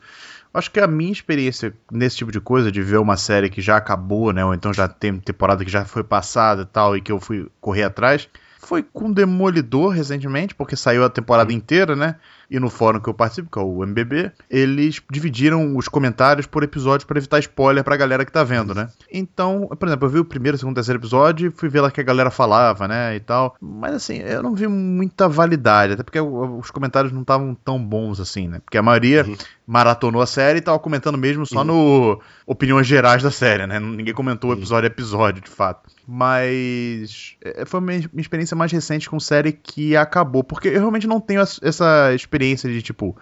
Acho 0.53 0.71
que 0.71 0.79
a 0.79 0.87
minha 0.87 1.11
experiência 1.11 1.73
nesse 1.91 2.17
tipo 2.17 2.31
de 2.31 2.39
coisa, 2.39 2.71
de 2.71 2.81
ver 2.81 2.97
uma 2.97 3.17
série 3.17 3.49
que 3.49 3.61
já 3.61 3.77
acabou, 3.77 4.33
né? 4.33 4.43
Ou 4.43 4.53
então 4.53 4.73
já 4.73 4.87
tem 4.87 5.19
temporada 5.19 5.63
que 5.63 5.69
já 5.69 5.85
foi 5.85 6.03
passada 6.03 6.63
e 6.63 6.65
tal, 6.65 6.97
e 6.97 7.01
que 7.01 7.11
eu 7.11 7.19
fui 7.19 7.47
correr 7.61 7.83
atrás, 7.83 8.27
foi 8.57 8.83
com 8.83 9.11
Demolidor 9.11 9.89
recentemente, 9.89 10.55
porque 10.55 10.75
saiu 10.75 11.03
a 11.03 11.09
temporada 11.09 11.53
inteira, 11.53 11.95
né? 11.95 12.15
E 12.49 12.59
no 12.59 12.69
fórum 12.69 12.99
que 12.99 13.07
eu 13.07 13.13
participo, 13.13 13.49
que 13.51 13.59
é 13.59 13.61
o 13.61 13.83
MBB, 13.83 14.31
eles 14.49 15.01
dividiram 15.11 15.77
os 15.77 15.87
comentários 15.87 16.47
por 16.47 16.63
episódio 16.63 17.05
para 17.05 17.19
evitar 17.19 17.39
spoiler 17.39 17.83
pra 17.83 17.95
galera 17.95 18.25
que 18.25 18.31
tá 18.31 18.43
vendo, 18.43 18.73
né? 18.73 18.89
Então, 19.11 19.67
por 19.79 19.87
exemplo, 19.87 20.07
eu 20.07 20.11
vi 20.11 20.19
o 20.19 20.25
primeiro, 20.25 20.57
segundo, 20.57 20.75
terceiro 20.75 20.99
episódio 20.99 21.47
e 21.47 21.51
fui 21.51 21.69
ver 21.69 21.81
lá 21.81 21.91
que 21.91 22.01
a 22.01 22.03
galera 22.03 22.31
falava, 22.31 22.87
né, 22.87 23.15
e 23.15 23.19
tal. 23.19 23.55
Mas 23.61 23.93
assim, 23.93 24.17
eu 24.17 24.41
não 24.41 24.55
vi 24.55 24.67
muita 24.67 25.29
validade, 25.29 25.93
até 25.93 26.01
porque 26.01 26.19
os 26.19 26.71
comentários 26.71 27.13
não 27.13 27.21
estavam 27.21 27.53
tão 27.53 27.83
bons 27.83 28.19
assim, 28.19 28.47
né? 28.47 28.59
Porque 28.59 28.77
a 28.77 28.83
maioria 28.83 29.25
uhum. 29.25 29.37
maratonou 29.67 30.21
a 30.21 30.27
série 30.27 30.57
e 30.57 30.61
tava 30.61 30.79
comentando 30.79 31.17
mesmo 31.17 31.45
só 31.45 31.59
uhum. 31.59 31.65
no 31.65 32.21
opiniões 32.47 32.87
gerais 32.87 33.21
da 33.21 33.29
série, 33.29 33.67
né? 33.67 33.79
Ninguém 33.79 34.13
comentou 34.13 34.53
episódio 34.53 34.87
a 34.87 34.91
episódio, 34.91 35.43
de 35.43 35.49
fato. 35.49 35.89
Mas 36.07 37.35
é, 37.43 37.63
foi 37.65 37.79
uma 37.79 37.85
minha 37.85 38.09
experiência 38.17 38.57
mais 38.57 38.71
recente 38.71 39.07
com 39.07 39.19
série 39.19 39.51
que 39.51 39.95
acabou, 39.95 40.43
porque 40.43 40.69
eu 40.69 40.79
realmente 40.79 41.05
não 41.05 41.21
tenho 41.21 41.41
essa 41.41 42.11
experiência 42.15 42.38
experiência 42.39 42.71
de 42.71 42.81
tipo, 42.81 43.15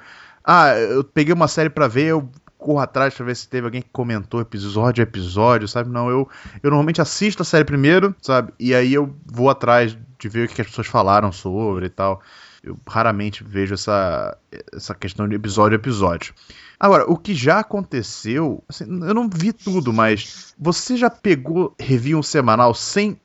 ah, 0.44 0.70
eu 0.78 1.04
peguei 1.04 1.34
uma 1.34 1.48
série 1.48 1.70
para 1.70 1.88
ver, 1.88 2.06
eu 2.06 2.30
corro 2.58 2.80
atrás 2.80 3.14
pra 3.14 3.26
ver 3.26 3.36
se 3.36 3.50
teve 3.50 3.66
alguém 3.66 3.82
que 3.82 3.90
comentou 3.92 4.40
episódio 4.40 5.02
a 5.02 5.04
episódio, 5.04 5.68
sabe? 5.68 5.90
Não, 5.90 6.10
eu, 6.10 6.30
eu 6.62 6.70
normalmente 6.70 7.02
assisto 7.02 7.42
a 7.42 7.46
série 7.46 7.66
primeiro, 7.66 8.16
sabe? 8.22 8.54
E 8.60 8.74
aí 8.74 8.94
eu 8.94 9.16
vou 9.26 9.50
atrás 9.50 9.98
de 10.20 10.30
ver 10.30 10.48
o 10.48 10.52
que 10.52 10.62
as 10.62 10.68
pessoas 10.68 10.88
falaram 10.88 11.32
sobre 11.32 11.88
e 11.88 11.90
tal. 11.90 12.22
Eu 12.64 12.78
raramente 12.88 13.44
vejo 13.44 13.76
essa, 13.76 14.38
essa 14.74 14.94
questão 14.94 15.28
de 15.28 15.36
episódio 15.36 15.78
a 15.78 15.80
episódio. 15.80 16.34
Agora, 16.80 17.10
o 17.10 17.16
que 17.16 17.34
já 17.34 17.60
aconteceu, 17.60 18.64
assim, 18.68 18.86
eu 18.86 19.14
não 19.14 19.30
vi 19.30 19.54
tudo, 19.54 19.94
mas 19.94 20.54
você 20.60 20.98
já 20.98 21.10
pegou 21.10 21.76
review 21.80 22.22
semanal 22.22 22.74
sem 22.74 23.20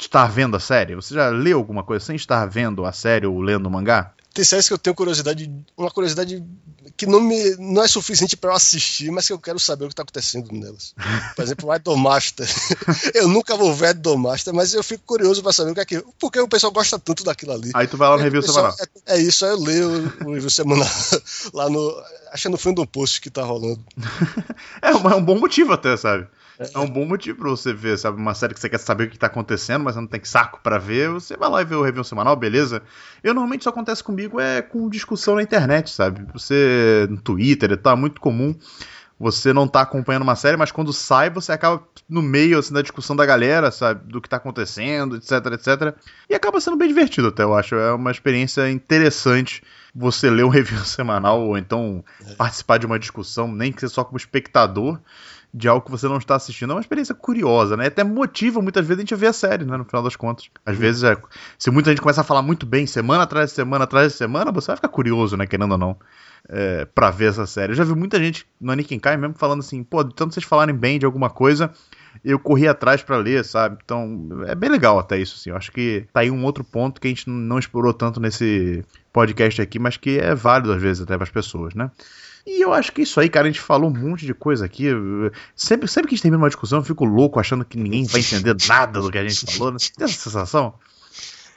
estar 0.00 0.26
vendo 0.26 0.56
a 0.56 0.60
série? 0.60 0.94
Você 0.94 1.14
já 1.14 1.28
leu 1.28 1.58
alguma 1.58 1.82
coisa 1.82 2.04
sem 2.04 2.16
estar 2.16 2.46
vendo 2.46 2.84
a 2.84 2.92
série 2.92 3.26
ou 3.26 3.40
lendo 3.40 3.66
o 3.66 3.70
mangá? 3.70 4.14
Tem 4.38 4.44
séries 4.44 4.68
que 4.68 4.72
eu 4.72 4.78
tenho 4.78 4.94
curiosidade, 4.94 5.50
uma 5.76 5.90
curiosidade 5.90 6.40
que 6.96 7.06
não, 7.06 7.20
me, 7.20 7.56
não 7.56 7.82
é 7.82 7.88
suficiente 7.88 8.36
para 8.36 8.50
eu 8.50 8.54
assistir, 8.54 9.10
mas 9.10 9.26
que 9.26 9.32
eu 9.32 9.38
quero 9.38 9.58
saber 9.58 9.84
o 9.84 9.88
que 9.88 9.94
está 9.94 10.04
acontecendo 10.04 10.52
nelas. 10.52 10.94
Por 11.34 11.42
exemplo, 11.42 11.68
o 11.68 11.74
Idolmaster. 11.74 12.48
eu 13.14 13.26
nunca 13.26 13.56
vou 13.56 13.74
ver 13.74 13.96
Idolmaster, 13.96 14.54
mas 14.54 14.72
eu 14.74 14.84
fico 14.84 15.02
curioso 15.04 15.42
para 15.42 15.52
saber 15.52 15.72
o 15.72 15.74
que 15.74 15.80
é 15.80 15.84
que. 15.84 16.04
Porque 16.20 16.38
o 16.38 16.46
pessoal 16.46 16.72
gosta 16.72 17.00
tanto 17.00 17.24
daquilo 17.24 17.50
ali. 17.50 17.72
Aí 17.74 17.88
tu 17.88 17.96
vai 17.96 18.08
lá 18.08 18.16
no 18.16 18.22
review 18.22 18.40
pessoal, 18.40 18.70
semanal. 18.70 18.76
É, 19.06 19.16
é, 19.16 19.22
isso, 19.22 19.44
aí 19.44 19.50
eu 19.50 19.60
leio 19.60 20.14
o 20.24 20.32
review 20.32 20.50
semanal 20.50 20.88
lá 21.52 21.68
no. 21.68 22.00
Acho 22.30 22.42
que 22.42 22.48
é 22.48 22.50
no 22.52 22.58
fim 22.58 22.72
do 22.72 22.86
post 22.86 23.20
que 23.20 23.30
tá 23.30 23.42
rolando. 23.42 23.84
é, 24.80 24.94
um, 24.94 25.10
é 25.10 25.16
um 25.16 25.24
bom 25.24 25.36
motivo 25.36 25.72
até, 25.72 25.96
sabe? 25.96 26.28
É 26.58 26.78
um 26.78 26.88
bom 26.88 27.04
motivo 27.04 27.38
pra 27.38 27.50
você 27.50 27.72
ver, 27.72 27.96
sabe? 27.96 28.18
Uma 28.18 28.34
série 28.34 28.52
que 28.52 28.58
você 28.60 28.68
quer 28.68 28.78
saber 28.78 29.04
o 29.04 29.10
que 29.10 29.18
tá 29.18 29.28
acontecendo, 29.28 29.84
mas 29.84 29.94
não 29.94 30.06
tem 30.06 30.22
saco 30.24 30.60
para 30.62 30.76
ver, 30.76 31.08
você 31.10 31.36
vai 31.36 31.48
lá 31.48 31.62
e 31.62 31.64
vê 31.64 31.76
o 31.76 31.82
review 31.82 32.02
semanal, 32.02 32.34
beleza? 32.34 32.82
Eu 33.22 33.32
normalmente 33.32 33.60
isso 33.60 33.68
acontece 33.68 34.02
comigo 34.02 34.40
é 34.40 34.60
com 34.60 34.88
discussão 34.88 35.36
na 35.36 35.42
internet, 35.42 35.90
sabe? 35.90 36.26
Você 36.32 37.06
no 37.08 37.20
Twitter 37.20 37.70
e 37.70 37.76
tal, 37.76 37.92
é 37.92 37.96
muito 37.96 38.20
comum 38.20 38.56
você 39.18 39.52
não 39.52 39.66
tá 39.66 39.80
acompanhando 39.80 40.22
uma 40.22 40.36
série, 40.36 40.56
mas 40.56 40.70
quando 40.70 40.92
sai, 40.92 41.28
você 41.28 41.50
acaba 41.50 41.82
no 42.08 42.22
meio 42.22 42.58
assim, 42.58 42.72
da 42.72 42.80
discussão 42.80 43.16
da 43.16 43.26
galera, 43.26 43.70
sabe? 43.70 44.12
Do 44.12 44.20
que 44.20 44.28
tá 44.28 44.36
acontecendo, 44.36 45.16
etc, 45.16 45.32
etc. 45.52 45.94
E 46.30 46.34
acaba 46.34 46.60
sendo 46.60 46.76
bem 46.76 46.86
divertido 46.86 47.28
até, 47.28 47.42
eu 47.42 47.54
acho. 47.54 47.74
É 47.74 47.92
uma 47.92 48.12
experiência 48.12 48.70
interessante 48.70 49.62
você 49.92 50.30
ler 50.30 50.44
um 50.44 50.48
review 50.48 50.78
semanal 50.86 51.40
ou 51.40 51.58
então 51.58 52.04
participar 52.36 52.78
de 52.78 52.86
uma 52.86 52.98
discussão, 52.98 53.48
nem 53.48 53.72
que 53.72 53.80
seja 53.80 53.94
só 53.94 54.04
como 54.04 54.16
espectador 54.16 55.00
de 55.52 55.68
algo 55.68 55.84
que 55.84 55.90
você 55.90 56.06
não 56.06 56.18
está 56.18 56.36
assistindo. 56.36 56.70
É 56.70 56.74
uma 56.74 56.80
experiência 56.80 57.14
curiosa, 57.14 57.76
né? 57.76 57.86
Até 57.86 58.04
motiva 58.04 58.60
muitas 58.60 58.86
vezes 58.86 58.98
a 58.98 59.02
gente 59.02 59.14
a 59.14 59.16
ver 59.16 59.26
a 59.28 59.32
série, 59.32 59.64
né? 59.64 59.76
No 59.76 59.84
final 59.84 60.02
das 60.02 60.16
contas. 60.16 60.50
Às 60.64 60.76
vezes, 60.76 61.02
é, 61.02 61.16
se 61.58 61.70
muita 61.70 61.90
gente 61.90 62.02
começa 62.02 62.20
a 62.20 62.24
falar 62.24 62.42
muito 62.42 62.66
bem, 62.66 62.86
semana 62.86 63.22
atrás 63.22 63.50
de 63.50 63.56
semana 63.56 63.84
atrás 63.84 64.12
de 64.12 64.18
semana, 64.18 64.52
você 64.52 64.68
vai 64.68 64.76
ficar 64.76 64.88
curioso, 64.88 65.36
né? 65.36 65.46
Querendo 65.46 65.72
ou 65.72 65.78
não. 65.78 65.96
É, 66.48 66.84
pra 66.84 67.10
ver 67.10 67.30
essa 67.30 67.46
série. 67.46 67.72
Eu 67.72 67.76
já 67.76 67.84
vi 67.84 67.94
muita 67.94 68.18
gente 68.18 68.46
no 68.60 68.72
Anikin 68.72 68.98
Kai 68.98 69.16
mesmo 69.16 69.34
falando 69.34 69.60
assim, 69.60 69.82
pô, 69.82 70.04
tanto 70.04 70.34
vocês 70.34 70.46
falarem 70.46 70.74
bem 70.74 70.98
de 70.98 71.04
alguma 71.04 71.28
coisa, 71.28 71.72
eu 72.24 72.38
corri 72.38 72.66
atrás 72.66 73.02
para 73.02 73.16
ler, 73.16 73.44
sabe? 73.44 73.78
Então, 73.84 74.28
é 74.46 74.54
bem 74.54 74.70
legal 74.70 74.98
até 74.98 75.18
isso, 75.18 75.36
assim. 75.36 75.50
Eu 75.50 75.56
acho 75.56 75.72
que 75.72 76.06
tá 76.12 76.20
aí 76.20 76.30
um 76.30 76.44
outro 76.44 76.64
ponto 76.64 77.00
que 77.00 77.06
a 77.06 77.10
gente 77.10 77.28
não 77.28 77.58
explorou 77.58 77.92
tanto 77.92 78.20
nesse 78.20 78.84
podcast 79.12 79.60
aqui, 79.60 79.78
mas 79.78 79.96
que 79.96 80.18
é 80.18 80.34
válido 80.34 80.72
às 80.72 80.80
vezes 80.80 81.02
até 81.02 81.16
para 81.16 81.24
as 81.24 81.30
pessoas, 81.30 81.74
né? 81.74 81.90
E 82.46 82.62
eu 82.62 82.72
acho 82.72 82.92
que 82.92 83.02
isso 83.02 83.20
aí, 83.20 83.28
cara, 83.28 83.46
a 83.46 83.50
gente 83.50 83.60
falou 83.60 83.90
um 83.90 83.94
monte 83.94 84.24
de 84.24 84.34
coisa 84.34 84.64
aqui. 84.64 84.86
Sempre, 85.54 85.88
sempre 85.88 86.08
que 86.08 86.14
a 86.14 86.16
gente 86.16 86.22
termina 86.22 86.42
uma 86.42 86.48
discussão, 86.48 86.78
eu 86.78 86.84
fico 86.84 87.04
louco 87.04 87.38
achando 87.38 87.64
que 87.64 87.78
ninguém 87.78 88.04
vai 88.06 88.20
entender 88.20 88.56
nada 88.68 89.00
do 89.00 89.10
que 89.10 89.18
a 89.18 89.28
gente 89.28 89.54
falou. 89.54 89.72
Né? 89.72 89.78
Tem 89.96 90.04
essa 90.04 90.18
sensação? 90.18 90.74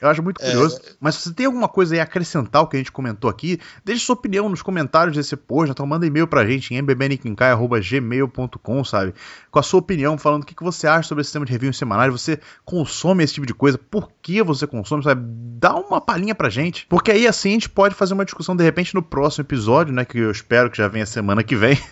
Eu 0.02 0.08
acho 0.08 0.20
muito 0.20 0.40
curioso. 0.40 0.80
É... 0.84 0.90
Mas 1.00 1.14
se 1.14 1.22
você 1.22 1.32
tem 1.32 1.46
alguma 1.46 1.68
coisa 1.68 1.94
aí 1.94 2.00
a 2.00 2.02
acrescentar 2.02 2.60
o 2.60 2.66
que 2.66 2.76
a 2.76 2.80
gente 2.80 2.90
comentou 2.90 3.30
aqui, 3.30 3.60
deixe 3.84 4.04
sua 4.04 4.14
opinião 4.14 4.48
nos 4.48 4.60
comentários 4.60 5.16
desse 5.16 5.36
post. 5.36 5.70
Então 5.70 5.86
manda 5.86 6.04
e-mail 6.04 6.26
pra 6.26 6.44
gente 6.44 6.74
em 6.74 6.78
mbbnikinkai.gmail.com, 6.78 8.84
sabe? 8.84 9.14
Com 9.48 9.60
a 9.60 9.62
sua 9.62 9.78
opinião, 9.78 10.18
falando 10.18 10.42
o 10.42 10.46
que 10.46 10.56
você 10.60 10.88
acha 10.88 11.08
sobre 11.08 11.22
esse 11.22 11.28
sistema 11.28 11.46
de 11.46 11.52
review 11.52 11.72
semanais. 11.72 12.10
Você 12.10 12.40
consome 12.64 13.22
esse 13.22 13.34
tipo 13.34 13.46
de 13.46 13.54
coisa? 13.54 13.78
Por 13.78 14.10
que 14.20 14.42
você 14.42 14.66
consome? 14.66 15.04
Sabe? 15.04 15.22
Dá 15.24 15.76
uma 15.76 16.00
palhinha 16.00 16.34
pra 16.34 16.50
gente. 16.50 16.84
Porque 16.88 17.12
aí 17.12 17.28
assim 17.28 17.50
a 17.50 17.52
gente 17.52 17.68
pode 17.68 17.94
fazer 17.94 18.14
uma 18.14 18.24
discussão 18.24 18.56
de 18.56 18.64
repente 18.64 18.96
no 18.96 19.04
próximo 19.04 19.44
episódio, 19.44 19.94
né? 19.94 20.04
Que 20.04 20.18
eu 20.18 20.32
espero 20.32 20.68
que 20.68 20.78
já 20.78 20.88
venha 20.88 21.06
semana 21.06 21.44
que 21.44 21.54
vem. 21.54 21.78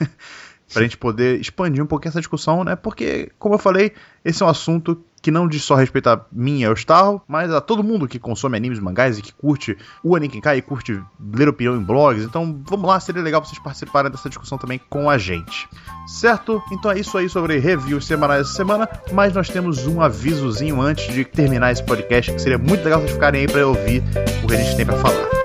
pra 0.73 0.83
gente 0.83 0.97
poder 0.97 1.41
expandir 1.41 1.83
um 1.83 1.87
pouquinho 1.87 2.11
essa 2.11 2.21
discussão, 2.21 2.65
né? 2.65 2.77
Porque, 2.77 3.31
como 3.39 3.55
eu 3.55 3.59
falei, 3.59 3.93
esse 4.25 4.43
é 4.43 4.47
um 4.47 4.49
assunto 4.49 5.03
que 5.23 5.31
não 5.31 5.49
diz 5.49 5.63
só 5.63 5.75
respeito 5.75 6.09
a 6.09 6.25
mim 6.33 6.61
e 6.61 6.65
ao 6.65 6.73
Starro, 6.75 7.23
mas 7.27 7.53
a 7.53 7.61
todo 7.61 7.83
mundo 7.83 8.09
que 8.09 8.19
consome 8.19 8.57
animes, 8.57 8.79
mangás 8.79 9.19
e 9.19 9.23
que 9.23 9.33
curte 9.33 9.77
o 10.03 10.17
Anikinkai 10.17 10.59
e 10.59 10.63
curte 10.63 11.01
ler 11.35 11.49
opinião 11.49 11.77
em 11.77 11.83
blogs. 11.83 12.25
Então 12.25 12.61
vamos 12.65 12.89
lá, 12.89 12.99
seria 13.01 13.23
legal 13.23 13.45
vocês 13.45 13.59
participarem 13.59 14.11
dessa 14.11 14.29
discussão 14.29 14.59
também 14.59 14.81
com 14.89 15.11
a 15.11 15.19
gente. 15.19 15.69
Certo? 16.07 16.63
Então 16.73 16.91
é 16.91 16.99
isso 16.99 17.17
aí 17.17 17.29
sobre 17.29 17.59
reviews 17.59 18.07
semanais 18.07 18.43
essa 18.43 18.55
semana, 18.55 18.89
mas 19.13 19.35
nós 19.35 19.49
temos 19.49 19.87
um 19.87 20.01
avisozinho 20.01 20.81
antes 20.81 21.13
de 21.13 21.25
terminar 21.25 21.73
esse 21.73 21.83
podcast, 21.83 22.33
que 22.33 22.39
seria 22.39 22.59
muito 22.59 22.83
legal 22.83 23.01
vocês 23.01 23.13
ficarem 23.13 23.43
aí 23.43 23.47
para 23.47 23.67
ouvir 23.67 24.03
o 24.43 24.47
que 24.47 24.55
a 24.55 24.57
gente 24.57 24.77
tem 24.77 24.87
para 24.87 24.97
falar. 24.97 25.40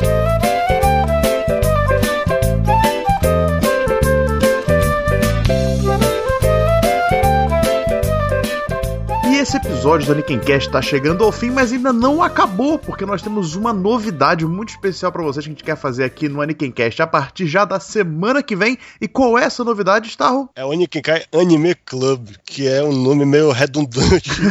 Esse 9.55 9.67
episódio 9.67 10.07
do 10.07 10.15
Nickencast 10.15 10.67
está 10.67 10.81
chegando 10.81 11.23
ao 11.23 11.31
fim, 11.31 11.49
mas 11.49 11.71
ainda 11.71 11.93
não 11.93 12.21
acabou, 12.21 12.77
porque 12.77 13.05
nós 13.05 13.21
temos 13.21 13.55
uma 13.55 13.71
novidade 13.71 14.45
muito 14.45 14.69
especial 14.69 15.11
para 15.11 15.23
vocês 15.23 15.45
que 15.45 15.49
a 15.49 15.53
gente 15.53 15.63
quer 15.63 15.77
fazer 15.77 16.03
aqui 16.03 16.27
no 16.27 16.41
Anikincast 16.41 17.01
a 17.01 17.07
partir 17.07 17.47
já 17.47 17.63
da 17.63 17.79
semana 17.79 18.43
que 18.43 18.55
vem. 18.55 18.77
E 18.99 19.07
qual 19.07 19.37
é 19.37 19.43
essa 19.43 19.63
novidade, 19.63 20.09
Starro? 20.09 20.49
É 20.55 20.65
o 20.65 20.71
Anikinkai 20.71 21.25
Anime 21.33 21.73
Club, 21.73 22.31
que 22.43 22.67
é 22.67 22.83
um 22.83 22.91
nome 22.91 23.23
meio 23.23 23.51
redundante. 23.51 24.41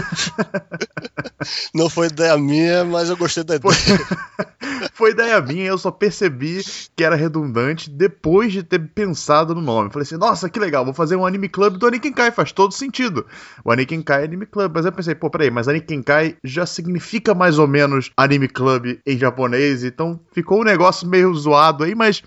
não 1.75 1.91
foi 1.91 2.07
ideia 2.07 2.37
minha, 2.39 2.85
mas 2.85 3.11
eu 3.11 3.17
gostei 3.17 3.45
da 3.45 3.57
ideia. 3.57 3.75
Foi 4.93 5.11
ideia 5.11 5.41
minha, 5.41 5.67
eu 5.67 5.79
só 5.79 5.91
percebi 5.91 6.63
que 6.95 7.03
era 7.03 7.17
redundante 7.17 7.91
depois 7.91 8.53
de 8.53 8.63
ter 8.63 8.79
pensado 8.79 9.55
no 9.55 9.61
nome. 9.61 9.91
Falei 9.91 10.05
assim, 10.05 10.17
nossa, 10.17 10.49
que 10.49 10.59
legal, 10.59 10.85
vou 10.85 10.95
fazer 10.95 11.17
um 11.17 11.27
anime 11.27 11.49
club 11.49 11.77
do 11.77 11.87
Anikenkai, 11.87 12.31
faz 12.31 12.53
todo 12.53 12.73
sentido. 12.73 13.27
O 13.65 13.73
Anikenkai 13.73 14.23
é 14.23 14.25
anime 14.25 14.47
club, 14.47 14.71
mas 14.73 14.87
eu 14.87 14.93
pensei, 14.95 15.15
pô, 15.15 15.29
peraí, 15.29 15.51
mas 15.51 15.69
Anikenkai 15.69 16.37
já 16.43 16.65
significa 16.65 17.35
mais 17.35 17.59
ou 17.59 17.67
menos 17.67 18.11
anime 18.17 18.49
club 18.49 18.99
em 19.07 19.19
japonês, 19.19 19.85
então 19.85 20.21
ficou 20.33 20.61
um 20.61 20.65
negócio 20.65 21.09
meio 21.09 21.35
zoado 21.35 21.85
aí, 21.85 21.95
mas 21.95 22.23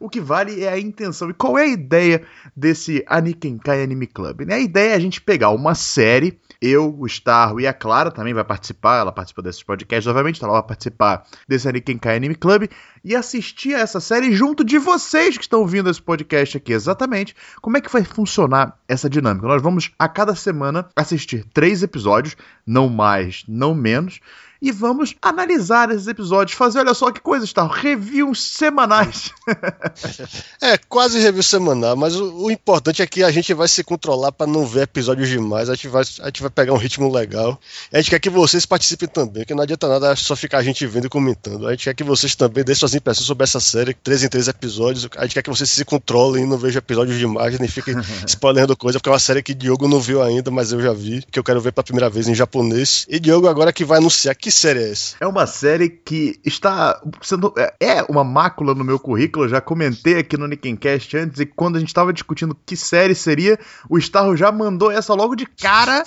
o 0.00 0.08
que 0.08 0.20
vale 0.20 0.62
é 0.62 0.68
a 0.68 0.78
intenção. 0.78 1.30
E 1.30 1.34
qual 1.34 1.58
é 1.58 1.64
a 1.64 1.68
ideia 1.68 2.22
desse 2.56 3.04
Anikenkai 3.06 3.82
Anime 3.82 4.06
Club? 4.06 4.42
Né? 4.42 4.54
A 4.54 4.60
ideia 4.60 4.92
é 4.92 4.94
a 4.94 5.00
gente 5.00 5.20
pegar 5.20 5.50
uma 5.50 5.74
série 5.74 6.38
eu, 6.60 6.94
o 6.98 7.06
Starro 7.06 7.60
e 7.60 7.66
a 7.66 7.72
Clara 7.72 8.10
também 8.10 8.34
vai 8.34 8.44
participar, 8.44 8.98
ela 8.98 9.12
participa 9.12 9.42
desses 9.42 9.62
podcasts, 9.62 10.06
obviamente, 10.06 10.42
ela 10.42 10.54
vai 10.54 10.62
participar 10.62 11.24
desse 11.46 11.68
Anikenkai 11.68 12.16
Anime 12.16 12.34
Club 12.34 12.68
e 13.04 13.14
assistir 13.14 13.74
a 13.74 13.80
essa 13.80 14.00
série 14.00 14.32
junto 14.32 14.64
de 14.64 14.78
vocês 14.78 15.36
que 15.36 15.44
estão 15.44 15.60
ouvindo 15.60 15.88
esse 15.88 16.02
podcast 16.02 16.56
aqui. 16.56 16.72
Exatamente. 16.72 17.34
Como 17.60 17.76
é 17.76 17.80
que 17.80 17.92
vai 17.92 18.02
funcionar 18.02 18.76
essa 18.88 19.08
dinâmica? 19.08 19.46
Nós 19.46 19.62
vamos, 19.62 19.92
a 19.98 20.08
cada 20.08 20.34
semana, 20.34 20.88
assistir 20.96 21.44
três 21.54 21.82
episódios, 21.82 22.36
não 22.66 22.88
mais, 22.88 23.44
não 23.46 23.74
menos, 23.74 24.20
e 24.60 24.72
vamos 24.72 25.14
analisar 25.22 25.90
esses 25.90 26.08
episódios, 26.08 26.56
fazer, 26.56 26.80
olha 26.80 26.94
só 26.94 27.12
que 27.12 27.20
coisa, 27.20 27.44
está, 27.44 27.66
reviews 27.66 28.42
semanais. 28.42 29.30
é, 30.60 30.76
quase 30.76 31.20
review 31.20 31.42
semanal, 31.42 31.96
mas 31.96 32.16
o, 32.16 32.46
o, 32.46 32.50
importante 32.50 33.00
é 33.00 33.06
que 33.06 33.22
a 33.22 33.30
gente 33.30 33.54
vai 33.54 33.68
se 33.68 33.84
controlar 33.84 34.32
para 34.32 34.46
não 34.46 34.66
ver 34.66 34.82
episódios 34.82 35.28
demais, 35.28 35.70
a 35.70 35.74
gente, 35.74 35.88
vai, 35.88 36.02
a 36.20 36.26
gente 36.26 36.42
vai 36.42 36.50
pegar 36.50 36.72
um 36.72 36.76
ritmo 36.76 37.12
legal. 37.12 37.58
A 37.92 37.98
gente 37.98 38.10
quer 38.10 38.18
que 38.18 38.30
vocês 38.30 38.66
participem 38.66 39.08
também, 39.08 39.44
que 39.44 39.54
não 39.54 39.62
adianta 39.62 39.88
nada 39.88 40.16
só 40.16 40.34
ficar 40.34 40.58
a 40.58 40.62
gente 40.62 40.84
vendo 40.86 41.06
e 41.06 41.10
comentando. 41.10 41.66
A 41.66 41.70
gente 41.70 41.84
quer 41.84 41.94
que 41.94 42.04
vocês 42.04 42.34
também 42.34 42.64
deem 42.64 42.74
suas 42.74 42.94
impressões 42.94 43.26
sobre 43.26 43.44
essa 43.44 43.60
série, 43.60 43.94
três 43.94 44.24
em 44.24 44.28
três 44.28 44.48
episódios. 44.48 45.08
A 45.16 45.22
gente 45.22 45.34
quer 45.34 45.42
que 45.42 45.50
vocês 45.50 45.70
se 45.70 45.84
controlem 45.84 46.44
e 46.44 46.46
não 46.46 46.58
vejam 46.58 46.78
episódios 46.78 47.16
demais, 47.16 47.58
nem 47.58 47.68
fiquem 47.68 47.94
spoilando 48.26 48.76
coisa, 48.76 48.98
porque 48.98 49.08
é 49.08 49.12
uma 49.12 49.18
série 49.18 49.42
que 49.42 49.54
Diogo 49.54 49.86
não 49.86 50.00
viu 50.00 50.20
ainda, 50.20 50.50
mas 50.50 50.72
eu 50.72 50.80
já 50.80 50.92
vi, 50.92 51.22
que 51.30 51.38
eu 51.38 51.44
quero 51.44 51.60
ver 51.60 51.72
pela 51.72 51.84
primeira 51.84 52.10
vez 52.10 52.26
em 52.26 52.34
japonês. 52.34 53.06
E 53.08 53.20
Diogo 53.20 53.46
agora 53.46 53.72
que 53.72 53.84
vai 53.84 53.98
anunciar 53.98 54.34
que 54.34 54.47
série 54.50 54.80
é 54.80 54.90
essa? 54.90 55.16
É 55.20 55.26
uma 55.26 55.46
série 55.46 55.88
que 55.88 56.38
está 56.44 57.00
sendo. 57.22 57.52
É, 57.56 57.74
é 57.80 58.02
uma 58.08 58.24
mácula 58.24 58.74
no 58.74 58.84
meu 58.84 58.98
currículo, 58.98 59.44
eu 59.44 59.48
já 59.48 59.60
comentei 59.60 60.18
aqui 60.18 60.36
no 60.36 60.46
Nickencast 60.46 61.16
antes, 61.16 61.40
e 61.40 61.46
quando 61.46 61.76
a 61.76 61.78
gente 61.78 61.88
estava 61.88 62.12
discutindo 62.12 62.56
que 62.66 62.76
série 62.76 63.14
seria, 63.14 63.58
o 63.88 63.98
Starro 63.98 64.36
já 64.36 64.50
mandou 64.52 64.90
essa 64.90 65.14
logo 65.14 65.34
de 65.34 65.46
cara. 65.46 66.02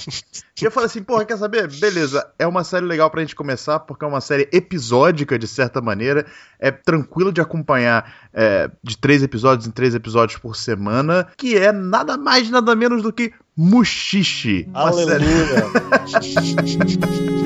e 0.61 0.65
eu 0.65 0.71
falei 0.71 0.87
assim, 0.87 1.03
porra, 1.03 1.25
quer 1.25 1.37
saber? 1.37 1.67
Beleza, 1.67 2.27
é 2.37 2.45
uma 2.47 2.63
série 2.63 2.85
legal 2.85 3.09
pra 3.09 3.21
gente 3.21 3.35
começar, 3.35 3.79
porque 3.79 4.05
é 4.05 4.07
uma 4.07 4.21
série 4.21 4.47
episódica, 4.51 5.37
de 5.37 5.47
certa 5.47 5.81
maneira. 5.81 6.25
É 6.59 6.69
tranquilo 6.71 7.31
de 7.31 7.41
acompanhar 7.41 8.13
é, 8.33 8.69
de 8.83 8.97
três 8.97 9.23
episódios 9.23 9.67
em 9.67 9.71
três 9.71 9.95
episódios 9.95 10.39
por 10.39 10.55
semana, 10.55 11.27
que 11.37 11.57
é 11.57 11.71
nada 11.71 12.17
mais, 12.17 12.49
nada 12.49 12.75
menos 12.75 13.01
do 13.01 13.11
que 13.11 13.33
Mushishi. 13.55 14.69
Aleluia! 14.73 15.21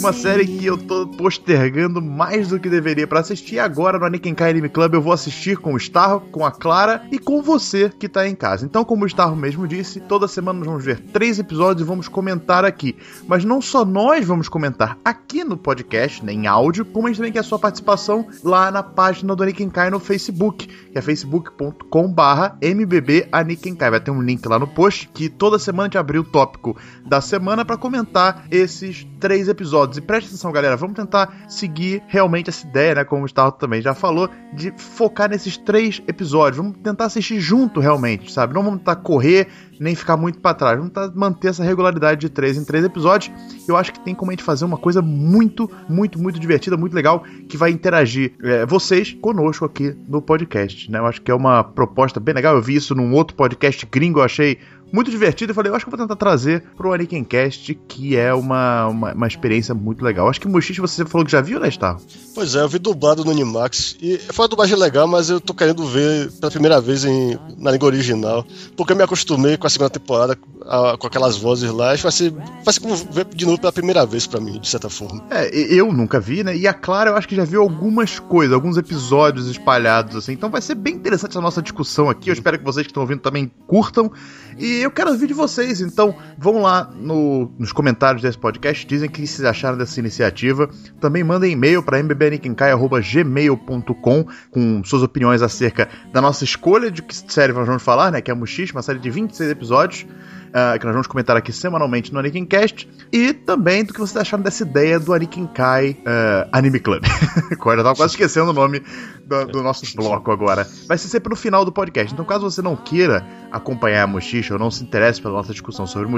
Uma 0.00 0.14
série 0.14 0.46
que 0.46 0.64
eu 0.64 0.78
tô 0.78 1.06
postergando 1.06 2.00
mais 2.00 2.48
do 2.48 2.58
que 2.58 2.70
deveria 2.70 3.06
para 3.06 3.20
assistir. 3.20 3.58
Agora 3.58 3.98
no 3.98 4.06
Anikenkai 4.06 4.48
Anime 4.48 4.70
Club 4.70 4.94
eu 4.94 5.02
vou 5.02 5.12
assistir 5.12 5.58
com 5.58 5.74
o 5.74 5.76
Starro, 5.76 6.22
com 6.32 6.42
a 6.42 6.50
Clara 6.50 7.02
e 7.12 7.18
com 7.18 7.42
você 7.42 7.90
que 7.90 8.08
tá 8.08 8.26
em 8.26 8.34
casa. 8.34 8.64
Então, 8.64 8.82
como 8.82 9.04
o 9.04 9.06
Starro 9.06 9.36
mesmo 9.36 9.68
disse, 9.68 10.00
toda 10.00 10.26
semana 10.26 10.60
nós 10.60 10.66
vamos 10.66 10.82
ver 10.82 11.00
três 11.12 11.38
episódios 11.38 11.86
e 11.86 11.88
vamos 11.88 12.08
comentar 12.08 12.64
aqui. 12.64 12.96
Mas 13.28 13.44
não 13.44 13.60
só 13.60 13.84
nós 13.84 14.26
vamos 14.26 14.48
comentar 14.48 14.96
aqui 15.04 15.44
no 15.44 15.54
podcast, 15.54 16.24
nem 16.24 16.46
áudio, 16.46 16.86
como 16.86 17.06
a 17.06 17.10
gente 17.10 17.18
também 17.18 17.32
quer 17.32 17.40
a 17.40 17.42
sua 17.42 17.58
participação 17.58 18.26
lá 18.42 18.70
na 18.70 18.82
página 18.82 19.36
do 19.36 19.42
Anikenkai 19.42 19.90
no 19.90 20.00
Facebook, 20.00 20.66
que 20.66 20.98
é 20.98 21.02
facebook.com/barra 21.02 22.56
MBB 22.62 23.28
Anikenkai. 23.30 23.90
Vai 23.90 24.00
ter 24.00 24.10
um 24.10 24.22
link 24.22 24.46
lá 24.48 24.58
no 24.58 24.66
post 24.66 25.10
que 25.12 25.28
toda 25.28 25.58
semana 25.58 25.82
a 25.82 25.86
gente 25.88 25.98
abriu 25.98 26.22
o 26.22 26.24
tópico 26.24 26.74
da 27.04 27.20
semana 27.20 27.66
para 27.66 27.76
comentar 27.76 28.46
esses 28.50 29.06
três 29.20 29.46
episódios. 29.46 29.89
E 29.98 30.00
preste 30.00 30.28
atenção, 30.28 30.52
galera, 30.52 30.76
vamos 30.76 30.96
tentar 30.96 31.44
seguir 31.48 32.02
realmente 32.06 32.50
essa 32.50 32.66
ideia, 32.66 32.94
né? 32.96 33.04
Como 33.04 33.20
o 33.20 33.24
Gustavo 33.24 33.52
também 33.52 33.80
já 33.80 33.94
falou, 33.94 34.28
de 34.52 34.72
focar 34.76 35.28
nesses 35.28 35.56
três 35.56 36.02
episódios. 36.06 36.56
Vamos 36.56 36.78
tentar 36.82 37.06
assistir 37.06 37.40
junto 37.40 37.80
realmente, 37.80 38.32
sabe? 38.32 38.54
Não 38.54 38.62
vamos 38.62 38.78
tentar 38.78 38.96
correr 38.96 39.48
nem 39.80 39.94
ficar 39.94 40.16
muito 40.16 40.38
para 40.38 40.54
trás. 40.54 40.76
Vamos 40.76 40.92
tentar 40.92 41.10
manter 41.14 41.48
essa 41.48 41.64
regularidade 41.64 42.20
de 42.20 42.28
três 42.28 42.58
em 42.58 42.64
três 42.64 42.84
episódios. 42.84 43.32
Eu 43.66 43.76
acho 43.76 43.92
que 43.92 44.00
tem 44.00 44.14
como 44.14 44.30
a 44.30 44.34
gente 44.34 44.44
fazer 44.44 44.64
uma 44.64 44.76
coisa 44.76 45.00
muito, 45.00 45.70
muito, 45.88 46.18
muito 46.20 46.38
divertida, 46.38 46.76
muito 46.76 46.94
legal, 46.94 47.24
que 47.48 47.56
vai 47.56 47.70
interagir 47.70 48.34
é, 48.42 48.66
vocês 48.66 49.16
conosco 49.20 49.64
aqui 49.64 49.96
no 50.06 50.20
podcast, 50.20 50.90
né? 50.90 50.98
Eu 50.98 51.06
acho 51.06 51.22
que 51.22 51.30
é 51.30 51.34
uma 51.34 51.64
proposta 51.64 52.20
bem 52.20 52.34
legal. 52.34 52.54
Eu 52.54 52.62
vi 52.62 52.76
isso 52.76 52.94
num 52.94 53.14
outro 53.14 53.34
podcast 53.34 53.86
gringo, 53.90 54.20
eu 54.20 54.24
achei 54.24 54.58
muito 54.92 55.10
divertido. 55.10 55.50
Eu 55.50 55.54
falei, 55.54 55.70
eu 55.70 55.76
acho 55.76 55.84
que 55.84 55.92
eu 55.92 55.96
vou 55.96 56.06
tentar 56.06 56.16
trazer 56.16 56.62
pro 56.76 56.92
Anikincast, 56.92 57.74
que 57.88 58.16
é 58.16 58.32
uma, 58.32 58.86
uma, 58.88 59.12
uma, 59.12 59.26
experiência 59.26 59.74
muito 59.74 60.04
legal. 60.04 60.28
Acho 60.28 60.40
que 60.40 60.48
Mushishi 60.48 60.80
você 60.80 61.04
falou 61.04 61.24
que 61.24 61.32
já 61.32 61.40
viu, 61.40 61.60
né, 61.60 61.70
Star? 61.70 61.98
Pois 62.34 62.54
é, 62.54 62.60
eu 62.60 62.68
vi 62.68 62.78
dublado 62.78 63.24
no 63.24 63.30
Animax. 63.30 63.96
E 64.00 64.18
foi 64.18 64.44
uma 64.44 64.48
dublagem 64.48 64.76
legal, 64.76 65.06
mas 65.06 65.30
eu 65.30 65.40
tô 65.40 65.54
querendo 65.54 65.84
ver 65.86 66.30
pela 66.32 66.50
primeira 66.50 66.80
vez 66.80 67.04
em, 67.04 67.38
na 67.58 67.70
língua 67.70 67.86
original. 67.86 68.44
Porque 68.76 68.92
eu 68.92 68.96
me 68.96 69.02
acostumei 69.02 69.56
com 69.56 69.66
a 69.66 69.70
segunda 69.70 69.90
temporada, 69.90 70.38
a, 70.66 70.96
com 70.96 71.06
aquelas 71.06 71.36
vozes 71.36 71.70
lá. 71.70 71.90
Acho 71.92 71.98
que 71.98 72.02
vai 72.04 72.12
ser, 72.12 72.32
vai 72.64 72.74
ser 72.74 72.80
como 72.80 72.96
ver 72.96 73.24
de 73.26 73.46
novo 73.46 73.58
pela 73.58 73.72
primeira 73.72 74.04
vez 74.06 74.26
para 74.26 74.40
mim, 74.40 74.58
de 74.58 74.68
certa 74.68 74.88
forma. 74.88 75.24
É, 75.30 75.48
eu 75.54 75.92
nunca 75.92 76.20
vi, 76.20 76.42
né? 76.42 76.56
E 76.56 76.66
a 76.66 76.74
Clara 76.74 77.10
eu 77.10 77.16
acho 77.16 77.28
que 77.28 77.36
já 77.36 77.44
viu 77.44 77.62
algumas 77.62 78.18
coisas, 78.18 78.54
alguns 78.54 78.76
episódios 78.76 79.48
espalhados, 79.48 80.16
assim. 80.16 80.32
Então 80.32 80.50
vai 80.50 80.60
ser 80.60 80.74
bem 80.74 80.94
interessante 80.94 81.36
a 81.36 81.40
nossa 81.40 81.62
discussão 81.62 82.08
aqui. 82.08 82.30
Eu 82.30 82.34
espero 82.34 82.58
que 82.58 82.64
vocês 82.64 82.86
que 82.86 82.90
estão 82.90 83.02
ouvindo 83.02 83.20
também 83.20 83.50
curtam. 83.66 84.10
E 84.58 84.79
eu 84.82 84.90
quero 84.90 85.10
ouvir 85.10 85.26
de 85.26 85.34
vocês, 85.34 85.80
então 85.80 86.14
vão 86.38 86.62
lá 86.62 86.90
no, 86.94 87.50
nos 87.58 87.72
comentários 87.72 88.22
desse 88.22 88.38
podcast, 88.38 88.86
dizem 88.86 89.08
o 89.08 89.12
que 89.12 89.26
vocês 89.26 89.44
acharam 89.44 89.78
dessa 89.78 90.00
iniciativa. 90.00 90.68
Também 91.00 91.24
mandem 91.24 91.52
e-mail 91.52 91.82
para 91.82 91.98
mbbnikenkai.gmail.com 91.98 94.26
com 94.50 94.84
suas 94.84 95.02
opiniões 95.02 95.42
acerca 95.42 95.88
da 96.12 96.20
nossa 96.20 96.44
escolha 96.44 96.90
de 96.90 97.02
que 97.02 97.14
série 97.14 97.52
nós 97.52 97.66
vamos 97.66 97.82
falar, 97.82 98.10
né? 98.10 98.20
Que 98.20 98.30
é 98.30 98.34
a 98.34 98.36
Muxixe, 98.36 98.72
uma 98.72 98.82
série 98.82 98.98
de 98.98 99.10
26 99.10 99.50
episódios 99.50 100.06
uh, 100.50 100.78
que 100.78 100.84
nós 100.84 100.92
vamos 100.92 101.06
comentar 101.06 101.36
aqui 101.36 101.52
semanalmente 101.52 102.12
no 102.12 102.18
Anikin 102.18 102.44
Cast, 102.44 102.88
e 103.12 103.32
também 103.32 103.84
do 103.84 103.92
que 103.92 104.00
vocês 104.00 104.16
acharam 104.16 104.42
dessa 104.42 104.62
ideia 104.62 104.98
do 104.98 105.12
Anikin 105.12 105.46
Kai 105.46 105.90
uh, 106.00 106.48
Anime 106.52 106.80
Club. 106.80 107.02
eu 107.80 107.84
tava 107.84 107.96
quase 107.96 108.12
esquecendo 108.12 108.50
o 108.50 108.52
nome 108.52 108.82
do, 109.26 109.46
do, 109.46 109.62
nosso 109.62 109.84
bloco 109.96 110.30
agora. 110.30 110.66
Vai 110.86 110.98
ser 110.98 111.08
sempre 111.08 111.30
no 111.30 111.36
final 111.36 111.64
do 111.64 111.72
podcast. 111.72 112.12
Então, 112.12 112.24
caso 112.24 112.50
você 112.50 112.62
não 112.62 112.76
queira 112.76 113.26
acompanhar 113.50 114.04
a 114.04 114.06
Mushishi 114.06 114.52
ou 114.52 114.58
não 114.58 114.70
se 114.70 114.82
interesse 114.82 115.20
pela 115.20 115.34
nossa 115.34 115.52
discussão 115.52 115.86
sobre 115.86 116.08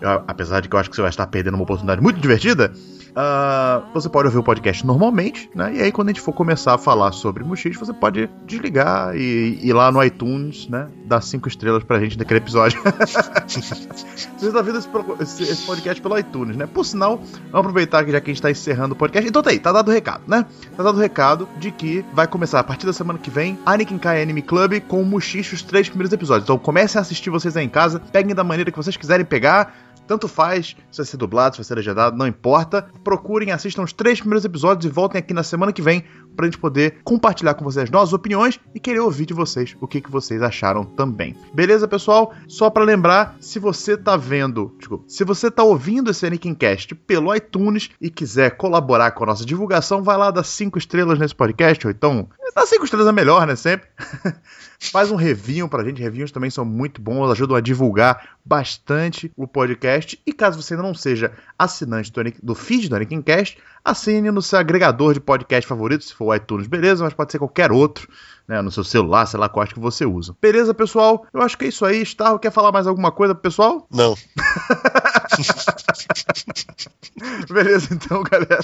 eu, 0.00 0.22
apesar 0.26 0.60
de 0.60 0.68
que 0.68 0.74
eu 0.74 0.80
acho 0.80 0.90
que 0.90 0.96
você 0.96 1.02
vai 1.02 1.10
estar 1.10 1.26
perdendo 1.26 1.54
uma 1.54 1.62
oportunidade 1.62 2.02
muito 2.02 2.20
divertida, 2.20 2.72
Uh, 3.10 3.92
você 3.92 4.08
pode 4.08 4.26
ouvir 4.26 4.38
o 4.38 4.42
podcast 4.42 4.86
normalmente, 4.86 5.50
né? 5.54 5.74
E 5.74 5.82
aí, 5.82 5.92
quando 5.92 6.08
a 6.08 6.10
gente 6.12 6.20
for 6.20 6.32
começar 6.32 6.74
a 6.74 6.78
falar 6.78 7.12
sobre 7.12 7.44
Mushishi, 7.44 7.78
você 7.78 7.92
pode 7.92 8.28
desligar 8.46 9.16
e 9.16 9.58
ir 9.62 9.72
lá 9.72 9.90
no 9.90 10.02
iTunes, 10.02 10.68
né? 10.68 10.88
Dar 11.06 11.20
cinco 11.20 11.48
estrelas 11.48 11.82
pra 11.82 11.98
gente 11.98 12.18
naquele 12.18 12.38
episódio. 12.38 12.80
você 13.46 14.46
está 14.46 14.62
vendo 14.62 14.78
esse, 15.20 15.42
esse, 15.42 15.66
podcast 15.66 16.00
pelo 16.00 16.18
iTunes, 16.18 16.56
né? 16.56 16.66
Por 16.66 16.84
sinal, 16.84 17.16
vamos 17.50 17.66
aproveitar 17.66 18.04
que 18.04 18.12
já 18.12 18.20
que 18.20 18.30
a 18.30 18.34
gente 18.34 18.42
tá 18.42 18.50
encerrando 18.50 18.94
o 18.94 18.96
podcast. 18.96 19.28
Então 19.28 19.42
tá 19.42 19.50
aí, 19.50 19.58
tá 19.58 19.72
dado 19.72 19.88
o 19.88 19.92
recado, 19.92 20.22
né? 20.26 20.46
Tá 20.76 20.82
dado 20.82 20.96
o 20.96 21.00
recado 21.00 21.48
de 21.58 21.70
que 21.70 22.04
vai 22.12 22.26
começar 22.26 22.60
a 22.60 22.64
partir 22.64 22.86
da 22.86 22.92
semana 22.92 23.18
que 23.18 23.30
vem 23.30 23.58
Anakin 23.66 23.98
Kai 23.98 24.22
Anime 24.22 24.42
Club 24.42 24.80
com 24.86 25.02
o 25.02 25.16
os 25.16 25.62
três 25.62 25.88
primeiros 25.88 26.12
episódios. 26.12 26.44
Então 26.44 26.58
comecem 26.58 26.98
a 26.98 27.02
assistir 27.02 27.30
vocês 27.30 27.56
aí 27.56 27.64
em 27.64 27.68
casa, 27.68 28.00
peguem 28.12 28.34
da 28.34 28.44
maneira 28.44 28.70
que 28.70 28.76
vocês 28.76 28.96
quiserem 28.96 29.24
pegar 29.24 29.74
tanto 30.10 30.26
faz 30.26 30.74
se 30.90 30.96
vai 30.96 31.06
ser 31.06 31.16
dublado, 31.16 31.54
se 31.54 31.60
vai 31.60 31.64
ser 31.64 31.76
legendado, 31.76 32.16
não 32.16 32.26
importa. 32.26 32.84
Procurem, 33.04 33.52
assistam 33.52 33.84
os 33.84 33.92
três 33.92 34.18
primeiros 34.18 34.44
episódios 34.44 34.84
e 34.84 34.92
voltem 34.92 35.20
aqui 35.20 35.32
na 35.32 35.44
semana 35.44 35.72
que 35.72 35.80
vem 35.80 36.02
pra 36.34 36.46
gente 36.46 36.58
poder 36.58 36.96
compartilhar 37.04 37.54
com 37.54 37.64
vocês 37.64 37.84
as 37.84 37.90
nossas 37.90 38.12
opiniões 38.12 38.58
e 38.74 38.80
querer 38.80 38.98
ouvir 38.98 39.24
de 39.24 39.34
vocês 39.34 39.76
o 39.80 39.86
que, 39.86 40.00
que 40.00 40.10
vocês 40.10 40.42
acharam 40.42 40.84
também. 40.84 41.36
Beleza, 41.54 41.86
pessoal? 41.86 42.34
Só 42.48 42.68
para 42.70 42.82
lembrar, 42.82 43.36
se 43.40 43.60
você 43.60 43.96
tá 43.96 44.16
vendo, 44.16 44.76
se 45.06 45.22
você 45.22 45.48
tá 45.48 45.62
ouvindo 45.62 46.10
esse 46.10 46.28
Cast 46.58 46.92
pelo 46.94 47.32
iTunes 47.32 47.90
e 48.00 48.10
quiser 48.10 48.56
colaborar 48.56 49.12
com 49.12 49.22
a 49.22 49.28
nossa 49.28 49.44
divulgação, 49.44 50.02
vai 50.02 50.16
lá 50.16 50.32
dar 50.32 50.42
cinco 50.42 50.76
estrelas 50.76 51.20
nesse 51.20 51.36
podcast, 51.36 51.86
ou 51.86 51.92
então, 51.92 52.28
dá 52.54 52.66
cinco 52.66 52.84
estrelas 52.84 53.06
é 53.06 53.12
melhor, 53.12 53.46
né, 53.46 53.54
sempre. 53.54 53.88
Faz 54.80 55.10
um 55.10 55.16
review 55.16 55.68
pra 55.68 55.84
gente, 55.84 56.00
reviews 56.00 56.32
também 56.32 56.48
são 56.48 56.64
muito 56.64 57.02
bons, 57.02 57.30
ajudam 57.30 57.54
a 57.54 57.60
divulgar 57.60 58.30
bastante 58.42 59.30
o 59.36 59.46
podcast. 59.46 59.99
E 60.26 60.32
caso 60.32 60.60
você 60.60 60.74
ainda 60.74 60.86
não 60.86 60.94
seja 60.94 61.32
assinante 61.58 62.12
do, 62.12 62.22
do 62.42 62.54
feed 62.54 62.88
do 62.88 62.96
Anikincast, 62.96 63.58
assine 63.84 64.30
no 64.30 64.42
seu 64.42 64.58
agregador 64.58 65.14
de 65.14 65.20
podcast 65.20 65.66
favorito, 65.66 66.04
se 66.04 66.14
for 66.14 66.26
o 66.26 66.34
iTunes, 66.34 66.66
beleza, 66.66 67.04
mas 67.04 67.14
pode 67.14 67.32
ser 67.32 67.38
qualquer 67.38 67.72
outro. 67.72 68.08
Né, 68.50 68.60
no 68.60 68.72
seu 68.72 68.82
celular, 68.82 69.26
sei 69.26 69.38
lá 69.38 69.48
qual 69.48 69.64
que 69.64 69.78
você 69.78 70.04
usa. 70.04 70.34
Beleza, 70.42 70.74
pessoal? 70.74 71.24
Eu 71.32 71.40
acho 71.40 71.56
que 71.56 71.66
é 71.66 71.68
isso 71.68 71.84
aí. 71.84 72.02
Starro, 72.02 72.36
quer 72.36 72.50
falar 72.50 72.72
mais 72.72 72.84
alguma 72.84 73.12
coisa 73.12 73.32
pro 73.32 73.42
pessoal? 73.42 73.86
Não. 73.88 74.16
Beleza, 77.48 77.94
então, 77.94 78.24
galera. 78.24 78.58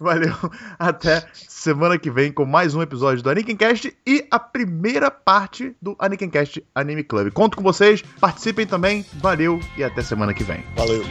Valeu. 0.00 0.34
Até 0.76 1.24
semana 1.34 1.96
que 1.96 2.10
vem 2.10 2.32
com 2.32 2.44
mais 2.44 2.74
um 2.74 2.82
episódio 2.82 3.22
do 3.22 3.30
Anikincast 3.30 3.96
e 4.04 4.26
a 4.28 4.40
primeira 4.40 5.08
parte 5.08 5.72
do 5.80 5.94
Anikincast 6.00 6.60
Anime 6.74 7.04
Club. 7.04 7.30
Conto 7.30 7.56
com 7.56 7.62
vocês, 7.62 8.02
participem 8.20 8.66
também. 8.66 9.06
Valeu 9.20 9.60
e 9.76 9.84
até 9.84 10.02
semana 10.02 10.34
que 10.34 10.42
vem. 10.42 10.64
Valeu. 10.74 11.04